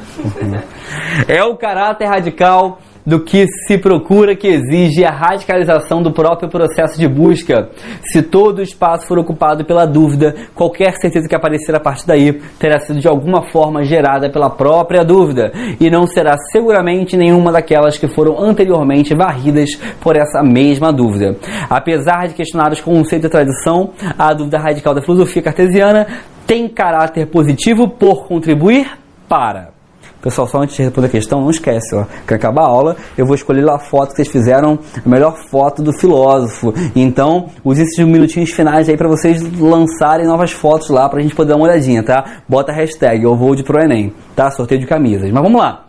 [1.27, 2.79] É o caráter radical
[3.09, 7.69] do que se procura que exige a radicalização do próprio processo de busca.
[8.03, 12.33] Se todo o espaço for ocupado pela dúvida, qualquer certeza que aparecer a partir daí
[12.59, 17.97] terá sido de alguma forma gerada pela própria dúvida e não será seguramente nenhuma daquelas
[17.97, 21.35] que foram anteriormente varridas por essa mesma dúvida.
[21.67, 26.05] Apesar de questionar os conceitos da tradição, a dúvida radical da filosofia cartesiana
[26.45, 28.87] tem caráter positivo por contribuir
[29.27, 29.78] para
[30.21, 32.05] Pessoal, só antes de responder a questão, não esquece, ó.
[32.27, 35.35] Que acabar a aula, eu vou escolher lá a foto que vocês fizeram, a melhor
[35.49, 36.73] foto do filósofo.
[36.93, 41.51] Então, use esses minutinhos finais aí para vocês lançarem novas fotos lá pra gente poder
[41.51, 42.41] dar uma olhadinha, tá?
[42.47, 44.51] Bota a hashtag, eu vou de pro Enem, tá?
[44.51, 45.31] Sorteio de camisas.
[45.31, 45.85] Mas vamos lá.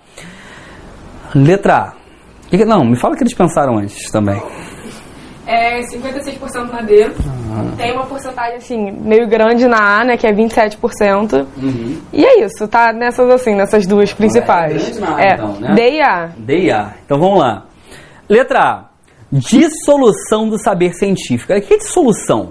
[1.34, 2.00] Letra A.
[2.66, 4.40] Não, me fala o que eles pensaram antes também.
[5.50, 7.10] É 56% na D.
[7.76, 10.16] Tem uma porcentagem assim, meio grande na A, né?
[10.16, 11.44] Que é 27%.
[12.12, 14.80] E é isso, tá nessas assim, nessas duas principais.
[14.80, 15.74] grande na A, é, então, né?
[15.74, 16.26] D e A.
[16.36, 16.94] D e A.
[17.04, 17.64] Então vamos lá.
[18.28, 18.84] Letra A.
[19.32, 21.52] Dissolução do saber científico.
[21.52, 22.50] O que é dissolução?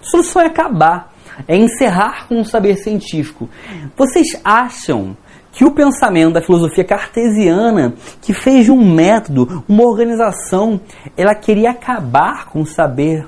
[0.00, 1.12] Dissolução é acabar,
[1.46, 3.48] é encerrar com o saber científico.
[3.94, 5.14] Vocês acham
[5.58, 10.80] que o pensamento da filosofia cartesiana, que fez de um método, uma organização,
[11.16, 13.26] ela queria acabar com o saber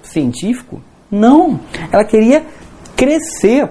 [0.00, 0.80] científico?
[1.10, 1.58] Não.
[1.90, 2.46] Ela queria
[2.94, 3.68] crescer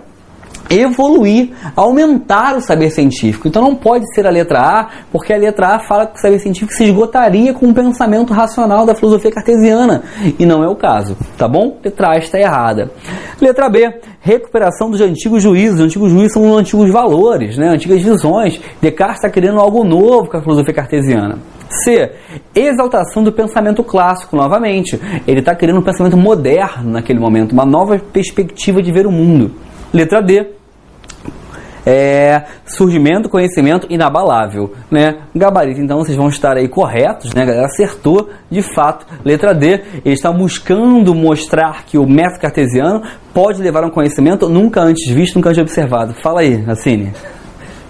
[0.72, 3.48] evoluir, aumentar o saber científico.
[3.48, 6.40] Então não pode ser a letra A, porque a letra A fala que o saber
[6.40, 10.04] científico se esgotaria com o pensamento racional da filosofia cartesiana.
[10.40, 11.78] E não é o caso, tá bom?
[11.84, 12.92] Letra A está errada.
[13.40, 15.80] Letra B, recuperação dos antigos juízos.
[15.80, 17.70] Os antigos juízos são os antigos valores, né?
[17.70, 18.62] antigas visões.
[18.82, 21.40] Descartes está querendo algo novo com a filosofia cartesiana.
[21.84, 22.12] C.
[22.54, 25.00] Exaltação do pensamento clássico, novamente.
[25.28, 29.52] Ele está querendo um pensamento moderno naquele momento, uma nova perspectiva de ver o mundo.
[29.94, 30.61] Letra D.
[31.86, 35.20] É, surgimento, conhecimento inabalável, né?
[35.36, 37.44] Gabarito, então vocês vão estar aí corretos, né?
[37.44, 39.06] A galera acertou, de fato.
[39.26, 43.02] Letra D, ele está buscando mostrar que o método cartesiano
[43.34, 46.14] pode levar a um conhecimento nunca antes visto, nunca antes observado.
[46.22, 47.12] Fala aí, Assine.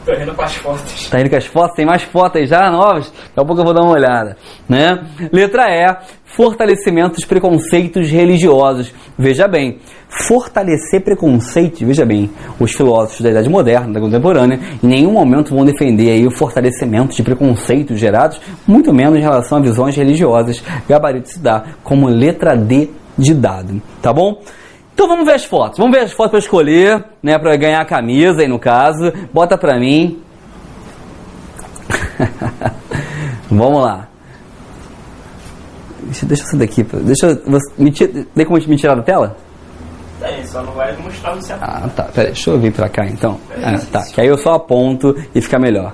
[0.05, 1.09] Tô rindo com as fotos.
[1.09, 1.75] Tá indo com as fotos?
[1.75, 3.11] Tem mais fotos aí já novas?
[3.11, 4.35] Daqui a pouco eu vou dar uma olhada.
[4.67, 4.99] Né?
[5.31, 5.95] Letra E.
[6.35, 8.93] Fortalecimento dos preconceitos religiosos.
[9.17, 12.29] Veja bem, fortalecer preconceitos, veja bem,
[12.59, 17.15] os filósofos da Idade Moderna, da Contemporânea, em nenhum momento vão defender aí o fortalecimento
[17.15, 20.63] de preconceitos gerados, muito menos em relação a visões religiosas.
[20.87, 24.41] Gabarito se dá como letra D de dado, tá bom?
[24.93, 25.77] Então vamos ver as fotos.
[25.79, 29.11] Vamos ver as fotos para escolher, né, para ganhar a camisa aí no caso.
[29.33, 30.21] Bota para mim.
[33.49, 34.10] vamos lá.
[36.03, 36.83] Deixa, deixa isso daqui.
[36.83, 39.35] Deixa eu- você- me tira, tem como me tirar da tela?
[40.19, 41.63] Tem, só não vai mostrar no certo.
[41.63, 42.03] Ah, tá.
[42.03, 43.37] Pera aí, deixa eu vir pra cá então.
[43.63, 45.93] Ah, tá, que aí eu só aponto e fica melhor.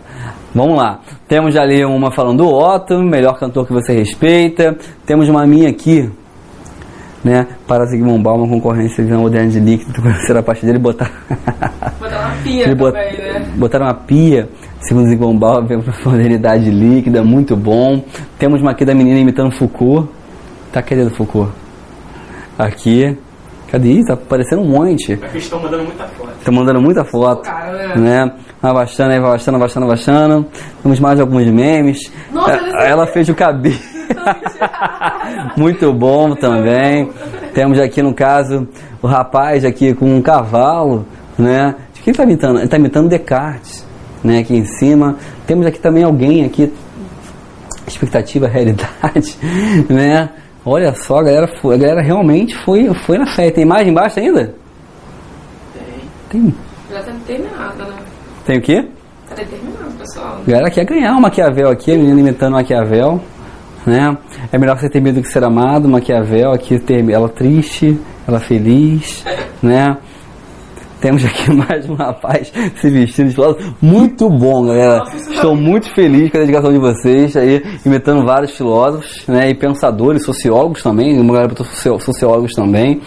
[0.54, 1.00] Vamos lá.
[1.28, 4.76] Temos ali uma falando do Otto, melhor cantor que você respeita.
[5.06, 6.10] Temos uma minha aqui,
[7.24, 7.48] né?
[7.68, 11.12] Para Zygmunt Bauman, concorrência de moderna de líquido, conhecer a parte dele botar.
[12.00, 13.46] Botar uma pia Ele bot- também, né?
[13.56, 14.50] Botaram uma pia,
[14.82, 15.08] segundo
[15.68, 18.04] veio para modernidade líquida, muito bom.
[18.38, 20.10] Temos uma aqui da menina imitando Foucault.
[20.72, 21.52] Tá querendo Foucault?
[22.58, 23.18] Aqui.
[23.72, 23.92] Cadê?
[23.92, 25.12] Ih, Tá aparecendo um monte.
[25.12, 26.32] Eles estão mandando muita foto.
[26.44, 27.42] Tá mandando muita foto.
[27.44, 28.26] Cara, né?
[28.26, 28.34] Né?
[28.62, 30.46] Vai baixando aí, vai baixando, baixando, baixando.
[30.82, 32.12] Temos mais alguns memes.
[32.32, 33.76] Nossa, olha Ela fez o cabelo.
[35.58, 37.12] Muito bom também.
[37.54, 38.68] Temos aqui no caso
[39.02, 41.06] o rapaz aqui com um cavalo,
[41.38, 41.76] né?
[41.94, 42.60] De quem tá imitando?
[42.60, 43.86] Ele tá imitando Descartes,
[44.24, 44.40] né?
[44.40, 45.16] Aqui em cima.
[45.46, 46.72] Temos aqui também alguém aqui
[47.88, 49.38] expectativa, realidade,
[49.90, 50.30] né?
[50.66, 53.50] Olha só, a galera, foi, a galera realmente foi, foi na fé.
[53.50, 54.54] Tem imagem embaixo ainda?
[56.30, 56.54] Tem.
[56.92, 57.96] Já tá terminado, né?
[58.46, 58.86] Tem o quê?
[59.30, 60.42] Tá terminado, pessoal.
[60.46, 63.22] A galera quer ganhar o Maquiavel aqui, a menina imitando o Maquiavel,
[63.86, 64.18] né?
[64.52, 68.40] É melhor você ter medo do que ser amado, Maquiavel aqui ter ela triste, ela
[68.42, 69.24] feliz,
[69.64, 69.98] né?
[71.02, 73.76] Temos aqui mais um rapaz se vestindo de filósofo.
[73.82, 75.04] Muito bom, galera.
[75.14, 79.50] Estou muito feliz com a dedicação de vocês aí, imitando vários filósofos, né?
[79.50, 81.20] E pensadores, sociólogos também.
[81.20, 81.54] Uma galera
[82.00, 83.02] sociólogos também.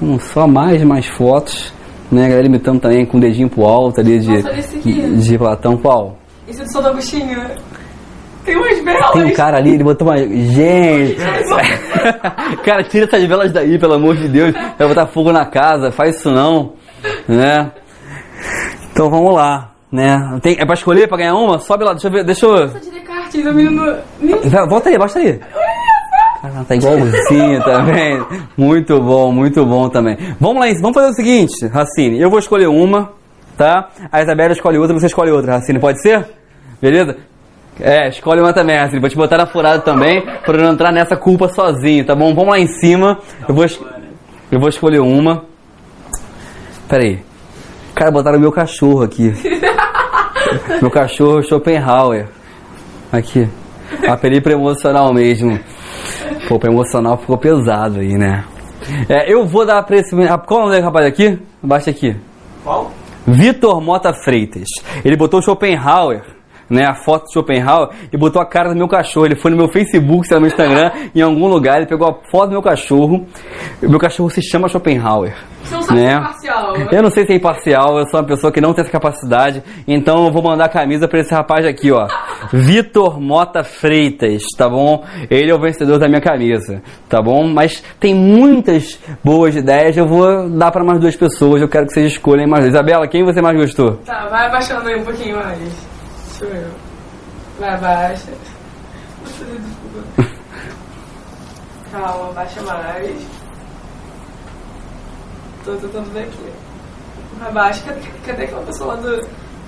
[0.00, 1.72] Hum, só mais mais fotos,
[2.12, 2.26] né?
[2.26, 5.76] A galera imitando também com o dedinho pro alto ali de, Nossa, esse de Platão.
[5.76, 6.16] Qual?
[6.46, 7.40] Isso é do Santo Agostinho.
[8.44, 9.10] Tem umas velas.
[9.12, 10.18] Tem um cara ali, ele botou uma.
[10.18, 11.16] Gente!
[12.64, 14.52] cara, tira essas velas daí, pelo amor de Deus.
[14.78, 16.74] Vai botar fogo na casa, faz isso não.
[17.28, 17.70] Né?
[18.92, 19.70] Então vamos lá.
[19.90, 20.38] Né?
[20.42, 21.58] Tem, é pra escolher, pra ganhar uma?
[21.58, 22.24] Sobe lá, deixa eu ver.
[22.24, 22.68] Deixa eu.
[23.30, 23.96] De menino.
[24.68, 25.40] Volta aí, baixa aí.
[26.68, 28.22] Tá igualzinho também.
[28.56, 30.16] Muito bom, muito bom também.
[30.38, 32.20] Vamos lá, vamos fazer o seguinte, Racine.
[32.20, 33.12] Eu vou escolher uma,
[33.56, 33.88] tá?
[34.12, 35.78] A Isabela escolhe outra, você escolhe outra, Racine.
[35.78, 36.26] Pode ser?
[36.82, 37.16] Beleza?
[37.80, 39.00] É, escolhe uma também, Racine.
[39.00, 42.34] Vou te botar na furada também, pra não entrar nessa culpa sozinho, tá bom?
[42.34, 43.18] Vamos lá em cima.
[43.48, 43.64] Eu vou,
[44.52, 45.44] eu vou escolher uma.
[46.88, 47.20] Pera aí.
[47.94, 49.32] Cara, botaram meu cachorro aqui.
[50.80, 52.28] meu cachorro Schopenhauer.
[53.12, 53.48] Aqui.
[54.08, 55.58] Apelei pra emocional mesmo.
[56.48, 58.44] Pô, pra emocional ficou pesado aí, né?
[59.08, 60.14] É, eu vou dar pra esse.
[60.46, 61.38] Qual o nome desse rapaz aqui?
[61.62, 62.16] Baixa aqui.
[62.62, 62.90] Qual?
[63.26, 64.68] Vitor Mota Freitas.
[65.04, 66.22] Ele botou Schopenhauer,
[66.68, 66.84] né?
[66.86, 69.26] A foto de Schopenhauer e botou a cara do meu cachorro.
[69.26, 72.08] Ele foi no meu Facebook, sei lá, no meu Instagram, em algum lugar, ele pegou
[72.08, 73.26] a foto do meu cachorro.
[73.82, 75.34] O meu cachorro se chama Schopenhauer.
[75.64, 76.20] Você Né?
[76.20, 76.72] parcial.
[76.78, 76.88] né?
[76.92, 79.62] Eu não sei se é imparcial, eu sou uma pessoa que não tem essa capacidade,
[79.88, 82.06] então eu vou mandar a camisa pra esse rapaz aqui, ó.
[82.52, 85.04] Vitor Mota Freitas, tá bom?
[85.30, 87.48] Ele é o vencedor da minha camisa, tá bom?
[87.48, 91.94] Mas tem muitas boas ideias, eu vou dar pra mais duas pessoas, eu quero que
[91.94, 92.66] vocês escolhem mais.
[92.66, 93.96] Isabela, quem você mais gostou?
[94.04, 95.93] Tá, vai abaixando aí um pouquinho mais.
[96.44, 96.66] Eu ver.
[97.58, 98.32] Vai, abaixa.
[99.24, 100.34] Desculpa.
[101.92, 103.26] Calma, abaixa mais.
[105.64, 106.52] Tô tentando ver aqui.
[107.46, 107.82] Abaixa.
[107.86, 109.16] Cadê, cadê aquela pessoa lá do.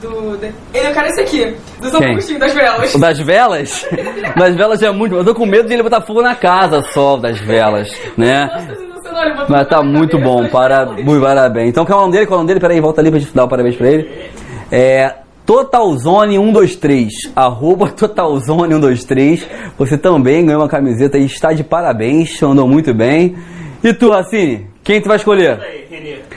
[0.03, 1.57] do de- Ele, eu quero esse aqui.
[1.81, 2.03] Do São?
[2.03, 2.94] Agostinho das Velas.
[2.94, 3.86] O das velas?
[4.36, 5.15] das velas é muito.
[5.15, 8.44] Eu tô com medo de ele botar fogo na casa só, das velas, né?
[8.47, 11.69] Nossa, sensacional, ele botou Mas tá muito cabeça, bom, para, muito parabéns.
[11.70, 12.27] Então, qual é o nome dele?
[12.27, 12.61] Qual é o nome dele?
[12.61, 14.31] Peraí, volta ali pra gente dar o parabéns pra ele.
[14.70, 15.15] É
[15.47, 19.43] Totalzone123, arroba Totalzone123.
[19.78, 23.36] Você também ganhou uma camiseta e está de parabéns, andou muito bem.
[23.82, 25.60] E tu, Racine, quem tu vai escolher?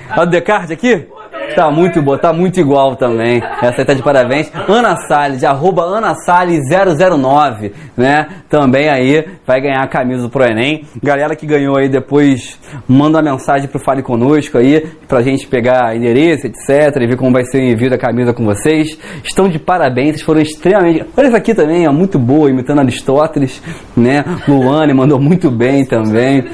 [0.09, 1.07] A do Descartes aqui?
[1.55, 3.41] Tá muito boa, tá muito igual também.
[3.61, 4.51] Essa aí tá de parabéns.
[4.67, 8.27] Ana Salles, arroba Ana Salles 009, né?
[8.49, 10.85] Também aí vai ganhar a camisa Pro Enem.
[11.03, 15.95] Galera que ganhou aí depois, manda uma mensagem pro Fale Conosco aí, pra gente pegar
[15.95, 16.95] endereço, etc.
[17.01, 18.97] E ver como vai ser o envio da camisa com vocês.
[19.23, 21.05] Estão de parabéns, vocês foram extremamente.
[21.17, 23.61] Olha essa aqui também, ó, muito boa, imitando Aristóteles,
[23.95, 24.23] né?
[24.47, 26.45] Luane mandou muito bem também.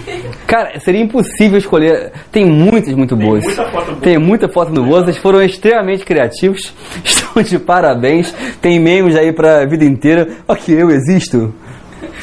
[0.47, 2.11] Cara, seria impossível escolher.
[2.31, 3.43] Tem muitas muito boas.
[3.43, 4.01] muita foto boa.
[4.01, 5.03] Tem muita foto boa.
[5.03, 6.73] Vocês foram extremamente criativos.
[7.03, 8.33] Estão de parabéns.
[8.61, 10.27] Tem memes aí pra vida inteira.
[10.47, 11.53] Ok, eu existo.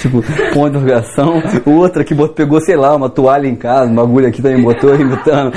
[0.01, 0.23] Tipo,
[0.53, 1.43] ponto de interrogação.
[1.67, 5.53] Outra que pegou, sei lá, uma toalha em casa, um bagulho aqui também botou, imitando.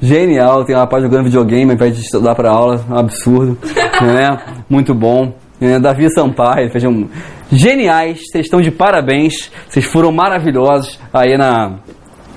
[0.00, 3.58] Genial, tem uma rapaz jogando videogame ao invés de estudar pra aula, um absurdo.
[4.02, 4.38] Né?
[4.68, 5.34] Muito bom.
[5.60, 7.06] É, Davi Sampaio, fez um...
[7.52, 11.78] Geniais, vocês estão de parabéns, vocês foram maravilhosos aí na,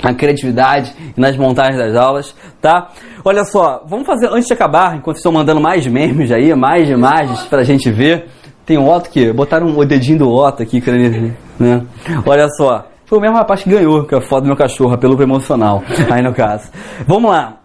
[0.02, 2.90] na criatividade e nas montagens das aulas, tá?
[3.23, 7.44] Olha só, vamos fazer, antes de acabar, enquanto estão mandando mais memes aí, mais imagens
[7.44, 8.26] pra gente ver,
[8.65, 10.81] tem o Otto que botaram o dedinho do Otto aqui,
[11.60, 11.85] né?
[12.26, 14.94] Olha só, foi o mesmo rapaz que ganhou, que é a foto do meu cachorro,
[14.94, 16.72] apelo emocional, aí no caso.
[17.06, 17.62] Vamos lá.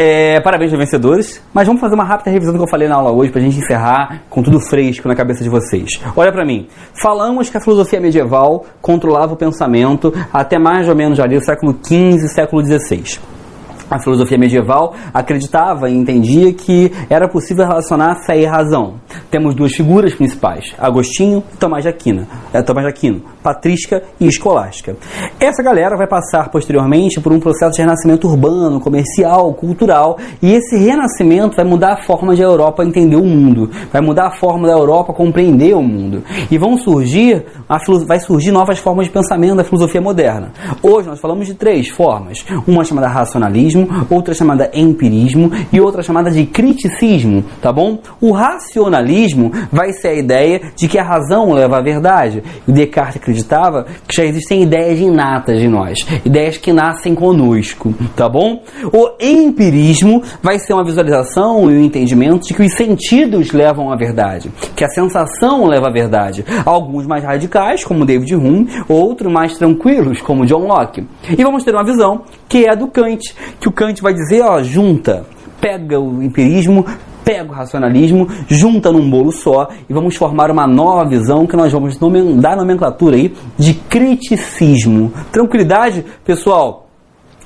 [0.00, 2.94] É, parabéns aos vencedores, mas vamos fazer uma rápida revisão do que eu falei na
[2.94, 5.88] aula hoje pra gente encerrar com tudo fresco na cabeça de vocês.
[6.16, 6.68] Olha para mim.
[7.02, 11.76] Falamos que a filosofia medieval controlava o pensamento até mais ou menos ali o século
[11.84, 13.18] XV século XVI.
[13.90, 19.00] A filosofia medieval acreditava e entendia que era possível relacionar fé e razão.
[19.30, 24.26] Temos duas figuras principais, Agostinho e Tomás de Aquino, é, Tomás de Aquino, patrística e
[24.26, 24.96] escolástica.
[25.38, 30.76] Essa galera vai passar posteriormente por um processo de renascimento urbano, comercial, cultural, e esse
[30.76, 34.66] renascimento vai mudar a forma de a Europa entender o mundo, vai mudar a forma
[34.66, 36.22] da Europa compreender o mundo.
[36.50, 40.52] E vão surgir, a, vai surgir novas formas de pensamento da filosofia moderna.
[40.82, 46.30] Hoje nós falamos de três formas, uma chamada racionalismo, outra chamada empirismo e outra chamada
[46.30, 47.98] de criticismo, tá bom?
[48.20, 49.07] O racionalismo
[49.72, 52.42] vai ser a ideia de que a razão leva à verdade.
[52.66, 58.62] Descartes acreditava que já existem ideias inatas de nós, ideias que nascem conosco, tá bom?
[58.92, 63.96] O empirismo vai ser uma visualização e um entendimento de que os sentidos levam à
[63.96, 66.44] verdade, que a sensação leva à verdade.
[66.64, 71.06] Alguns mais radicais, como David Hume, outros mais tranquilos, como John Locke.
[71.36, 74.42] E vamos ter uma visão que é a do Kant, que o Kant vai dizer,
[74.42, 75.24] ó, junta,
[75.60, 76.84] pega o empirismo,
[77.28, 81.70] pega o racionalismo, junta num bolo só e vamos formar uma nova visão que nós
[81.70, 81.98] vamos
[82.40, 85.12] dar nomenclatura aí de criticismo.
[85.30, 86.88] Tranquilidade, pessoal?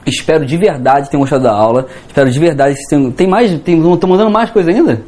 [0.07, 1.89] Espero de verdade ter gostado da aula.
[2.07, 5.03] Espero de verdade que tem, tem mais, tem, estão mandando mais coisa ainda?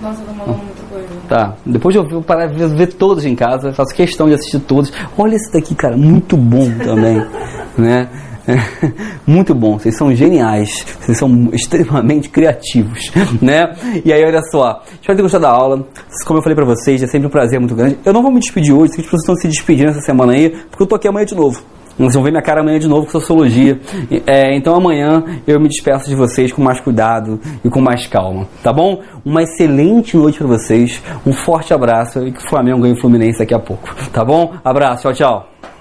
[0.00, 1.08] Nossa, eu tô mandando muita coisa.
[1.28, 1.54] Tá.
[1.66, 4.90] Depois eu vou parar de ver todos em casa, faço questão de assistir todos.
[5.18, 7.22] Olha esse daqui, cara, muito bom também,
[7.76, 8.08] né?
[9.26, 13.10] Muito bom, vocês são geniais, vocês são extremamente criativos,
[13.40, 13.74] né?
[14.04, 15.86] E aí, olha só, espero ter gostado da aula.
[16.26, 17.98] Como eu falei pra vocês, é sempre um prazer muito grande.
[18.04, 20.82] Eu não vou me despedir hoje, as pessoas estão se despedindo essa semana aí, porque
[20.82, 21.62] eu tô aqui amanhã de novo.
[21.96, 23.78] Vocês vão ver minha cara amanhã de novo com sociologia.
[24.26, 28.48] É, então amanhã eu me despeço de vocês com mais cuidado e com mais calma,
[28.62, 29.00] tá bom?
[29.24, 33.38] Uma excelente noite para vocês, um forte abraço e que o Flamengo ganhe o Fluminense
[33.38, 34.54] daqui a pouco, tá bom?
[34.64, 35.73] Abraço, tchau, tchau.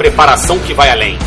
[0.00, 1.18] Preparação que vai além.